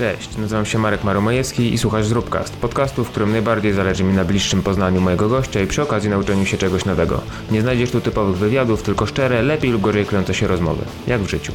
[0.00, 4.24] Cześć, nazywam się Marek Maromajewski i słuchasz Zróbcast, podcastu, w którym najbardziej zależy mi na
[4.24, 7.20] bliższym poznaniu mojego gościa i przy okazji nauczeniu się czegoś nowego.
[7.50, 10.84] Nie znajdziesz tu typowych wywiadów, tylko szczere, lepiej lub gorzej klejące się rozmowy.
[11.06, 11.52] Jak w życiu.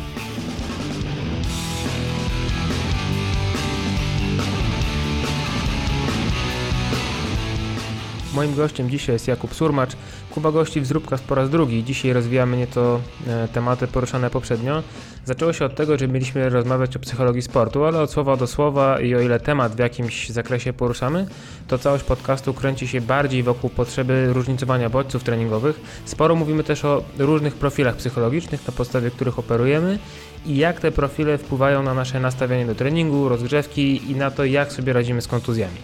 [8.36, 9.92] Moim gościem dzisiaj jest Jakub Surmacz.
[10.30, 11.84] Kuba gości w Zróbkast po raz drugi.
[11.84, 14.84] Dzisiaj rozwijamy nieco e, tematy poruszane poprzednio.
[15.26, 19.00] Zaczęło się od tego, że mieliśmy rozmawiać o psychologii sportu, ale od słowa do słowa
[19.00, 21.28] i o ile temat w jakimś zakresie poruszamy,
[21.68, 25.80] to całość podcastu kręci się bardziej wokół potrzeby różnicowania bodźców treningowych.
[26.06, 30.00] Sporo mówimy też o różnych profilach psychologicznych, na podstawie których operujemy
[30.46, 34.74] i jak te profile wpływają na nasze nastawienie do treningu, rozgrzewki i na to, jak
[34.74, 35.78] sobie radzimy z kontuzjami.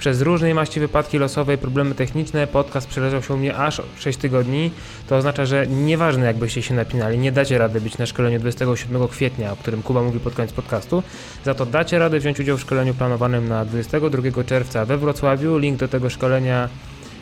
[0.00, 4.18] Przez różnej maści wypadki losowe i problemy techniczne podcast przeleżał się u mnie aż 6
[4.18, 4.70] tygodni.
[5.08, 9.52] To oznacza, że nieważne jakbyście się napinali, nie dacie rady być na szkoleniu 27 kwietnia,
[9.52, 11.02] o którym Kuba mówi pod koniec podcastu.
[11.44, 15.58] Za to dacie radę wziąć udział w szkoleniu planowanym na 22 czerwca we Wrocławiu.
[15.58, 16.68] Link do tego szkolenia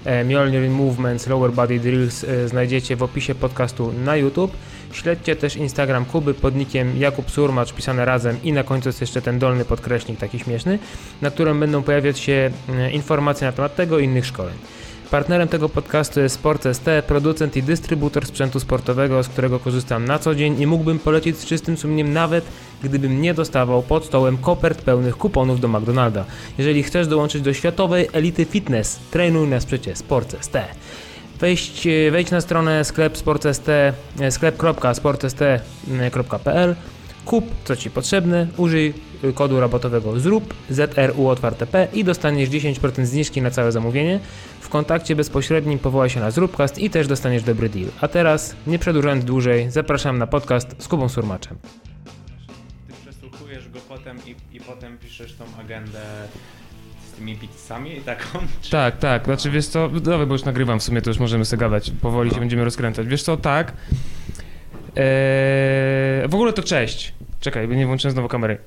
[0.05, 4.53] e, Mjolnir Movements Lower Body Drills e, znajdziecie w opisie podcastu na YouTube.
[4.93, 9.23] Śledźcie też Instagram Kuby pod nickiem Jakub Surmacz pisane razem i na końcu jest jeszcze
[9.23, 10.79] ten dolny podkreśnik taki śmieszny,
[11.23, 14.55] na którym będą pojawiać się e, informacje na temat tego i innych szkoleń.
[15.11, 20.19] Partnerem tego podcastu jest Sport ST, producent i dystrybutor sprzętu sportowego, z którego korzystam na
[20.19, 22.45] co dzień i mógłbym polecić z czystym sumieniem nawet
[22.83, 26.25] gdybym nie dostawał pod stołem kopert pełnych kuponów do McDonalda.
[26.59, 30.57] Jeżeli chcesz dołączyć do światowej elity fitness, trenuj na sprzęcie Sport ST.
[31.41, 33.93] Wejść, e, wejdź na stronę sklep sport.st, e,
[34.31, 36.75] sklep.sport.st.pl
[37.25, 38.95] kup co Ci potrzebne, użyj
[39.35, 44.21] kodu rabatowego ZRUP, ZRU otwarte P i dostaniesz 10% zniżki na całe zamówienie.
[44.61, 47.89] W kontakcie bezpośrednim powołaj się na Zrubcast i też dostaniesz dobry deal.
[48.01, 51.57] A teraz, nie przedłużając dłużej, zapraszam na podcast z Kubą Surmaczem.
[52.87, 56.01] Ty przesłuchujesz go potem i, i potem piszesz tą agendę
[57.19, 58.39] tymi pizzami i taką?
[58.63, 58.71] Czy...
[58.71, 61.61] Tak, tak, znaczy wiesz co, dobra, bo już nagrywam w sumie, to już możemy sobie
[61.61, 62.41] gadać, powoli się No.
[62.41, 63.07] będziemy rozkręcać.
[63.07, 63.73] Wiesz co, tak,
[64.97, 67.15] eee, w ogóle to cześć.
[67.41, 68.59] Czekaj, bo nie włączyłem znowu kamery.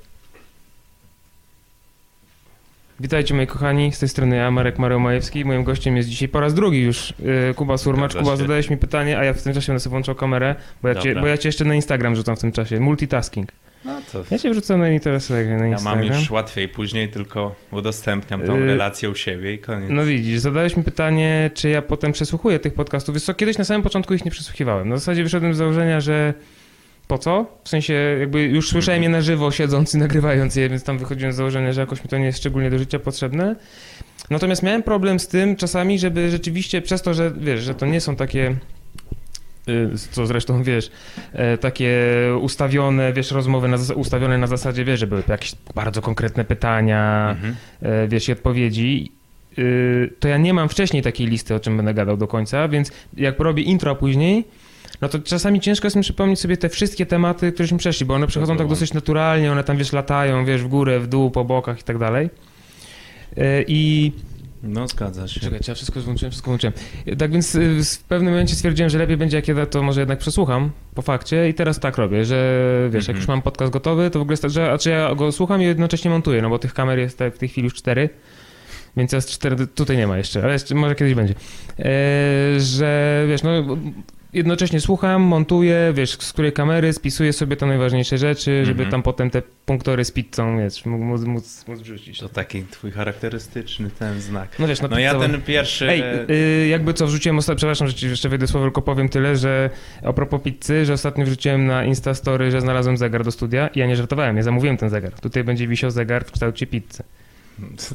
[3.00, 5.00] Witajcie moi kochani, z tej strony ja, Marek Marek
[5.46, 7.14] Moim gościem jest dzisiaj po raz drugi już
[7.50, 8.12] e, Kuba Surmacz.
[8.12, 8.42] Zgadza Kuba, się.
[8.42, 11.10] zadałeś mi pytanie, a ja w tym czasie będę sobie włączał kamerę, bo ja, cię,
[11.10, 11.22] Dobra.
[11.22, 12.80] bo ja cię jeszcze na Instagram rzucam w tym czasie.
[12.80, 13.50] Multitasking.
[13.86, 18.42] No to Ja cię wrzucam na, Instagram- na ja mam już łatwiej później, tylko udostępniam
[18.42, 19.90] tą Y, relację u siebie i koniec.
[19.90, 23.16] No widzisz, zadałeś mi pytanie, czy ja potem przesłuchuję tych podcastów.
[23.16, 24.90] Wiesz co, kiedyś na samym początku ich nie przesłuchiwałem.
[24.90, 26.34] Na zasadzie wyszedłem z założenia, że
[27.08, 27.46] po co?
[27.64, 31.34] W sensie jakby już słyszałem je na żywo, siedząc i nagrywając je, więc tam wychodziłem
[31.34, 33.56] z założenia, że jakoś mi to nie jest szczególnie do życia potrzebne.
[34.30, 38.02] Natomiast miałem problem z tym czasami, żeby rzeczywiście przez to, że wiesz, że to nie
[38.02, 38.56] są takie
[40.12, 40.92] co zresztą wiesz,
[41.34, 41.98] e, takie
[42.42, 47.56] ustawione, wiesz, rozmowy na, ustawione na zasadzie, wiesz, że były jakieś bardzo konkretne pytania, Mhm.
[47.82, 49.12] e, wiesz, i odpowiedzi,
[49.58, 52.92] y, to ja nie mam wcześniej takiej listy, o czym będę gadał do końca, więc
[53.18, 54.44] jak robię intro później,
[55.02, 58.28] no to czasami ciężko jest mi przypomnieć sobie te wszystkie tematy, któreśmy przeszli, bo one
[58.28, 61.80] przychodzą tak dosyć naturalnie, one tam, wiesz, latają, wiesz, w górę, w dół, po bokach
[61.80, 62.30] i tak dalej.
[63.38, 64.12] E, I
[64.64, 65.40] No zgadza się.
[65.40, 66.74] Czekaj, ja wszystko włączyłem, wszystko włączyłem.
[67.18, 70.20] Tak więc y, w pewnym momencie stwierdziłem, że lepiej będzie jak ja to może jednak
[70.20, 72.60] przesłucham po fakcie i teraz tak robię, że
[72.92, 73.18] wiesz, jak Mhm.
[73.18, 76.12] już mam podcast gotowy, to w ogóle, że, a czy ja go słucham i jednocześnie
[76.12, 78.10] montuję, no bo tych kamer jest w tej chwili już cztery,
[78.98, 81.34] więc jest cztery, tutaj nie ma jeszcze, ale jeszcze, może kiedyś będzie.
[81.80, 83.52] E, że wiesz, no
[84.34, 88.92] jednocześnie słucham, montuję, wiesz, z której kamery, spisuję sobie te najważniejsze rzeczy, żeby Mhm.
[88.92, 92.20] tam potem te punktory z pizzą, wiesz, móc, móc, móc wrzucić.
[92.20, 94.60] To taki twój charakterystyczny ten znak.
[94.60, 95.90] No wiesz, no, No ja ten pierwszy...
[95.90, 96.04] Ej,
[96.64, 99.70] y, jakby co wrzuciłem ostatnio, przepraszam, że jeszcze wejdę słowo, tylko powiem tyle, że
[100.04, 103.88] a propos pizzy, że ostatnio wrzuciłem na Instastory, że znalazłem zegar do studia i ja
[103.88, 105.12] nie żartowałem, ja zamówiłem ten zegar.
[105.20, 107.04] Tutaj będzie wisiał zegar w kształcie pizzy.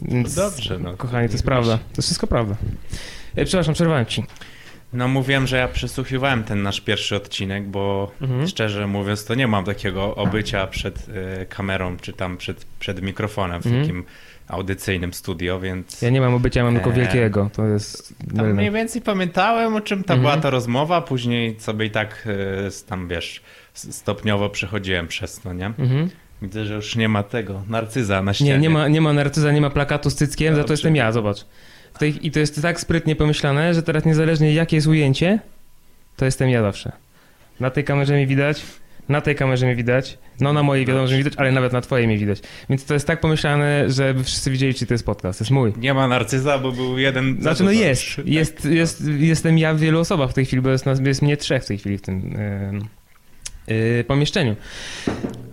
[0.03, 0.97] Więc, Dobrze, no.
[0.97, 1.76] Kochani, to jest prawda.
[1.78, 2.56] To jest wszystko prawda.
[3.36, 4.24] E, przepraszam, przerwałem ci.
[4.96, 8.47] No mówiłem, że ja przesłuchiwałem ten nasz pierwszy odcinek, bo Mhm.
[8.48, 11.09] szczerze mówiąc to nie mam takiego obycia przed
[11.42, 13.82] y, kamerą, czy tam przed, przed mikrofonem w Mhm.
[13.84, 14.04] takim
[14.48, 16.03] audycyjnym studio, więc...
[16.03, 16.97] Ja nie mam obycia, mam tylko Eee.
[16.97, 17.50] wielkiego.
[17.53, 20.21] To jest Tam mniej więcej pamiętałem, o czym ta Mhm.
[20.21, 22.26] była ta rozmowa, później sobie i tak
[22.76, 23.42] y, tam, wiesz,
[23.74, 25.66] stopniowo przechodziłem przez to, nie?
[25.66, 26.10] Mhm.
[26.42, 28.50] Widzę, że już nie ma tego, narcyza na ścianie.
[28.50, 31.12] Nie, nie ma, nie ma narcyza, nie ma plakatu z cyckiem, za to jestem ja,
[31.12, 31.47] zobacz.
[32.03, 35.39] I to jest tak sprytnie pomyślane, że teraz niezależnie jakie jest ujęcie,
[36.16, 36.93] to jestem ja zawsze.
[37.60, 38.63] Na tej kamerze mnie widać,
[39.09, 41.81] na tej kamerze mnie widać, no na mojej wiadomo, że mnie widać, ale nawet na
[41.81, 42.41] twojej mnie widać.
[42.71, 45.72] Więc to jest tak pomyślane, żeby wszyscy widzieli, czy to jest podcast, to jest mój.
[45.77, 47.37] Nie ma narcyza, bo był jeden...
[47.43, 50.84] Znaczy no jest, jest, jest, jestem ja w wielu osobach w tej chwili, bo jest,
[51.04, 52.31] jest mnie trzech w tej chwili w tym
[52.72, 52.96] yy,
[53.68, 54.57] yy, pomieszczeniu.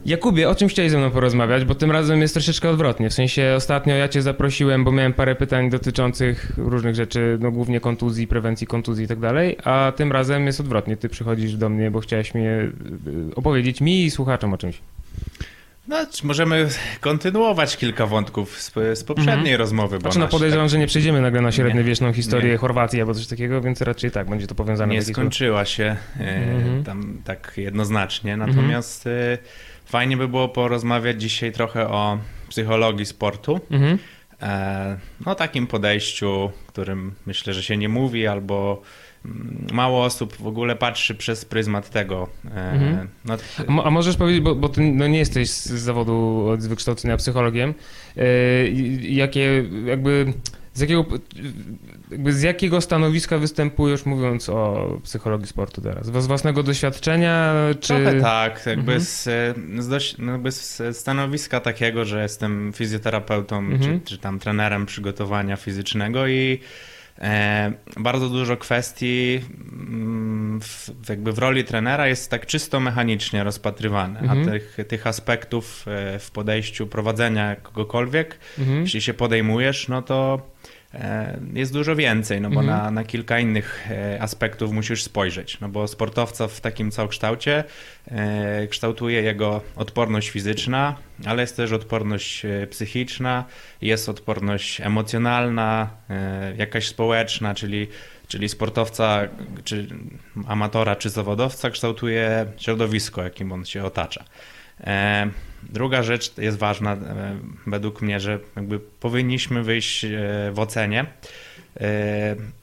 [0.05, 1.65] Jakubie, o czym chciałeś ze mną porozmawiać?
[1.65, 3.09] Bo tym razem jest troszeczkę odwrotnie.
[3.09, 7.79] W sensie ostatnio ja cię zaprosiłem, bo miałem parę pytań dotyczących różnych rzeczy, no głównie
[7.79, 10.97] kontuzji, prewencji kontuzji i tak dalej, a tym razem jest odwrotnie.
[10.97, 12.49] Ty przychodzisz do mnie, bo chciałeś mnie
[13.31, 14.81] y, opowiedzieć mi i słuchaczom o czymś.
[15.87, 16.69] No, możemy
[16.99, 19.59] kontynuować kilka wątków z, z poprzedniej mhm.
[19.59, 19.99] rozmowy.
[19.99, 20.71] Znaczy, no podejrzewam, tak...
[20.71, 22.57] że nie przejdziemy nagle na średniowieczną historię nie.
[22.57, 24.93] Chorwacji albo coś takiego, więc raczej tak, będzie to powiązane.
[24.93, 26.83] Nie skończyła się e, mhm.
[26.83, 29.37] tam tak jednoznacznie, natomiast mhm.
[29.85, 32.17] fajnie by było porozmawiać dzisiaj trochę o
[32.49, 33.59] psychologii sportu.
[33.71, 33.97] Mhm.
[34.41, 38.81] E, no takim podejściu, którym myślę, że się nie mówi albo
[39.73, 42.27] mało osób w ogóle patrzy przez pryzmat tego.
[42.45, 43.07] E, mhm.
[43.25, 47.73] No, a możesz powiedzieć, bo, bo ty no nie jesteś z zawodu z wykształcenia psychologiem,
[48.17, 48.23] e,
[49.01, 50.33] jakie jakby
[50.73, 51.05] z jakiego,
[52.11, 56.05] jakby z jakiego stanowiska występujesz mówiąc o psychologii sportu teraz?
[56.05, 57.53] Z własnego doświadczenia?
[57.79, 57.87] Czy...
[57.87, 59.01] Trochę tak, jakby, mhm.
[59.01, 59.23] z,
[59.85, 64.01] z, dość, no jakby z stanowiska takiego, że jestem fizjoterapeutą mhm.
[64.01, 66.59] czy, czy tam trenerem przygotowania fizycznego i
[67.97, 74.41] bardzo dużo kwestii mm, w, jakby w roli trenera jest tak czysto mechanicznie rozpatrywane, mhm.
[74.41, 78.81] a tych, tych aspektów e, w podejściu prowadzenia kogokolwiek, mhm.
[78.81, 80.72] jeśli się podejmujesz, no to E,
[81.53, 82.77] jest dużo więcej, no bo mhm.
[82.77, 87.63] na, na kilka innych e, aspektów musisz spojrzeć, no bo sportowca w takim całokształcie
[88.07, 90.95] e, kształtuje jego odporność fizyczna,
[91.25, 93.45] ale jest też odporność psychiczna,
[93.81, 95.89] jest odporność emocjonalna,
[96.57, 97.87] jakaś społeczna, czyli
[98.27, 99.21] czyli sportowca,
[99.63, 99.87] czy
[100.47, 104.23] amatora, czy zawodowca kształtuje środowisko, jakim on się otacza.
[105.69, 107.37] E, druga rzecz jest ważna e,
[107.67, 110.09] według mnie, że jakby powinniśmy wyjść e,
[110.53, 111.05] w ocenie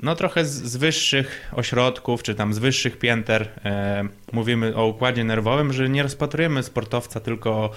[0.03, 3.49] no trochę z, z, wyższych ośrodków, czy tam z wyższych pięter
[4.33, 7.71] mówimy o układzie nerwowym, że nie rozpatrujemy sportowca tylko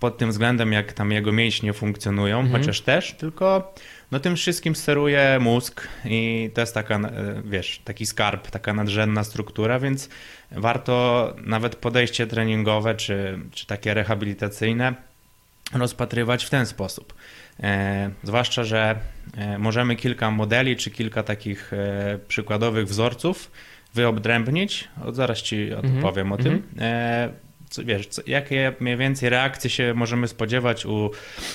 [0.00, 2.60] pod tym względem, jak tam jego mięśnie funkcjonują, mhm.
[2.60, 3.74] chociaż też, tylko
[4.10, 9.24] no tym wszystkim steruje mózg i to jest taka, e, wiesz, taki skarb, taka nadrzędna
[9.24, 10.08] struktura, więc
[10.52, 14.94] warto nawet podejście treningowe czy, czy takie rehabilitacyjne
[15.72, 17.14] rozpatrywać w ten sposób.
[17.62, 18.96] E, zwłaszcza, że
[19.36, 23.50] e, możemy kilka modeli czy kilka takich e, przykładowych wzorców
[23.94, 24.88] wyodrębnić.
[25.04, 25.98] O, zaraz ci mhm.
[25.98, 26.62] opowiem o tym.
[27.70, 31.10] Co, wiesz, co, jakie mniej więcej reakcje się możemy spodziewać u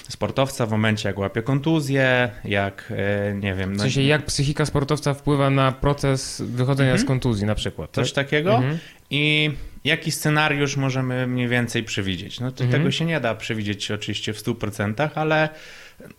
[0.09, 3.75] sportowca w momencie, jak łapie kontuzję, jak e, nie wiem.
[3.75, 4.07] W sensie, no...
[4.07, 7.05] jak psychika sportowca wpływa na proces wychodzenia mhm.
[7.05, 7.89] z kontuzji, na przykład.
[7.91, 8.25] Coś tak?
[8.25, 8.55] takiego.
[8.55, 8.77] Mhm.
[9.09, 9.51] I
[9.83, 12.39] jaki scenariusz możemy mniej więcej przewidzieć?
[12.39, 12.81] No to mhm.
[12.81, 15.49] tego się nie da przewidzieć oczywiście w 100%, ale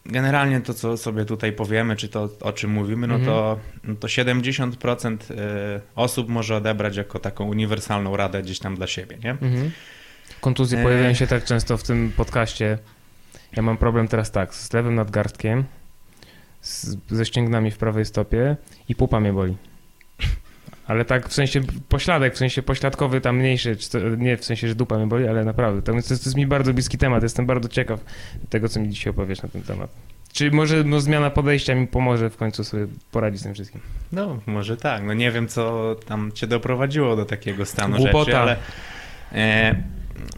[0.07, 3.33] generalnie to, co sobie tutaj powiemy, czy to, o czym mówimy, no, mhm.
[3.33, 5.35] to, no to 70% y,
[5.95, 9.31] osób może odebrać jako taką uniwersalną radę gdzieś tam dla siebie, nie?
[9.31, 9.71] Mhm.
[10.41, 10.83] Kontuzje e...
[10.83, 12.79] pojawiają się tak często w tym podcaście.
[13.57, 15.65] Ja mam problem teraz tak, z lewym nadgarstkiem,
[16.61, 18.57] z, ze ścięgnami w prawej stopie
[18.89, 19.57] i pupa mnie boli.
[20.87, 24.75] Ale tak w sensie pośladek, w sensie pośladkowy tam mniejszy, to, nie w sensie, że
[24.75, 25.83] dupa mnie boli, ale naprawdę.
[25.83, 28.01] To, to, jest, to jest mi bardzo bliski temat, jestem bardzo ciekaw
[28.51, 29.91] tego, co mi dzisiaj opowiesz na ten temat.
[30.33, 33.81] Czy może no, zmiana podejścia mi pomoże w końcu sobie poradzić z tym wszystkim?
[34.13, 35.03] No, może tak.
[35.03, 38.25] No nie wiem, co tam cię doprowadziło do takiego stanu Głupota.
[38.25, 38.57] rzeczy, ale
[39.33, 39.77] e,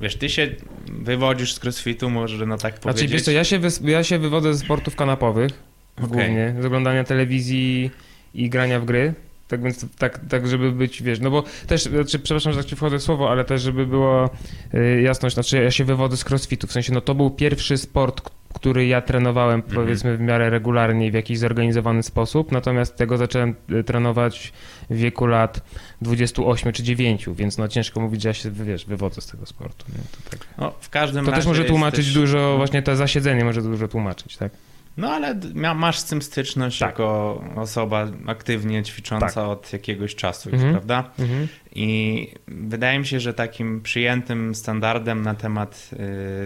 [0.01, 0.49] wiesz, ty się
[0.87, 3.01] wywodzisz z crossfitu, może no tak powiedzieć.
[3.01, 5.51] Znaczy, wiesz co, ja się, ja się wywodzę ze sportów kanapowych
[5.97, 6.09] okay.
[6.09, 7.91] głównie, z oglądania telewizji
[8.35, 9.15] i grania w gry.
[9.49, 12.77] Tak więc tak, tak, żeby być, wiesz, no bo też, znaczy, przepraszam, że tak ci
[12.77, 14.31] wchodzę w słowo, ale też, żeby było
[14.75, 18.31] y, jasność, znaczy ja się wywodzę z crossfitu, w sensie, no to był pierwszy sport,
[18.55, 19.75] który ja trenowałem, mm -hmm.
[19.75, 24.53] powiedzmy, w miarę regularnie w jakiś zorganizowany sposób, natomiast tego zacząłem y, trenować
[24.91, 25.61] w wieku lat
[26.03, 29.87] 28 czy 9, więc no ciężko mówić, że ja się, wiesz, wywodzę z tego sportu.
[29.89, 29.99] Nie?
[29.99, 30.47] To, tak.
[30.59, 32.15] no, w każdym to też może tłumaczyć jesteś...
[32.15, 34.53] dużo, właśnie to zasiedzenie może dużo tłumaczyć, tak?
[34.99, 35.35] No ale
[35.75, 36.89] masz z tym styczność tak.
[36.89, 39.45] jako osoba aktywnie ćwicząca tak.
[39.45, 40.73] od jakiegoś czasu, mhm.
[40.73, 41.11] prawda?
[41.19, 41.49] Mhm.
[41.75, 45.91] I wydaje mi się, że takim przyjętym standardem na temat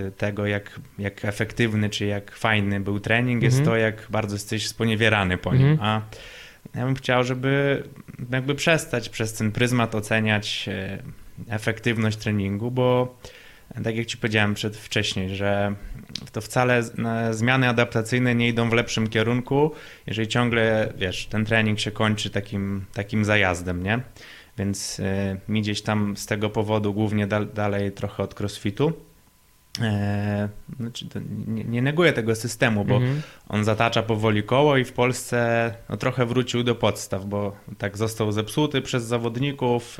[0.08, 3.74] y, tego, jak, jak efektywny czy jak fajny był trening, jest mhm.
[3.74, 5.68] to, jak bardzo jesteś sponiewierany po nim.
[5.68, 5.88] Mhm.
[5.88, 6.02] A
[6.78, 7.82] ja bym chciał, żeby
[8.30, 11.02] jakby przestać przez ten pryzmat oceniać y,
[11.48, 13.18] efektywność treningu, bo
[13.84, 15.74] tak jak ci powiedziałem przed, wcześniej, że
[16.32, 16.82] to wcale
[17.30, 19.72] zmiany adaptacyjne nie idą w lepszym kierunku,
[20.06, 24.00] jeżeli ciągle, wiesz, ten trening się kończy takim, takim zajazdem, nie?
[24.58, 28.92] Więc y, mi gdzieś tam z tego powodu głównie da, dalej trochę od crossfitu.
[29.80, 31.06] e, znaczy
[31.46, 33.22] nie, nie neguję tego systemu, bo mhm.
[33.48, 38.32] on zatacza powoli koło i w Polsce no, trochę wrócił do podstaw, bo tak został
[38.32, 39.98] zepsuty przez zawodników.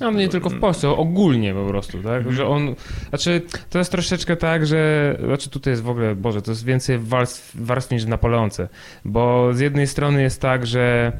[0.00, 2.16] No nie tylko w Polsce, ogólnie po prostu, tak?
[2.16, 2.34] Mhm.
[2.34, 2.74] Że on,
[3.08, 6.98] znaczy to jest troszeczkę tak, że, znaczy tutaj jest w ogóle, Boże, to jest więcej
[6.98, 8.68] warstw, warstw niż w Napoleonce,
[9.04, 11.12] bo z jednej strony jest tak, że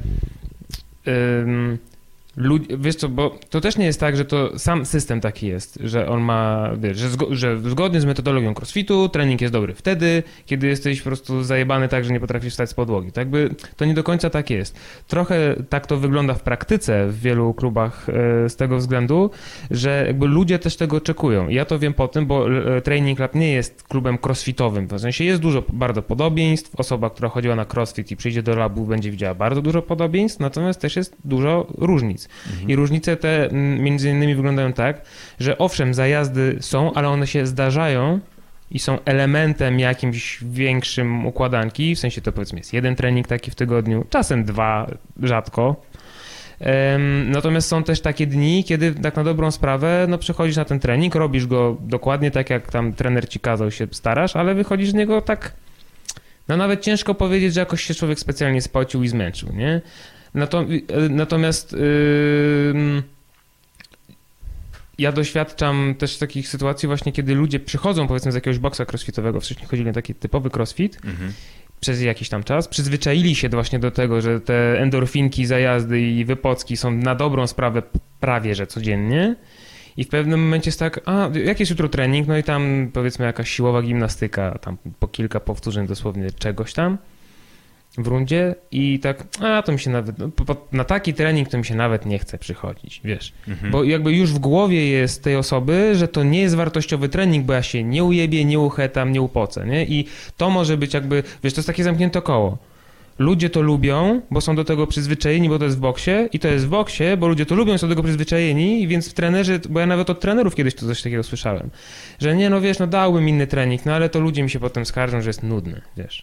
[1.08, 1.78] ym,
[2.78, 6.08] Wiesz co, bo to też nie jest tak, że to sam system taki jest, że
[6.08, 10.66] on ma, wiesz, że, zgo- że zgodnie z metodologią crossfitu trening jest dobry wtedy, kiedy
[10.66, 13.12] jesteś po prostu zajebany tak, że nie potrafisz stać z podłogi.
[13.12, 14.76] To jakby to nie do końca tak jest.
[15.08, 19.30] Trochę tak to wygląda w praktyce w wielu klubach e, z tego względu,
[19.70, 21.48] że jakby ludzie też tego oczekują.
[21.48, 24.86] Ja to wiem po tym, bo e, Training Club nie jest klubem crossfitowym.
[24.86, 26.74] W sensie jest dużo bardzo podobieństw.
[26.76, 30.80] Osoba, która chodziła na crossfit i przyjdzie do labu, będzie widziała bardzo dużo podobieństw, natomiast
[30.80, 32.23] też jest dużo różnic.
[32.52, 32.70] Mhm.
[32.70, 35.02] I różnice te mm, między innymi wyglądają tak,
[35.40, 38.20] że owszem, zajazdy są, ale one się zdarzają
[38.70, 43.54] i są elementem jakimś większym układanki, w sensie to powiedzmy jest jeden trening taki w
[43.54, 44.90] tygodniu, czasem dwa,
[45.22, 45.82] rzadko.
[47.26, 51.14] Natomiast są też takie dni, kiedy tak na dobrą sprawę no, przychodzisz na ten trening,
[51.14, 55.20] robisz go dokładnie tak, jak tam trener ci kazał, się starasz, ale wychodzisz z niego
[55.20, 55.52] tak
[56.48, 59.80] no nawet ciężko powiedzieć, że jakoś się człowiek specjalnie spocił i zmęczył, nie?
[61.10, 63.02] Natomiast yy,
[64.98, 69.68] ja doświadczam też takich sytuacji właśnie, kiedy ludzie przychodzą powiedzmy z jakiegoś boksa crossfitowego, wcześniej
[69.68, 71.32] chodzili na taki typowy crossfit, mhm.
[71.80, 76.76] przez jakiś tam czas, przyzwyczaili się właśnie do tego, że te endorfinki, zajazdy i wypocki
[76.76, 77.82] są na dobrą sprawę
[78.20, 79.36] prawie, że codziennie.
[79.96, 83.50] I w pewnym momencie jest tak, a jakiś jutro trening, no i tam powiedzmy jakaś
[83.50, 86.98] siłowa gimnastyka, tam po kilka powtórzeń dosłownie czegoś tam
[87.98, 90.30] w rundzie i tak, a to mi się nawet, no,
[90.72, 93.32] na taki trening to mi się nawet nie chce przychodzić, wiesz.
[93.48, 93.72] Mhm.
[93.72, 97.52] Bo jakby już w głowie jest tej osoby, że to nie jest wartościowy trening, bo
[97.52, 99.84] ja się nie ujebię, nie uchetam, nie upocę, nie?
[99.84, 102.58] I to może być jakby, wiesz, to jest takie zamknięte koło.
[103.18, 106.48] Ludzie to lubią, bo są do tego przyzwyczajeni, bo to jest w boksie i to
[106.48, 109.80] jest w boksie, bo ludzie to lubią, są do tego przyzwyczajeni, więc w trenerze, bo
[109.80, 111.70] ja nawet od trenerów kiedyś to coś takiego słyszałem,
[112.18, 114.86] że nie, no wiesz, no dałbym inny trening, no ale to ludzie mi się potem
[114.86, 116.22] skarżą, że jest nudny, wiesz.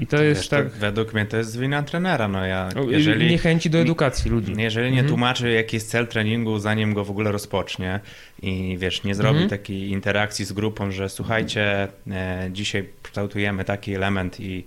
[0.00, 0.70] I to jest Wiesz, tak.
[0.70, 2.28] To według mnie to jest wina trenera.
[2.28, 4.54] No ja, jeżeli, niechęci do edukacji ludzi.
[4.56, 5.08] Jeżeli nie mhm.
[5.08, 8.00] tłumaczy, jaki jest cel treningu, zanim go w ogóle rozpocznie
[8.42, 9.50] i wiesz, nie zrobi mhm.
[9.50, 14.64] takiej interakcji z grupą, że słuchajcie, e, dzisiaj kształtujemy taki element i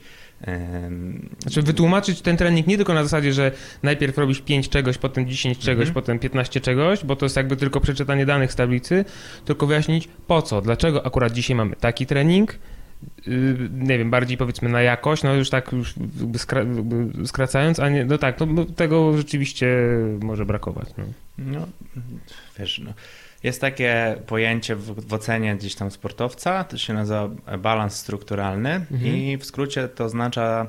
[1.41, 3.51] znaczy wytłumaczyć ten trening nie tylko na zasadzie, że
[3.83, 5.93] najpierw robisz 5 czegoś, potem 10 czegoś, mhm.
[5.93, 9.05] potem 15 czegoś, bo to jest jakby tylko przeczytanie danych z tablicy,
[9.45, 12.59] tylko wyjaśnić po co, dlaczego akurat dzisiaj mamy taki trening,
[13.71, 15.93] nie wiem, bardziej powiedzmy na jakość, no już tak już
[16.37, 16.61] skra
[17.25, 19.67] skracając, a nie, no tak, no tego rzeczywiście
[20.21, 20.89] może brakować.
[20.97, 21.03] No,
[21.37, 21.67] no
[22.59, 22.93] wiesz, no,
[23.43, 27.29] jest takie pojęcie w, w, ocenie gdzieś tam sportowca, to się nazywa
[27.59, 29.15] balans strukturalny mhm.
[29.15, 30.67] i w skrócie to oznacza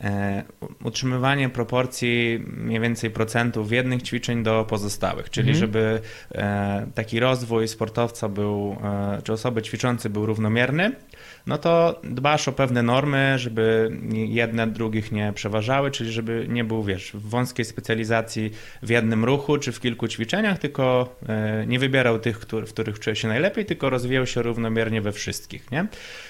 [0.00, 0.44] e,
[0.84, 5.60] utrzymywanie proporcji mniej więcej procentów jednych ćwiczeń do pozostałych, czyli mhm.
[5.60, 6.00] żeby
[6.34, 10.92] e, taki rozwój sportowca był, e, czy osoby ćwiczącej był równomierny,
[11.46, 16.84] no to dbasz o pewne normy, żeby jedne drugich nie przeważały, czyli żeby nie był,
[16.84, 18.50] wiesz, w wąskiej specjalizacji
[18.82, 23.16] w jednym ruchu czy w kilku ćwiczeniach, tylko e, nie wybierał tych, w których czuje
[23.16, 25.86] się najlepiej, tylko rozwijał się równomiernie we wszystkich, nie?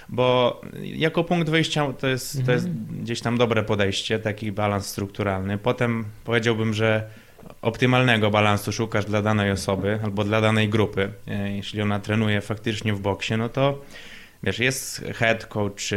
[0.08, 2.46] Bo jako punkt wyjścia to jest, mhm.
[2.46, 3.02] to jest mhm.
[3.02, 5.58] gdzieś tam dobre podejście, taki balans strukturalny.
[5.58, 7.10] Potem powiedziałbym, że
[7.62, 11.12] optymalnego balansu szukasz dla danej osoby albo dla danej grupy.
[11.28, 13.78] E, jeśli ona trenuje faktycznie w boksie, no to
[14.42, 15.90] wiesz, jest head coach,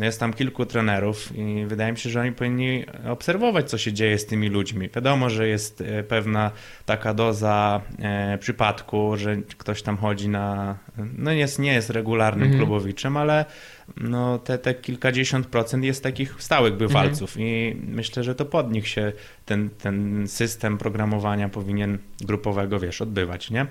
[0.00, 4.18] jest tam kilku trenerów i wydaje mi się, że oni powinni obserwować, co się dzieje
[4.18, 4.88] z tymi ludźmi.
[4.94, 6.50] Wiadomo, że jest e, pewna
[6.86, 10.76] taka doza e, przypadku, że ktoś tam chodzi na,
[11.18, 12.60] no jest, nie jest regularnym mhm.
[12.60, 13.44] klubowiczem, ale
[13.96, 17.46] no te, te kilkadziesiąt procent jest takich stałych bywalców mhm.
[17.46, 19.12] i myślę, że to pod nich się
[19.46, 23.66] ten, ten system programowania powinien grupowego, wiesz, odbywać, nie?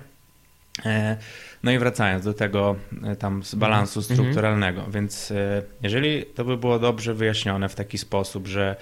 [1.56, 4.16] E, no i wracając do tego e, tam z balansu mhm.
[4.16, 8.76] strukturalnego, więc e, jeżeli to by było dobrze wyjaśnione w taki sposób, że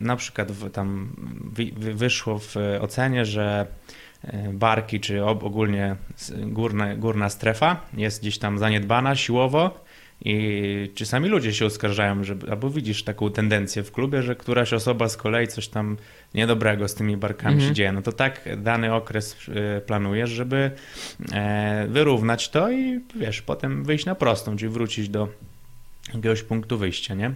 [0.00, 1.16] na przykład tam
[1.76, 3.66] wyszło w ocenie, że
[4.52, 5.96] barki czy ogólnie
[6.36, 9.84] górna, górna strefa jest gdzieś tam zaniedbana siłowo,
[10.24, 15.08] i czasami ludzie się oskarżają, że, albo widzisz taką tendencję w klubie, że któraś osoba
[15.08, 15.96] z kolei coś tam
[16.34, 17.70] niedobrego z tymi barkami mhm.
[17.70, 17.92] się dzieje.
[17.92, 20.70] No to tak dany okres e, planujesz, żeby
[21.32, 25.28] e, wyrównać to i wiesz, potem wyjść na prostą, czyli wrócić do
[26.14, 27.32] jakiegoś punktu wyjścia, nie?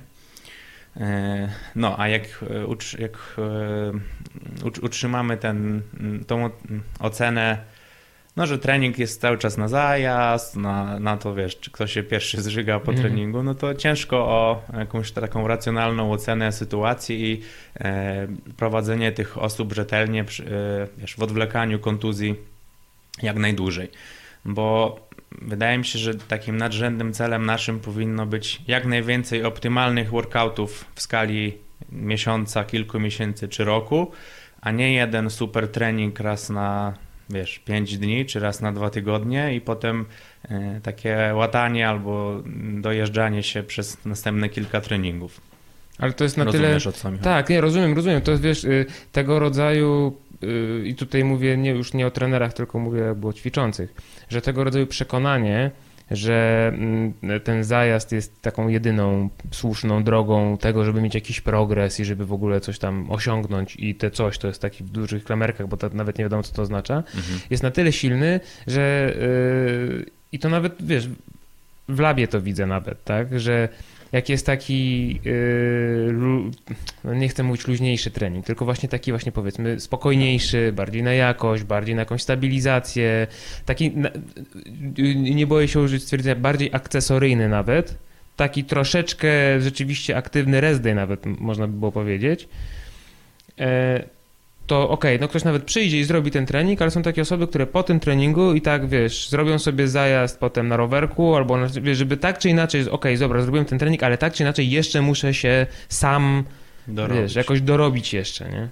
[0.97, 2.45] E, no, a jak,
[2.99, 3.37] jak
[4.83, 5.83] utrzymamy ten,
[6.27, 6.51] tą
[6.99, 7.59] ocenę
[8.37, 12.03] no, że trening jest cały czas na zajazd, na, na to wiesz, czy ktoś się
[12.03, 13.09] pierwszy zżyga po mhm.
[13.09, 17.43] treningu, no to ciężko o jakąś taką racjonalną ocenę sytuacji i
[17.81, 20.25] e, prowadzenie tych osób rzetelnie e,
[20.99, 22.35] wiesz, w odwlekaniu kontuzji
[23.23, 23.89] jak najdłużej.
[24.45, 24.99] Bo
[25.43, 31.03] wydaje mi się, że takim nadrzędnym celem naszym powinno być jak najwięcej optymalnych workoutów w
[31.03, 31.59] skali
[31.93, 34.13] miesiąca, kilku miesięcy czy roku,
[34.61, 36.95] a nie jeden super trening raz na
[37.33, 40.05] wiesz, 5 dni czy raz na dwa tygodnie i potem
[40.45, 42.43] e, takie łatanie albo
[42.81, 45.41] dojeżdżanie się przez następne kilka treningów.
[45.99, 47.19] Ale to jest na Rozumiesz, tyle.
[47.19, 48.21] Tak, nie, rozumiem, rozumiem.
[48.21, 52.53] To jest wiesz, y, tego rodzaju y, i tutaj mówię nie, już nie o trenerach,
[52.53, 53.95] tylko mówię jakby o ćwiczących,
[54.29, 55.71] że tego rodzaju przekonanie
[56.11, 57.13] że mm,
[57.45, 62.33] ten zajazd jest taką jedyną słuszną drogą tego, żeby mieć jakiś progres i żeby w
[62.33, 63.77] ogóle coś tam osiągnąć.
[63.77, 66.63] I te coś, to jest taki w dużych klamerkach, bo nawet nie wiadomo, co to
[66.63, 67.41] oznacza, mhm.
[67.51, 71.09] jest na tyle silny, że yy, i to nawet, wiesz,
[71.89, 73.69] w labie to widzę nawet, tak, że
[74.13, 80.73] jak jest taki, yy, nie chcę mówić luźniejszy trening, tylko właśnie taki właśnie powiedzmy spokojniejszy,
[80.73, 83.27] bardziej na jakość, bardziej na jakąś stabilizację,
[83.67, 83.93] taki,
[84.99, 87.99] yy, nie boję się użyć stwierdzenia, bardziej akcesoryjny nawet,
[88.37, 92.49] taki troszeczkę rzeczywiście aktywny rest day nawet można by było powiedzieć,
[93.59, 94.05] e,
[94.67, 97.47] to okej, okay, no ktoś nawet przyjdzie i zrobi ten trening, ale są takie osoby,
[97.47, 101.67] które po tym treningu i tak, wiesz, zrobią sobie zajazd potem na rowerku albo, na,
[101.83, 104.71] wiesz, żeby tak czy inaczej, okej, okay, dobra, zrobiłem ten trening, ale tak czy inaczej
[104.71, 106.45] jeszcze muszę się sam,
[106.89, 107.23] dorobić.
[107.23, 108.69] wiesz, jakoś dorobić jeszcze, nie?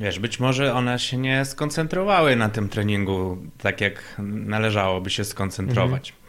[0.00, 6.10] Wiesz, być może one się nie skoncentrowały na tym treningu tak, jak należałoby się skoncentrować.
[6.10, 6.25] Mhm.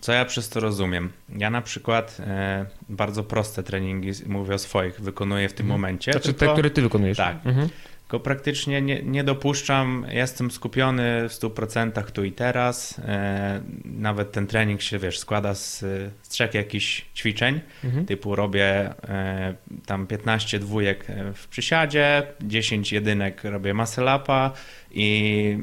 [0.00, 1.12] Co ja przez to rozumiem?
[1.38, 5.80] Ja na przykład e, bardzo proste treningi, mówię o swoich, wykonuję w tym mhm.
[5.80, 6.12] momencie.
[6.12, 7.16] Znaczy tylko, te, które ty wykonujesz.
[7.16, 7.36] Tak.
[7.44, 7.68] Mhm
[8.14, 12.98] tylko praktycznie nie, nie dopuszczam, jestem skupiony w 100% tu i teraz.
[12.98, 15.78] E, nawet ten trening się, wiesz, składa z,
[16.22, 18.06] z trzech jakichś ćwiczeń, mhm.
[18.06, 19.54] typu robię e,
[19.86, 24.50] tam 15 dwójek w przysiadzie, 10 jedynek robię muscle upa
[24.94, 25.58] i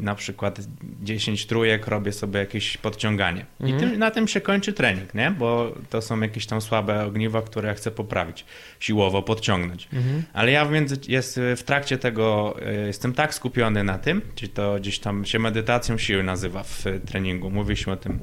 [0.00, 0.60] na przykład
[1.02, 3.46] 10 trójek robię sobie jakieś podciąganie.
[3.60, 3.78] Mhm.
[3.78, 5.30] I tym, na tym się kończy trening, nie?
[5.30, 8.44] Bo to są jakieś tam słabe ogniwa, które ja chcę poprawić,
[8.80, 9.88] siłowo podciągnąć.
[9.92, 10.22] Mhm.
[10.32, 14.52] Ale ja w między, jest w trakcie tego e, jestem tak skupiony na tym, czyli
[14.52, 17.50] to gdzieś tam się medytacją siły nazywa w treningu.
[17.50, 18.18] Mówiliśmy o tym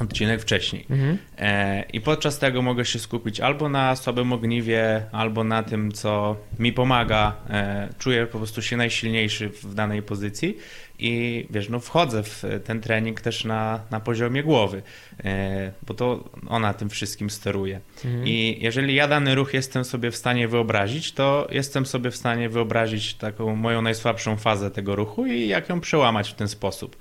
[0.00, 0.86] odcinek wcześniej.
[0.90, 1.18] Mhm.
[1.38, 6.36] E, I podczas tego mogę się skupić albo na słabym ogniwie, albo na tym, co
[6.58, 7.36] mi pomaga.
[7.50, 10.56] E, czuję po prostu się najsilniejszy w danej pozycji
[10.98, 14.82] i wiesz, no wchodzę w ten trening też na, na poziomie głowy,
[15.24, 17.80] e, bo to ona tym wszystkim steruje.
[18.04, 18.26] Mhm.
[18.26, 22.48] I jeżeli ja dany ruch jestem sobie w stanie wyobrazić, to jestem sobie w stanie
[22.48, 26.96] wyobrazić taką moją najsłabszą fazę tego ruchu i jak ją przełamać w ten sposób.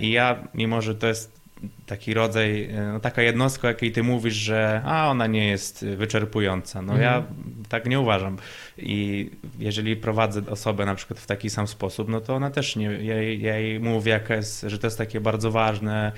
[0.00, 1.37] I ja, mimo że to jest
[1.86, 6.82] taki rodzaj, e, no taka jednostka, jakiej ty mówisz, że a ona nie jest wyczerpująca.
[6.82, 7.02] No mhm.
[7.02, 7.22] ja
[7.68, 8.36] tak nie uważam.
[8.78, 12.86] I jeżeli prowadzę osobę na przykład w taki sam sposób, no to ona też nie,
[12.86, 16.12] ja, ja jej mówię, jaka jest, że to jest takie bardzo ważne,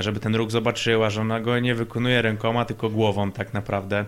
[0.00, 4.04] żeby ten ruch zobaczyła, że ona go nie wykonuje rękoma, tylko głową tak naprawdę.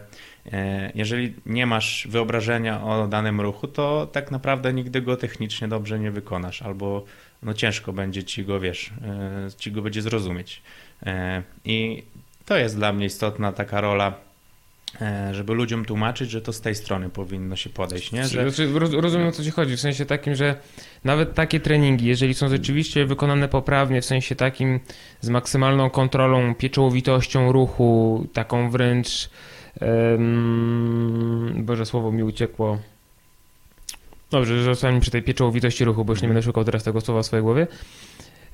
[0.53, 5.99] E, jeżeli nie masz wyobrażenia o danym ruchu, to tak naprawdę nigdy go technicznie dobrze
[5.99, 7.05] nie wykonasz, albo
[7.43, 10.63] no ciężko będzie ci go, wiesz, e, ci go będzie zrozumieć.
[11.07, 12.03] E, I
[12.47, 14.15] to jest dla mnie istotna taka rola,
[15.01, 18.13] e, żeby ludziom tłumaczyć, że to z tej strony powinno się podejść.
[18.13, 18.27] Nie?
[18.27, 18.45] Że...
[18.93, 20.57] Rozumiem o co ci chodzi, w sensie takim, że
[21.05, 24.81] nawet takie treningi, jeżeli są rzeczywiście wykonane poprawnie, w sensie takim
[25.21, 29.31] z maksymalną kontrolą, pieczołowitością ruchu, taką wręcz,
[29.81, 32.79] um, boże słowo mi uciekło,
[34.31, 37.23] Dobrze, że zostałem przy tej pieczołowitości ruchu, bo już nie będę szukał teraz tego słowa
[37.23, 37.67] w swojej głowie.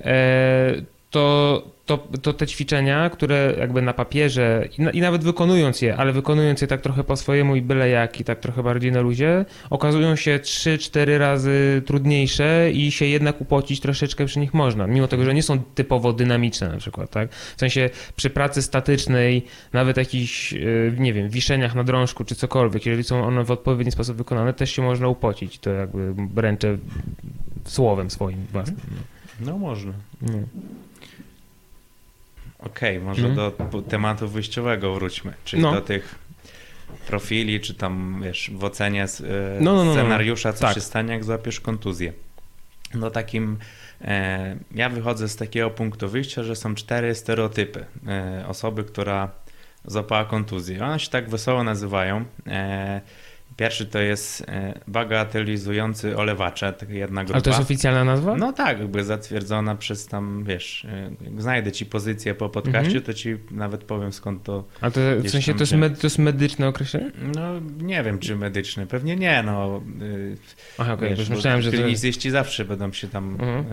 [0.01, 0.75] E,
[1.13, 6.13] to, to, to te ćwiczenia, które jakby na papierze i, i, nawet wykonując je, ale
[6.13, 9.45] wykonując je tak trochę po swojemu i byle jak i tak trochę bardziej na luzie,
[9.71, 15.25] okazują się 3-4 razy trudniejsze i się jednak upocić troszeczkę przy nich można, mimo tego,
[15.25, 17.35] że nie są typowo dynamiczne na przykład, tak?
[17.35, 20.59] W sensie przy pracy statycznej, nawet jakichś, e,
[20.99, 24.71] nie wiem, wiszeniach na drążku czy cokolwiek, jeżeli są one w odpowiedni sposób wykonane, też
[24.71, 25.59] się można upocić.
[25.59, 26.79] To jakby ręczę
[27.65, 28.81] słowem swoim własnym.
[29.41, 29.93] No można.
[30.23, 30.39] No.
[32.67, 33.37] Okej, okay, może mm.
[33.37, 35.73] do tematu wyjściowego wróćmy, czyli no.
[35.73, 36.15] do tych
[37.07, 39.27] profili, czy tam wiesz, w ocenie no,
[39.61, 40.75] no, no, no, scenariusza, co tak.
[40.75, 42.13] się stanie, jak złapiesz kontuzję.
[42.95, 43.59] No takim,
[44.01, 49.31] e, ja wychodzę z takiego punktu wyjścia, że są cztery stereotypy e, osoby, która
[49.85, 50.85] złapała kontuzję.
[50.85, 52.25] One się tak wesoło nazywają.
[52.47, 53.01] E,
[53.57, 57.35] Pierwszy to jest e, bagatelizujący olewacze, taka jedna grupa.
[57.35, 58.37] Ale to jest oficjalna nazwa?
[58.37, 63.05] No tak, jakby zatwierdzona przez tam, wiesz, e, jak znajdę ci pozycję po podcaście, mhm.
[63.05, 64.65] to ci nawet powiem skąd to...
[64.81, 67.11] A to w sensie to jest, med, to jest medyczne określenie?
[67.37, 69.83] No nie wiem, czy medyczne, pewnie nie, no.
[70.03, 70.37] Y,
[70.79, 71.37] Aha, okej, okay.
[71.37, 72.33] myślałem, że klinicyści to...
[72.33, 73.65] zawsze będą się tam mhm.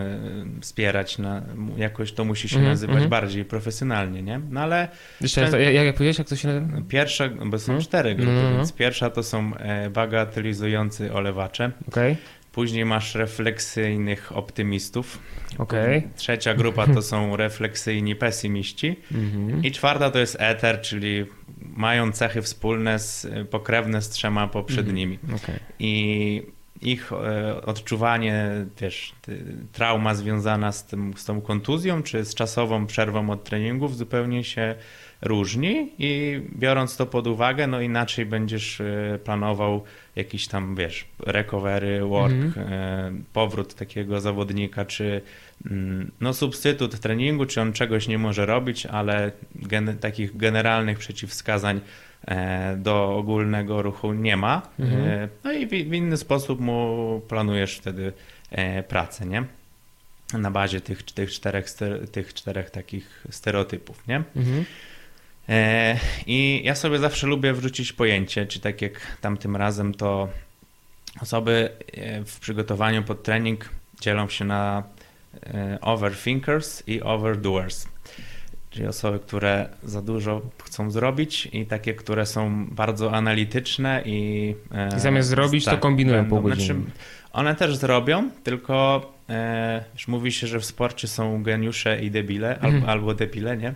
[0.58, 1.42] E, wspierać na,
[1.76, 2.72] jakoś to musi się mhm.
[2.72, 3.10] nazywać mhm.
[3.10, 4.40] bardziej profesjonalnie, nie?
[4.50, 4.88] No ale...
[5.20, 5.60] Jeszcze ten...
[5.60, 6.66] jak, jak powiedziałeś, jak to się nazywa?
[6.88, 7.80] Pierwsza, bo są mhm.
[7.80, 8.56] cztery grupy, no, no, no.
[8.56, 9.52] więc pierwsza to są
[9.90, 11.70] bagatelizujący olewacze.
[11.88, 12.16] Okay.
[12.52, 15.18] Później masz refleksyjnych optymistów.
[15.58, 16.02] Okay.
[16.16, 18.96] Trzecia grupa to są refleksyjni pesymiści.
[19.12, 19.64] Mm-hmm.
[19.64, 21.26] I czwarta to jest eter, czyli
[21.58, 25.18] mają cechy wspólne, z, pokrewne z trzema poprzednimi.
[25.18, 25.34] Mm-hmm.
[25.36, 25.60] Okay.
[25.78, 26.42] I
[26.82, 29.14] ich e, odczuwanie, wiesz,
[29.72, 34.74] trauma związana z, tym, z tą kontuzją, czy z czasową przerwą od treningów zupełnie się
[35.22, 39.84] różni i biorąc to pod uwagę, no inaczej będziesz e, planował
[40.16, 43.24] jakiś tam, wiesz, recovery, work, mm.
[43.32, 45.20] powrót takiego zawodnika, czy
[45.70, 51.76] mm, no substytut treningu, czy on czegoś nie może robić, ale gen takich generalnych przeciwwskazań
[51.76, 52.09] e,
[52.76, 54.62] do ogólnego ruchu nie ma.
[54.78, 55.28] Mm.
[55.44, 58.12] No i w, inny sposób mu planujesz wtedy
[58.88, 59.44] pracę, nie?
[60.38, 61.66] Na bazie tych, tych, czterech,
[62.12, 64.22] tych czterech takich stereotypów, nie?
[64.36, 64.64] Mhm.
[65.50, 70.28] E, I ja sobie zawsze lubię wrzucić pojęcie, czy tak jak tamtym razem, to
[71.20, 73.68] osoby e, w przygotowaniu pod trening
[74.00, 74.82] dzielą się na
[75.46, 77.86] e, overthinkers i overdoers.
[78.70, 84.54] Czyli osoby, które za dużo chcą zrobić i takie, które są bardzo analityczne i...
[84.96, 86.66] I zamiast zrobić, tak, to kombinują będą, godzinie.
[86.66, 86.90] Znaczy,
[87.32, 92.54] one też zrobią, tylko e, już mówi się, że w sporcie są geniusze i debile,
[92.54, 92.90] albo, mhm.
[92.90, 93.74] albo debile, nie?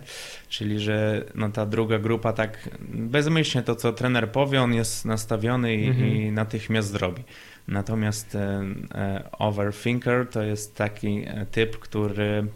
[0.49, 5.75] Czyli, że no, ta druga grupa tak bezmyślnie to, co trener powie, on jest nastawiony
[5.75, 6.07] i, mhm.
[6.07, 7.23] i natychmiast zrobi.
[7.67, 8.63] Natomiast e,
[8.95, 12.47] e, overthinker to jest taki e, typ, który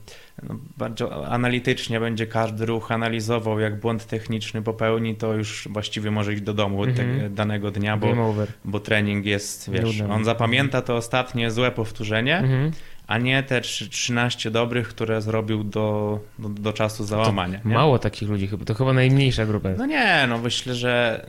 [0.43, 6.33] no, bardzo analitycznie będzie każdy ruch analizował, jak błąd techniczny popełni, to już właściwie może
[6.33, 7.33] iść do domu mm -hmm.
[7.33, 12.75] danego dnia, bo, bo trening jest, wiesz, on zapamięta to ostatnie złe powtórzenie, mm -hmm.
[13.07, 17.59] a nie te 13 dobrych, które zrobił do, do, do czasu załamania.
[17.63, 19.69] Mało takich ludzi chyba, to chyba najmniejsza grupa.
[19.77, 21.25] No nie, no myślę, że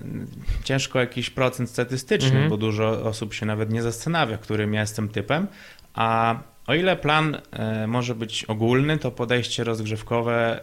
[0.64, 2.50] ciężko jakiś procent statystyczny, mm -hmm.
[2.50, 5.46] bo dużo osób się nawet nie zastanawia, którym ja jestem typem,
[5.94, 6.38] a
[6.70, 10.60] o ile plan e, może być ogólny, to podejście rozgrzewkowe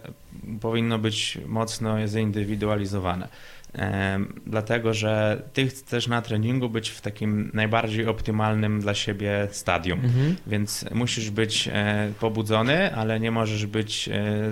[0.62, 3.28] powinno być mocno zindywidualizowane.
[3.76, 10.00] E, dlatego, że ty chcesz na treningu być w takim najbardziej optymalnym dla siebie stadium,
[10.00, 10.36] mhm.
[10.48, 14.10] więc musisz być e, pobudzony, ale nie możesz być,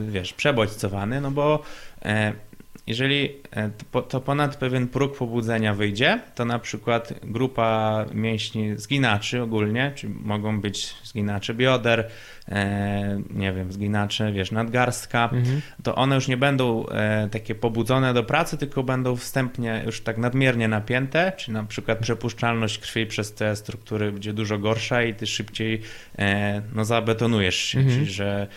[0.08, 1.64] wiesz, przebodźcowany, no bo
[2.88, 3.70] jeżeli e,
[4.10, 10.62] to ponad pewien próg pobudzenia wyjdzie, to na przykład grupa mięśni zginaczy ogólnie, czy mogą
[10.62, 12.10] być zginacze bioder,
[12.50, 15.62] e, nie wiem, zginacze, wiesz, nadgarstka, mhm.
[15.84, 20.18] to one już nie będą e, takie pobudzone do pracy, tylko będą wstępnie już tak
[20.18, 25.28] nadmiernie napięte, czy na przykład przepuszczalność krwi przez te struktury będzie dużo gorsza i ty
[25.28, 25.82] szybciej
[26.74, 27.96] no, zabetonujesz się, mhm.
[27.96, 28.48] czyli że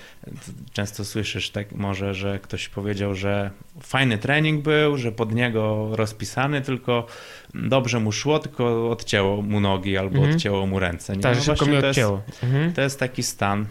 [0.72, 6.61] często słyszysz tak może, że ktoś powiedział, że fajny trening był, że pod niego rozpisany,
[6.61, 7.07] tylko
[7.54, 10.34] dobrze mu szło, tylko odcięło mu nogi albo mhm.
[10.34, 11.16] odcięło mu ręce.
[11.16, 11.22] Nie?
[11.22, 12.18] Tak, no szybko mi odcięło.
[12.18, 12.72] To jest, mhm.
[12.72, 13.66] to jest taki stan.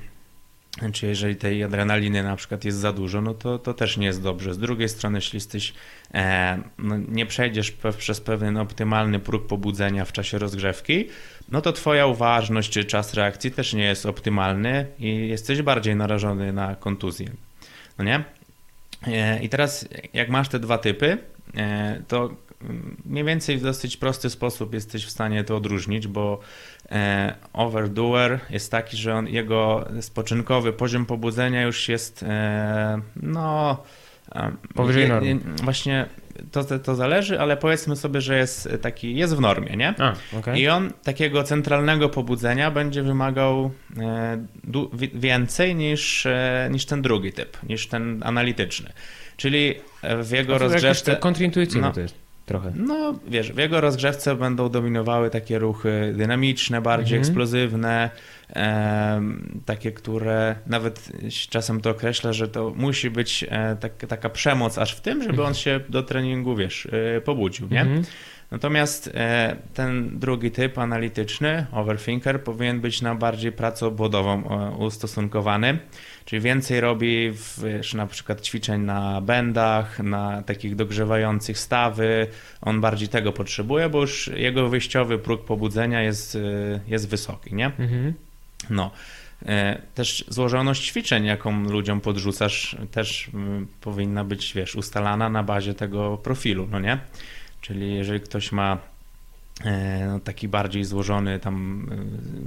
[0.93, 4.21] Czy jeżeli tej adrenaliny na przykład jest za dużo, no to, to też nie jest
[4.21, 4.53] dobrze.
[4.53, 5.73] Z drugiej strony, jeśli jesteś,
[6.13, 11.07] e, no nie przejdziesz pe przez pewien optymalny próg pobudzenia w czasie rozgrzewki,
[11.51, 16.53] no to twoja uważność czy czas reakcji też nie jest optymalny i jesteś bardziej narażony
[16.53, 17.31] na kontuzję.
[17.97, 18.23] No nie?
[19.07, 21.17] E, I teraz jak masz te dwa typy,
[21.57, 22.29] e, to
[23.05, 26.39] mniej więcej w dosyć prosty sposób jesteś w stanie to odróżnić, bo
[26.91, 32.25] e, overdoer jest taki, że on, jego spoczynkowy poziom pobudzenia już jest
[33.15, 33.83] no
[34.75, 35.39] powyżej normy.
[35.63, 36.05] Właśnie
[36.51, 39.93] to, to zależy, ale powiedzmy sobie, że jest taki, jest w normie, nie?
[39.99, 40.59] A, okay.
[40.59, 43.71] I on takiego centralnego pobudzenia będzie wymagał
[45.13, 46.27] więcej niż,
[46.69, 48.93] niż ten drugi typ, niż ten analityczny.
[49.37, 49.75] Czyli
[50.23, 51.15] w jego rozgrzewce...
[51.15, 52.71] Kontrintuicyjne no, to jest trochę.
[52.75, 57.21] No, wiesz, w jego rozgrzewce będą dominowały takie ruchy dynamiczne, bardziej mhm.
[57.21, 58.09] eksplozywne,
[58.49, 59.21] e,
[59.65, 61.09] takie, które nawet
[61.49, 65.43] czasem to określa, że to musi być e, tak, taka przemoc aż w tym, żeby
[65.43, 67.81] on się do treningu, wiesz, e, pobudził, nie?
[67.81, 68.03] Mhm.
[68.51, 75.79] Natomiast e, ten drugi typ analityczny, overthinker, powinien być na bardziej pracę obwodową e, ustosunkowany,
[76.25, 77.31] czyli więcej robi
[77.63, 82.27] wiesz, na przykład ćwiczeń na bendach, na takich dogrzewających stawy.
[82.61, 86.39] On bardziej tego potrzebuje, bo już jego wyjściowy próg pobudzenia jest, e,
[86.87, 87.65] jest wysoki, nie?
[87.65, 88.13] Mhm.
[88.69, 88.91] No.
[89.95, 93.31] Też złożoność ćwiczeń, jaką ludziom podrzucasz, też
[93.81, 96.97] powinna być, wiesz, ustalana na bazie tego profilu, no nie?
[97.61, 98.77] Czyli jeżeli ktoś ma
[99.65, 101.87] e, no, taki bardziej złożony tam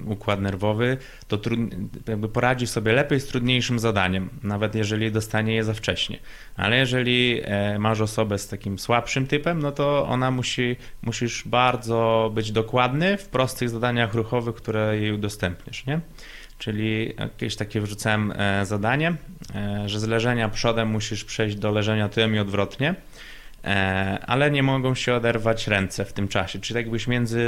[0.07, 0.97] e, układ nerwowy,
[1.29, 1.39] to
[2.09, 6.19] jakby poradzi sobie lepiej z trudniejszym zadaniem, nawet jeżeli dostanie je za wcześnie.
[6.57, 12.31] Ale jeżeli e, masz osobę z takim słabszym typem, no to ona musi, musisz bardzo
[12.35, 16.01] być dokładny w prostych zadaniach ruchowych, które jej udostępnisz, nie?
[16.59, 19.15] Czyli jakieś takie wrzucałem zadanie,
[19.87, 22.95] że z leżenia przodem musisz przejść do leżenia tyłem i odwrotnie,
[24.27, 26.59] ale nie mogą się oderwać ręce w tym czasie.
[26.59, 27.47] Czyli tak jakbyś między,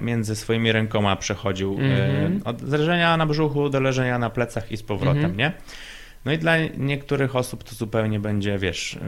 [0.00, 2.40] między swoimi rękoma przechodził Mhm.
[2.46, 5.36] e, od leżenia na brzuchu do leżenia na plecach i z powrotem, Mhm.
[5.36, 5.52] nie?
[6.24, 8.98] No i dla niektórych osób to zupełnie będzie, wiesz,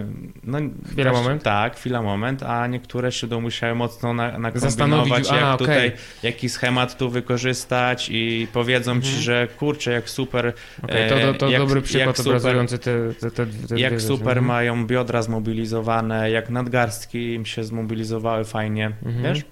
[0.44, 0.58] no
[0.92, 1.42] Chwila, moment.
[1.42, 5.92] Tak, chwila, moment, a niektóre się będą musiały mocno na, nakombinować, Zastanowić, jak a, tutaj,
[6.22, 9.22] jaki schemat tu wykorzystać i powiedzą ci, Mhm.
[9.22, 13.14] że kurczę, jak super, Okej, to, to, to E, jak- dobry przykład super- obrazujący te,
[13.20, 14.06] te, te, te jak rzeczy.
[14.06, 14.46] super Mhm.
[14.46, 19.22] mają biodra zmobilizowane, jak nadgarstki im się zmobilizowały fajnie, Mhm.
[19.22, 19.44] wiesz?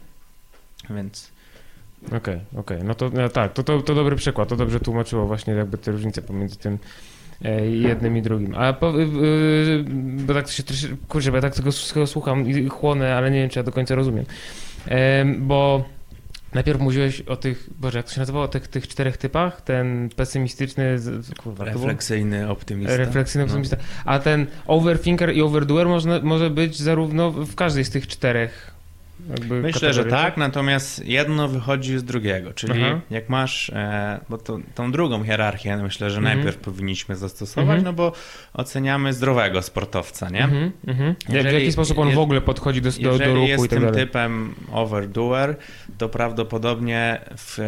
[0.90, 1.32] Więc
[2.16, 2.78] Okej, okej.
[2.84, 4.48] No to no tak, to, to, to dobry przykład.
[4.48, 6.78] To dobrze tłumaczyło właśnie jakby te różnice pomiędzy tym e,
[7.70, 8.54] jednym i drugim.
[8.54, 8.92] A po,
[10.26, 13.40] bo tak się troszy, kurczę, bo ja tak tego wszystkiego słucham i chłonę, ale nie
[13.40, 14.24] wiem, czy ja do końca rozumiem.
[14.88, 15.84] Em, bo
[16.54, 19.60] najpierw mówiłeś o tych, Boże, jak to się nazywało, o tych, tych czterech typach?
[19.60, 20.96] Ten pesymistyczny,
[21.42, 22.96] kurwa, refleksyjny optymista.
[22.96, 23.52] refleksyjny No.
[23.52, 23.76] optymista.
[24.04, 28.72] A ten overthinker i overdoer można, może być zarówno w każdej z tych czterech
[29.62, 33.00] Myślę, że tak, natomiast jedno wychodzi z drugiego, czyli Aha.
[33.10, 36.36] jak masz, e, bo to, tą drugą hierarchię myślę, że Mhm.
[36.36, 37.84] najpierw powinniśmy zastosować, Mhm.
[37.84, 38.12] no bo
[38.54, 40.44] oceniamy zdrowego sportowca, nie?
[40.44, 41.08] Mhm, mhm.
[41.08, 43.46] Jak, w Jeżeli- jaki sposób on je- w ogóle podchodzi do, do, do Jeżeli ruchu
[43.46, 44.06] jest i tak tym dalej?
[44.06, 45.56] typem overdoer,
[45.98, 47.58] to prawdopodobnie w,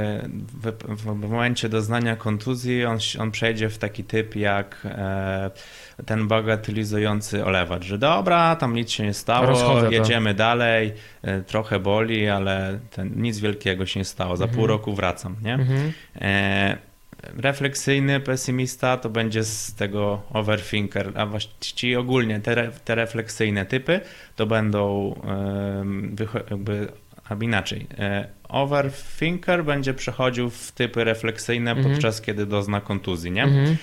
[0.62, 5.50] w, w momencie doznania kontuzji on, on przejdzie w taki typ jak e,
[6.06, 9.92] ten bagatelizujący olewacz, że dobra, tam nic się nie stało, Rozchodzę to.
[9.92, 14.58] jedziemy dalej, e, trochę boli, ale ten, nic wielkiego się nie stało, za Mhm.
[14.58, 15.54] pół roku wracam, nie?
[15.54, 15.92] Mhm.
[16.20, 16.76] E,
[17.36, 24.00] refleksyjny pesymista to będzie z tego overthinker, a właściwie ogólnie te, te refleksyjne typy
[24.36, 25.14] to będą
[26.50, 26.88] jakby,
[27.28, 27.86] albo inaczej.
[27.98, 31.90] E, overthinker będzie przechodził w typy refleksyjne Mhm.
[31.94, 33.42] podczas kiedy dozna kontuzji, nie?
[33.44, 33.76] Mhm.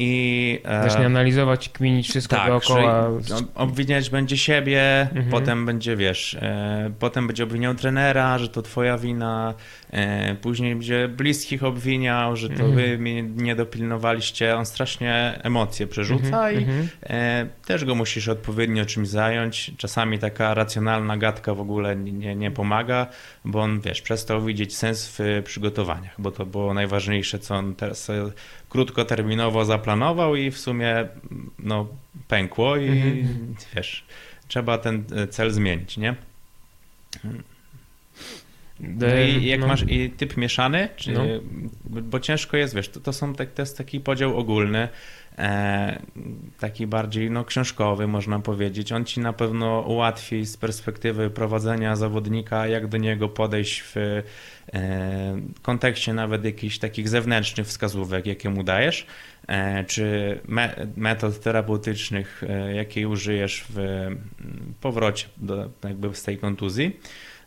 [0.00, 3.08] I e, Zacznie analizować, kminić wszystko tak, dookoła.
[3.54, 5.28] obwiniać będzie siebie, Mhm.
[5.30, 9.54] potem będzie, wiesz, e, potem będzie obwiniał trenera, że to twoja wina,
[9.90, 12.74] e, później będzie bliskich obwiniał, że to Mhm.
[12.74, 14.56] wy mnie nie dopilnowaliście.
[14.56, 16.88] On strasznie emocje przerzuca Mhm, i mhm.
[17.02, 19.70] e, też go musisz odpowiednio czymś zająć.
[19.76, 23.06] Czasami taka racjonalna gadka w ogóle nie, nie pomaga,
[23.44, 28.04] bo on, wiesz, przestał widzieć sens w przygotowaniach, bo to było najważniejsze, co on teraz
[28.04, 28.22] sobie
[28.68, 31.08] krótkoterminowo zaplanował i w sumie
[31.58, 31.88] no,
[32.28, 33.54] pękło i Mhm.
[33.76, 34.04] wiesz,
[34.48, 36.14] trzeba ten e, cel zmienić, nie?
[38.80, 39.66] No i jak no.
[39.66, 41.22] masz i typ mieszany, czy, No.
[41.84, 44.88] bo ciężko jest, wiesz, to, to są tak, to jest taki podział ogólny, e,
[46.60, 48.92] taki bardziej no, książkowy można powiedzieć.
[48.92, 54.22] On ci na pewno ułatwi z perspektywy prowadzenia zawodnika, jak do niego podejść w e,
[55.62, 59.06] kontekście nawet jakichś takich zewnętrznych wskazówek, jakie mu dajesz,
[59.48, 64.08] e, czy me, metod terapeutycznych, e, jakiej użyjesz w
[64.80, 66.96] powrocie do, jakby z tej kontuzji.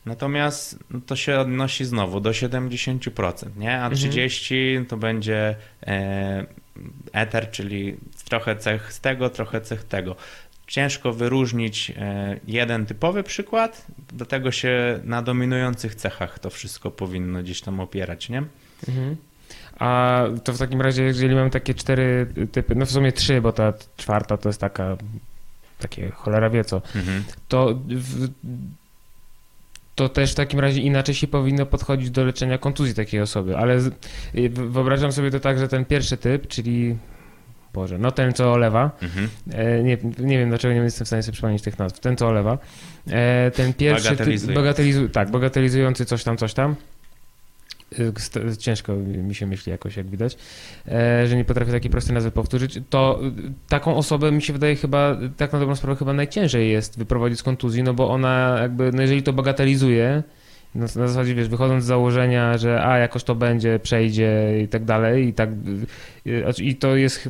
[0.06, 3.72] Natomiast no, to się odnosi znowu do 70%, nie?
[3.74, 3.96] A Mhm.
[3.96, 5.56] 30% to będzie
[6.78, 7.98] e, ether, czyli
[8.30, 10.16] trochę cech z tego, trochę cech tego.
[10.68, 17.62] Ciężko wyróżnić e, jeden typowy przykład, dlatego się na dominujących cechach to wszystko powinno gdzieś
[17.62, 18.44] tam opierać, nie?
[18.90, 19.16] Mhm.
[19.80, 23.52] A to w takim razie, jeżeli mamy takie cztery typy, no w sumie trzy, bo
[23.54, 24.98] ta czwarta to jest taka,
[25.80, 27.24] takie cholera wie co, Mhm.
[27.48, 28.28] to w,
[29.96, 33.78] to też w takim razie inaczej się powinno podchodzić do leczenia kontuzji takiej osoby, ale
[34.36, 36.98] y, wyobrażam sobie to tak, że ten pierwszy typ, czyli
[37.74, 39.30] Boże, no ten co olewa, Mhm.
[39.54, 42.28] e, nie, nie wiem dlaczego nie jestem w stanie sobie przypomnieć tych nazw, ten co
[42.28, 42.58] olewa,
[43.12, 44.54] e, ten pierwszy typ, Bagatelizujący.
[44.62, 46.76] bagatelizu, tak, bagatelizujący coś tam, coś tam,
[48.60, 50.38] ciężko mi się myśli jakoś, jak widać,
[50.88, 53.20] e, że nie potrafię takiej prostej nazwy powtórzyć, to
[53.70, 57.44] taką osobę mi się wydaje chyba, tak na dobrą sprawę chyba najciężej jest wyprowadzić z
[57.44, 60.24] kontuzji, no bo ona jakby, no jeżeli to bagatelizuje,
[60.76, 64.86] na, na zasadzie, wiesz, wychodząc z założenia, że a, jakoś to będzie, przejdzie i tak
[64.86, 65.50] dalej i tak,
[66.62, 67.30] i to jest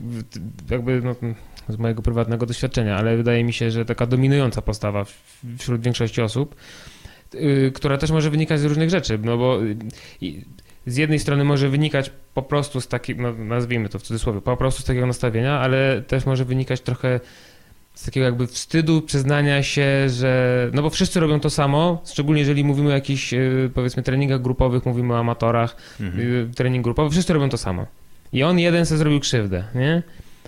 [0.70, 1.16] jakby, no,
[1.70, 5.06] z mojego prywatnego doświadczenia, ale wydaje mi się, że taka dominująca postawa
[5.58, 6.56] wśród większości osób,
[7.74, 9.60] która też może wynikać z różnych rzeczy, no bo
[10.22, 10.32] yy,
[10.86, 14.58] z jednej strony może wynikać po prostu z takiego, no, nazwijmy to w cudzysłowie, po
[14.58, 17.20] prostu z takiego nastawienia, ale też może wynikać trochę
[17.94, 20.70] z takiego jakby wstydu, przyznania się, że.
[20.74, 24.86] No bo wszyscy robią to samo, szczególnie jeżeli mówimy o jakichś yy, powiedzmy treningach grupowych,
[24.86, 26.54] mówimy o amatorach, mhm.
[26.54, 27.86] Trening grupowy, wszyscy robią to samo.
[28.34, 30.04] I on jeden sobie zrobił krzywdę, nie?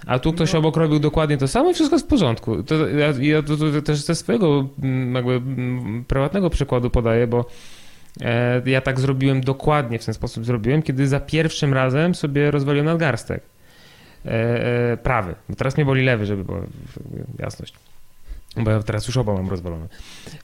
[0.06, 0.60] A tu ktoś no.
[0.60, 2.64] obok robił dokładnie to samo i wszystko jest w porządku.
[2.64, 7.46] To, ja, ja to, to też ze swojego mm, jakby mm, prywatnego przykładu podaję, bo
[8.22, 12.86] e, ja tak zrobiłem dokładnie, w ten sposób zrobiłem, kiedy za pierwszym razem sobie rozwaliłem
[12.86, 13.44] nadgarstek.
[14.26, 14.30] E,
[14.92, 15.36] e, prawy.
[15.58, 16.60] Teraz mnie boli lewy, żeby była
[17.40, 17.74] jasność.
[18.58, 19.88] Bo ja teraz już oba mam rozwalone.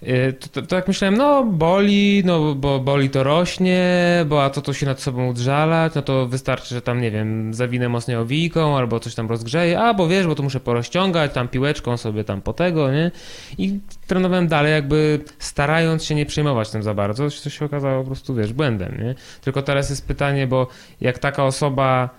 [0.04, 3.86] Y, to, to, to, jak myślałem, no boli, no bo boli to rośnie,
[4.28, 7.54] bo a to to się nad sobą udrzalać, no to wystarczy, że tam, nie wiem,
[7.54, 11.48] zawinę mocniej owijką albo coś tam rozgrzeje, a bo wiesz, bo to muszę porozciągać, tam
[11.48, 13.12] piłeczką sobie tam po tego, nie?
[13.58, 18.08] I trenowałem dalej jakby starając się nie przejmować tym za bardzo, co się okazało po
[18.08, 19.16] prostu, wiesz, błędem, nie?
[19.42, 20.68] Tylko teraz jest pytanie, bo
[21.02, 22.10] jak taka osoba,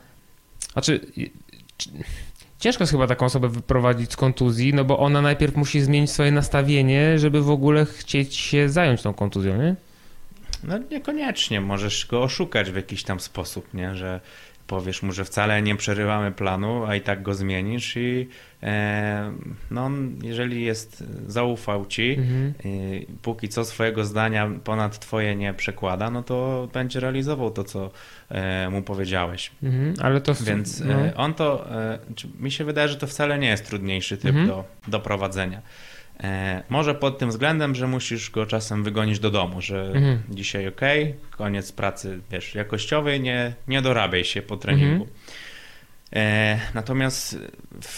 [0.72, 1.00] znaczy
[2.60, 6.32] Ciężko jest chyba taką osobę wyprowadzić z kontuzji, no bo ona najpierw musi zmienić swoje
[6.32, 9.76] nastawienie, żeby w ogóle chcieć się zająć tą kontuzją, nie?
[10.64, 13.94] No niekoniecznie, możesz go oszukać w jakiś tam sposób, nie?
[13.94, 14.20] Że
[14.70, 18.28] powiesz mu, że wcale nie przerywamy planu, a i tak go zmienisz i
[18.62, 19.32] e,
[19.70, 19.90] no,
[20.22, 22.54] jeżeli jest, zaufał ci, mhm.
[22.64, 27.90] i póki co swojego zdania ponad twoje nie przekłada, no to będzie realizował to, co
[28.28, 29.50] e, mu powiedziałeś.
[29.62, 30.34] Mhm, ale to...
[30.34, 30.94] Więc no.
[30.94, 31.98] e, on to, e,
[32.40, 34.46] mi się wydaje, że to wcale nie jest trudniejszy typ mhm.
[34.46, 35.62] do, do prowadzenia.
[36.22, 40.22] E, może pod tym względem, że musisz go czasem wygonić do domu, że mhm.
[40.30, 40.80] dzisiaj ok,
[41.30, 45.04] koniec pracy, wiesz, jakościowej, nie, nie dorabiaj się po treningu.
[45.04, 45.10] Mhm.
[46.16, 47.38] E, natomiast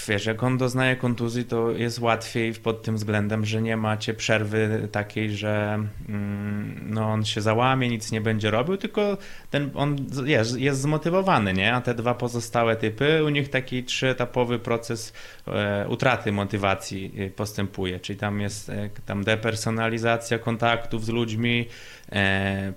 [0.08, 4.88] wiesz, jak on doznaje kontuzji, to jest łatwiej pod tym względem, że nie macie przerwy
[4.92, 9.16] takiej, że mm, no, on się załamie, nic nie będzie robił, tylko
[9.50, 11.74] ten, on jest, jest zmotywowany, nie?
[11.74, 15.12] A te dwa pozostałe typy, u nich taki trzyetapowy proces
[15.46, 18.70] e, utraty motywacji e, postępuje, czyli tam jest
[19.06, 21.68] tam depersonalizacja kontaktów z ludźmi,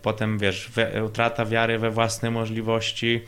[0.02, 0.72] potem wiesz,
[1.06, 3.22] utrata wiary we własne możliwości,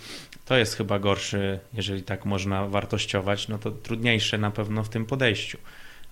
[0.48, 5.06] to jest chyba gorszy, jeżeli tak można wartościować, no to trudniejsze na pewno w tym
[5.06, 5.58] podejściu.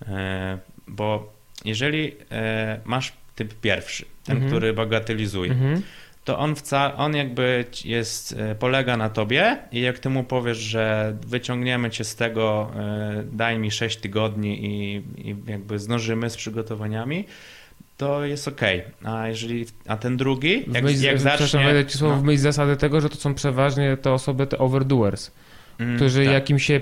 [0.08, 1.32] E, bo
[1.64, 4.52] jeżeli e, masz typ pierwszy, ten, mhm.
[4.52, 5.82] który bagatelizuje, mhm.
[6.24, 10.58] to on wcale, on jakby jest, e, polega na tobie i jak ty mu powiesz,
[10.58, 12.70] że wyciągniemy cię z tego,
[13.32, 14.96] daj mi 6 tygodni i,
[15.30, 17.24] i jakby zdążymy z przygotowaniami,
[17.96, 18.60] to jest ok.
[19.04, 21.84] A jeżeli, a ten drugi, jak, myśl, jak zacznie...
[21.88, 22.22] ci słowo no.
[22.22, 25.30] w myśl zasady tego, że to są przeważnie te osoby, te overdoers,
[25.78, 26.34] mm, którzy tak.
[26.34, 26.80] jak im się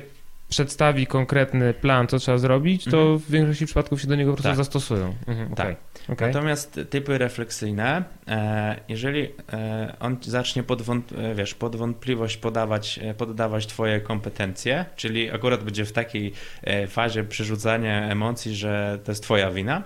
[0.49, 3.19] przedstawi konkretny plan, co trzeba zrobić, to mm.
[3.19, 4.57] w większości przypadków się do niego po prostu tak.
[4.57, 5.15] zastosują.
[5.27, 5.67] Mhm, okay.
[5.67, 5.77] Tak.
[6.09, 6.29] Okay.
[6.29, 13.01] Natomiast typy refleksyjne, e, jeżeli e, on zacznie pod, wąt, e, wiesz, pod wątpliwość podawać,
[13.19, 16.33] poddawać twoje kompetencje, czyli akurat będzie w takiej
[16.89, 19.83] fazie przerzucania emocji, że to jest twoja wina,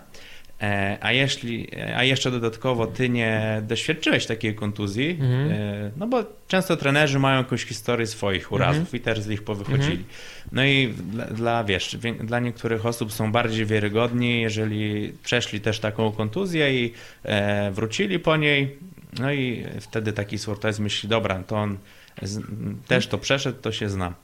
[1.00, 5.50] a, jeśli, a jeszcze dodatkowo ty nie doświadczyłeś takiej kontuzji, mhm.
[5.50, 8.96] E, no bo często trenerzy mają jakąś historię swoich urazów mhm.
[8.96, 9.90] i też z nich powychodzili.
[9.90, 10.04] Mhm.
[10.52, 16.12] No i dla, dla, wiesz, dla niektórych osób są bardziej wiarygodni, jeżeli przeszli też taką
[16.12, 16.92] kontuzję i
[17.22, 18.76] e, wrócili po niej,
[19.18, 21.78] no i wtedy taki sportowiec myśli, dobra, to on
[22.22, 22.40] z,
[22.86, 24.14] też to przeszedł, to się zna.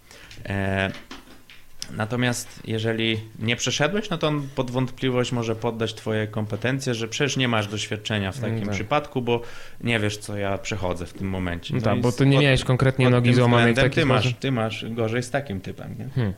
[0.46, 0.90] E,
[1.90, 7.36] Natomiast jeżeli nie przeszedłeś, no to on pod wątpliwość może poddać twoje kompetencje, że przecież
[7.36, 8.70] nie masz doświadczenia w takim tak.
[8.70, 9.40] przypadku, bo
[9.80, 11.74] nie wiesz, co ja przechodzę w tym momencie.
[11.74, 15.30] No tak, bo ty nie miałeś konkretnie nogi złamanej ty masz, ty masz gorzej z
[15.30, 16.08] takim typem, nie?
[16.08, 16.34] Hmm.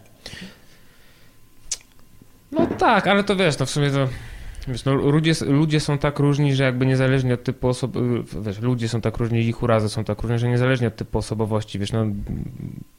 [2.53, 4.09] No tak, ale to wiesz, no w sumie to
[4.69, 7.93] Wiesz, no, ludzie, ludzie są tak różni, że jakby niezależnie od typu osob...
[8.43, 11.79] Wiesz, ludzie są tak różni, ich urazy są tak różne, że niezależnie od typu osobowości,
[11.79, 12.07] wiesz, no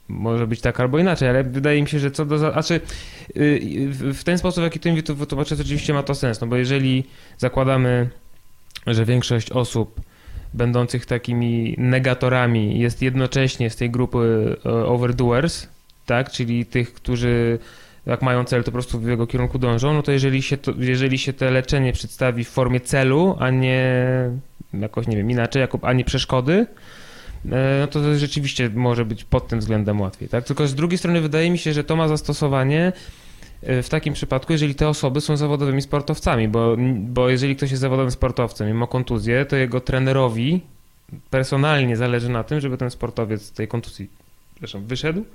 [0.08, 2.38] może być tak albo inaczej, ale wydaje mi się, że co do...
[2.38, 2.82] Znaczy,
[4.14, 6.56] w ten sposób, w jaki ty mi to wytłumaczysz, oczywiście ma to sens, no bo
[6.56, 7.04] jeżeli
[7.38, 8.10] zakładamy,
[8.88, 10.02] że większość osób
[10.54, 15.68] będących takimi negatorami jest jednocześnie z tej grupy e, overdoers,
[16.06, 17.60] tak, czyli tych, którzy
[18.08, 20.74] jak mają cel, to po prostu w jego kierunku dążą, no to jeżeli się, to,
[20.78, 23.94] jeżeli się to leczenie przedstawi w formie celu, a nie
[24.74, 26.68] jakoś, nie wiem, inaczej, jako ani przeszkody,
[27.52, 30.44] e, no to rzeczywiście może być pod tym względem łatwiej, tak?
[30.44, 32.94] Tylko z drugiej strony wydaje mi się, że to ma zastosowanie
[33.64, 37.82] e, w takim przypadku, jeżeli te osoby są zawodowymi sportowcami, bo, bo jeżeli ktoś jest
[37.82, 40.62] zawodowym sportowcem i ma kontuzję, to jego trenerowi
[41.30, 44.10] personalnie zależy na tym, żeby ten sportowiec z tej kontuzji
[44.60, 45.26] zresztą wyszedł,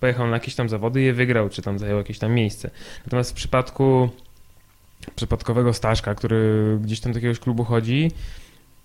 [0.00, 2.70] pojechał na jakieś tam zawody i je wygrał, czy tam zajął jakieś tam miejsce.
[3.04, 4.08] Natomiast w przypadku
[5.16, 8.10] przypadkowego Staszka, który gdzieś tam do jakiegoś klubu chodzi,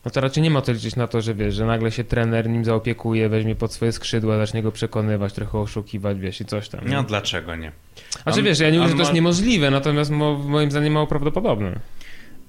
[0.05, 2.49] no to raczej nie ma to liczyć na to, że wiesz, że nagle się trener
[2.49, 6.81] nim zaopiekuje, weźmie pod swoje skrzydła, zacznie go przekonywać, trochę oszukiwać, wiesz, i coś tam.
[6.85, 7.71] No dlaczego nie?
[8.23, 11.07] Znaczy on, wiesz, ja nie mówię, że to jest niemożliwe, natomiast mo, moim zdaniem mało
[11.07, 11.79] prawdopodobne.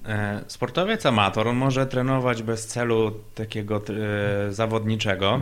[0.05, 3.81] E, sportowiec amator, on może trenować bez celu takiego
[4.47, 5.41] e, zawodniczego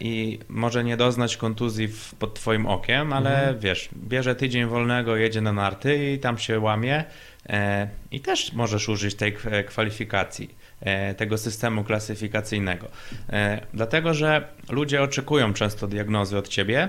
[0.00, 3.58] i może nie doznać kontuzji w, pod twoim okiem, ale mhm.
[3.58, 7.04] wiesz, bierze tydzień wolnego, jedzie na narty i tam się łamie
[7.48, 9.36] e, i też możesz użyć tej
[9.66, 12.86] kwalifikacji, e, tego systemu klasyfikacyjnego.
[13.30, 16.88] E, dlatego, że ludzie oczekują często diagnozy od ciebie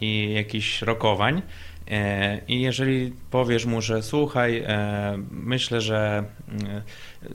[0.00, 1.42] i jakichś rokowań,
[1.90, 6.82] E, I jeżeli powiesz mu, że słuchaj, e, myślę, że e,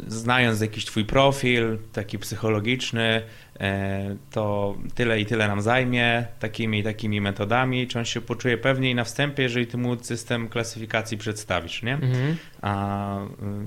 [0.07, 3.21] znając jakiś twój profil, taki psychologiczny,
[4.31, 8.95] to tyle i tyle nam zajmie, takimi i takimi metodami, czy on się poczuje pewniej
[8.95, 11.93] na wstępie, jeżeli ty mu system klasyfikacji przedstawisz, nie?
[11.93, 12.37] Mhm.
[12.61, 13.19] A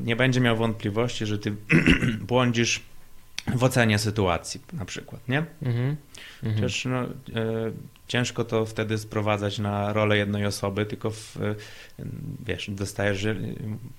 [0.04, 1.54] nie będzie miał wątpliwości, że ty
[2.28, 2.82] błądzisz
[3.54, 5.38] w ocenie sytuacji na przykład, nie?
[5.62, 5.96] Mhm.
[6.42, 6.54] Mhm.
[6.54, 7.02] Chociaż no,
[8.08, 11.38] ciężko to wtedy sprowadzać na rolę jednej osoby, tylko w,
[12.46, 13.26] wiesz, dostajesz,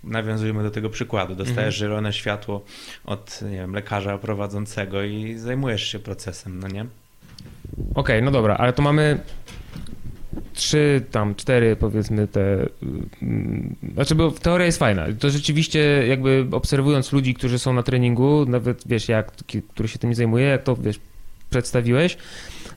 [0.04, 1.90] nawiązujemy do tego przykładu, dostajesz mhm.
[1.90, 2.66] zielone światło
[3.06, 6.82] od nie wiem, lekarza prowadzącego i zajmujesz się procesem, no nie?
[6.82, 9.20] Okej, okay, no dobra, ale to mamy
[10.54, 12.66] trzy, tam cztery powiedzmy te,
[13.22, 18.46] mm, znaczy bo teoria jest fajna, to rzeczywiście jakby obserwując ludzi, którzy są na treningu,
[18.46, 19.32] nawet wiesz jak,
[19.70, 21.00] który się tym zajmuje, jak to wiesz
[21.50, 22.18] przedstawiłeś,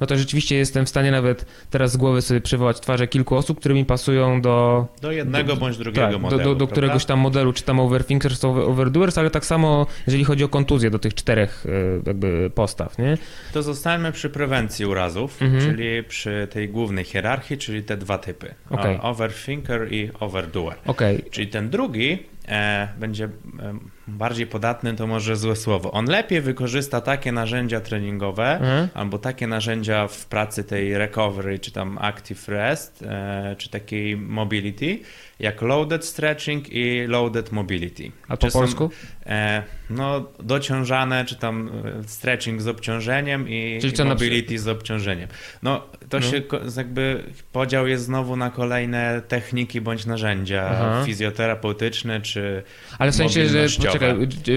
[0.01, 3.61] no to rzeczywiście jestem w stanie nawet teraz z głowy sobie przywołać twarze kilku osób,
[3.61, 4.87] które mi pasują do...
[5.01, 7.81] Do jednego do, bądź drugiego tak, modelu, Do, do, do któregoś tam modelu, czy tam
[7.81, 11.71] overthinkers, overdoers, ale tak samo jeżeli chodzi o kontuzję do tych czterech e,
[12.07, 13.19] jakby postaw, nie?
[13.53, 15.63] To zostańmy przy prewencji urazów, mhm.
[15.63, 18.55] czyli przy tej głównej hierarchii, czyli te dwa typy.
[18.71, 19.03] Okay.
[19.03, 20.77] Overthinker i overdoer.
[20.87, 21.23] Okay.
[21.31, 23.25] Czyli ten drugi e, będzie...
[23.25, 25.93] E, bardziej podatny to może złe słowo.
[25.93, 28.89] On lepiej wykorzysta takie narzędzia treningowe mhm.
[28.95, 34.99] albo takie narzędzia w pracy tej recovery, czy tam active rest, e, czy takiej mobility,
[35.41, 38.13] jak loaded stretching i loaded mobility.
[38.29, 38.91] A po czy polsku?
[38.93, 45.29] Są, e, no, dociążane, czy tam e, stretching z obciążeniem i, i mobility z obciążeniem.
[45.63, 46.27] No, to no.
[46.27, 46.43] się
[46.77, 51.03] jakby podział jest znowu na kolejne techniki bądź narzędzia Aha.
[51.07, 52.63] fizjoterapeutyczne, czy
[52.99, 54.00] Ale w sensie, że poczekaj,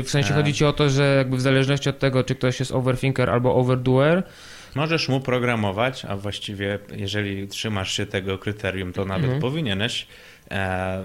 [0.03, 0.37] w sensie e.
[0.37, 3.55] chodzi ci o to, że jakby w zależności od tego, czy ktoś jest overthinker albo
[3.55, 4.23] overdoer,
[4.75, 9.41] Możesz mu programować, a właściwie jeżeli trzymasz się tego kryterium, to nawet mhm.
[9.41, 10.07] powinieneś
[10.51, 11.03] e,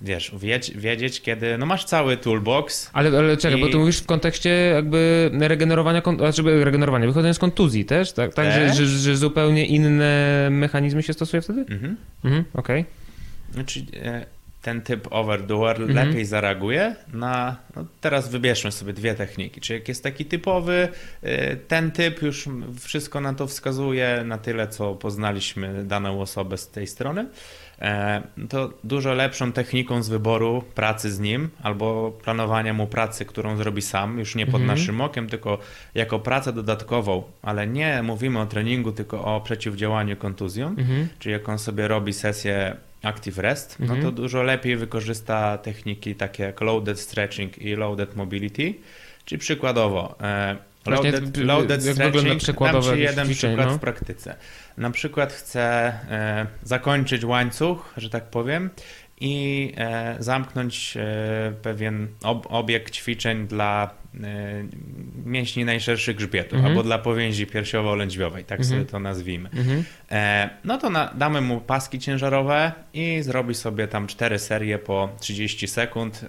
[0.00, 2.90] wiesz, wiedzieć, wiedzieć, kiedy, no masz cały toolbox.
[2.92, 3.60] Ale, ale czekaj, i...
[3.60, 8.34] bo tu mówisz w kontekście jakby regenerowania, znaczy regenerowania, wychodzenia z kontuzji też, tak?
[8.34, 11.60] tak że, że, że, zupełnie inne mechanizmy się stosuje wtedy?
[11.60, 11.96] Mhm.
[12.24, 12.80] mhm Okej.
[12.80, 13.54] Okay.
[13.54, 14.26] Znaczy, e,
[14.62, 15.94] ten typ overdoer mhm.
[15.94, 17.56] lepiej zareaguje na.
[17.76, 19.60] No teraz wybierzmy sobie dwie techniki.
[19.60, 20.88] Czy jak jest taki typowy,
[21.22, 22.48] e, ten typ już
[22.80, 27.26] wszystko na to wskazuje, na tyle, co poznaliśmy daną osobę z tej strony.
[27.80, 33.56] E, to dużo lepszą techniką z wyboru pracy z nim albo planowania mu pracy, którą
[33.56, 34.78] zrobi sam, już nie pod mhm.
[34.78, 35.58] naszym okiem, tylko
[35.94, 41.08] jako pracę dodatkową, ale nie mówimy o treningu, tylko o przeciwdziałaniu kontuzjom, mhm.
[41.18, 44.14] czyli jak on sobie robi sesję Active Rest, no to mhm.
[44.14, 48.74] dużo lepiej wykorzysta techniki takie jak loaded stretching i loaded mobility,
[49.24, 53.74] czyli przykładowo e, loaded, loaded stretching, dam Ci jeden przykład no?
[53.74, 54.36] w praktyce
[54.78, 55.62] na przykład chcę
[56.10, 58.70] e, zakończyć łańcuch, że tak powiem,
[59.20, 60.98] i e, zamknąć
[61.62, 63.90] pewien ob obieg ćwiczeń dla
[65.26, 66.66] mięśni najszerszych grzbietów, mhm.
[66.66, 68.64] albo dla powięzi piersiowo-lędźwiowej, tak mhm.
[68.64, 69.48] sobie to nazwijmy.
[69.48, 69.84] Mhm.
[70.64, 75.68] No to na, damy mu paski ciężarowe i zrobi sobie tam cztery serie po 30
[75.68, 76.24] sekund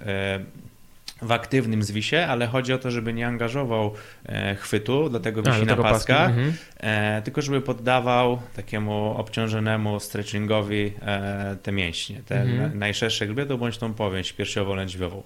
[1.21, 3.93] w aktywnym zwisie, ale chodzi o to, żeby nie angażował
[4.25, 6.53] e, chwytu, dlatego wisi A, na paskach, mhm.
[6.77, 12.71] e, tylko żeby poddawał takiemu obciążonemu stretchingowi e, te mięśnie, te Mhm.
[12.71, 15.21] na, najszersze grzbiety bądź tą powięź piersiowo-lędźwiową.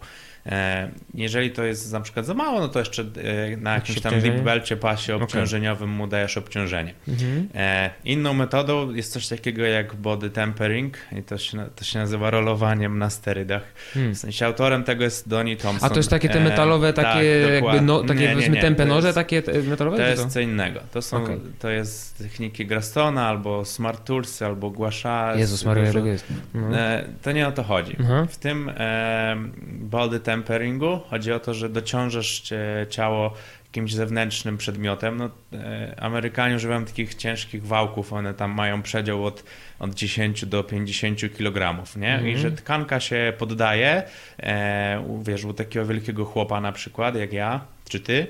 [0.46, 4.22] E, jeżeli to jest na przykład za mało, no to jeszcze e, na jakimś tam
[4.22, 6.94] deep belcie pasie obciążeniowym mu dajesz obciążenie.
[7.08, 7.50] Mhm.
[7.56, 12.30] E, inną metodą jest coś takiego jak body tempering i to się, to się nazywa
[12.30, 13.64] rolowaniem na sterydach.
[13.94, 14.16] Hmm.
[14.16, 15.88] W sensie autorem tego jest Donnie Thompson.
[15.88, 17.82] A to jest takie te metalowe, tak, takie jakby dokładnie.
[17.82, 19.98] no, takie Nie, nie, nie, to noże, jest- takie metalowe?
[19.98, 20.80] To jest co innego.
[20.92, 21.40] To, są, Okej.
[21.60, 25.36] to jest techniki Grastona, albo Smart Toolsy, albo Guasha.
[25.36, 26.26] Jezus Maria, dużo- jest.
[26.54, 26.68] No.
[27.22, 27.98] To nie o to chodzi.
[28.00, 28.26] Aha.
[28.30, 28.72] W tym
[29.66, 33.34] body temperingu chodzi o to, że dociążasz cie- ciało
[33.66, 35.18] jakimś zewnętrznym przedmiotem.
[35.18, 39.44] No, e, Amerykanie używają takich ciężkich wałków, one tam mają przedział od,
[39.80, 42.08] od 10 do 50 kg, nie?
[42.10, 42.38] I Mhm.
[42.38, 44.04] że tkanka się poddaje,
[44.40, 47.60] e, u- wiesz, u takiego wielkiego chłopa na przykład, jak ja,
[47.90, 48.28] czy ty.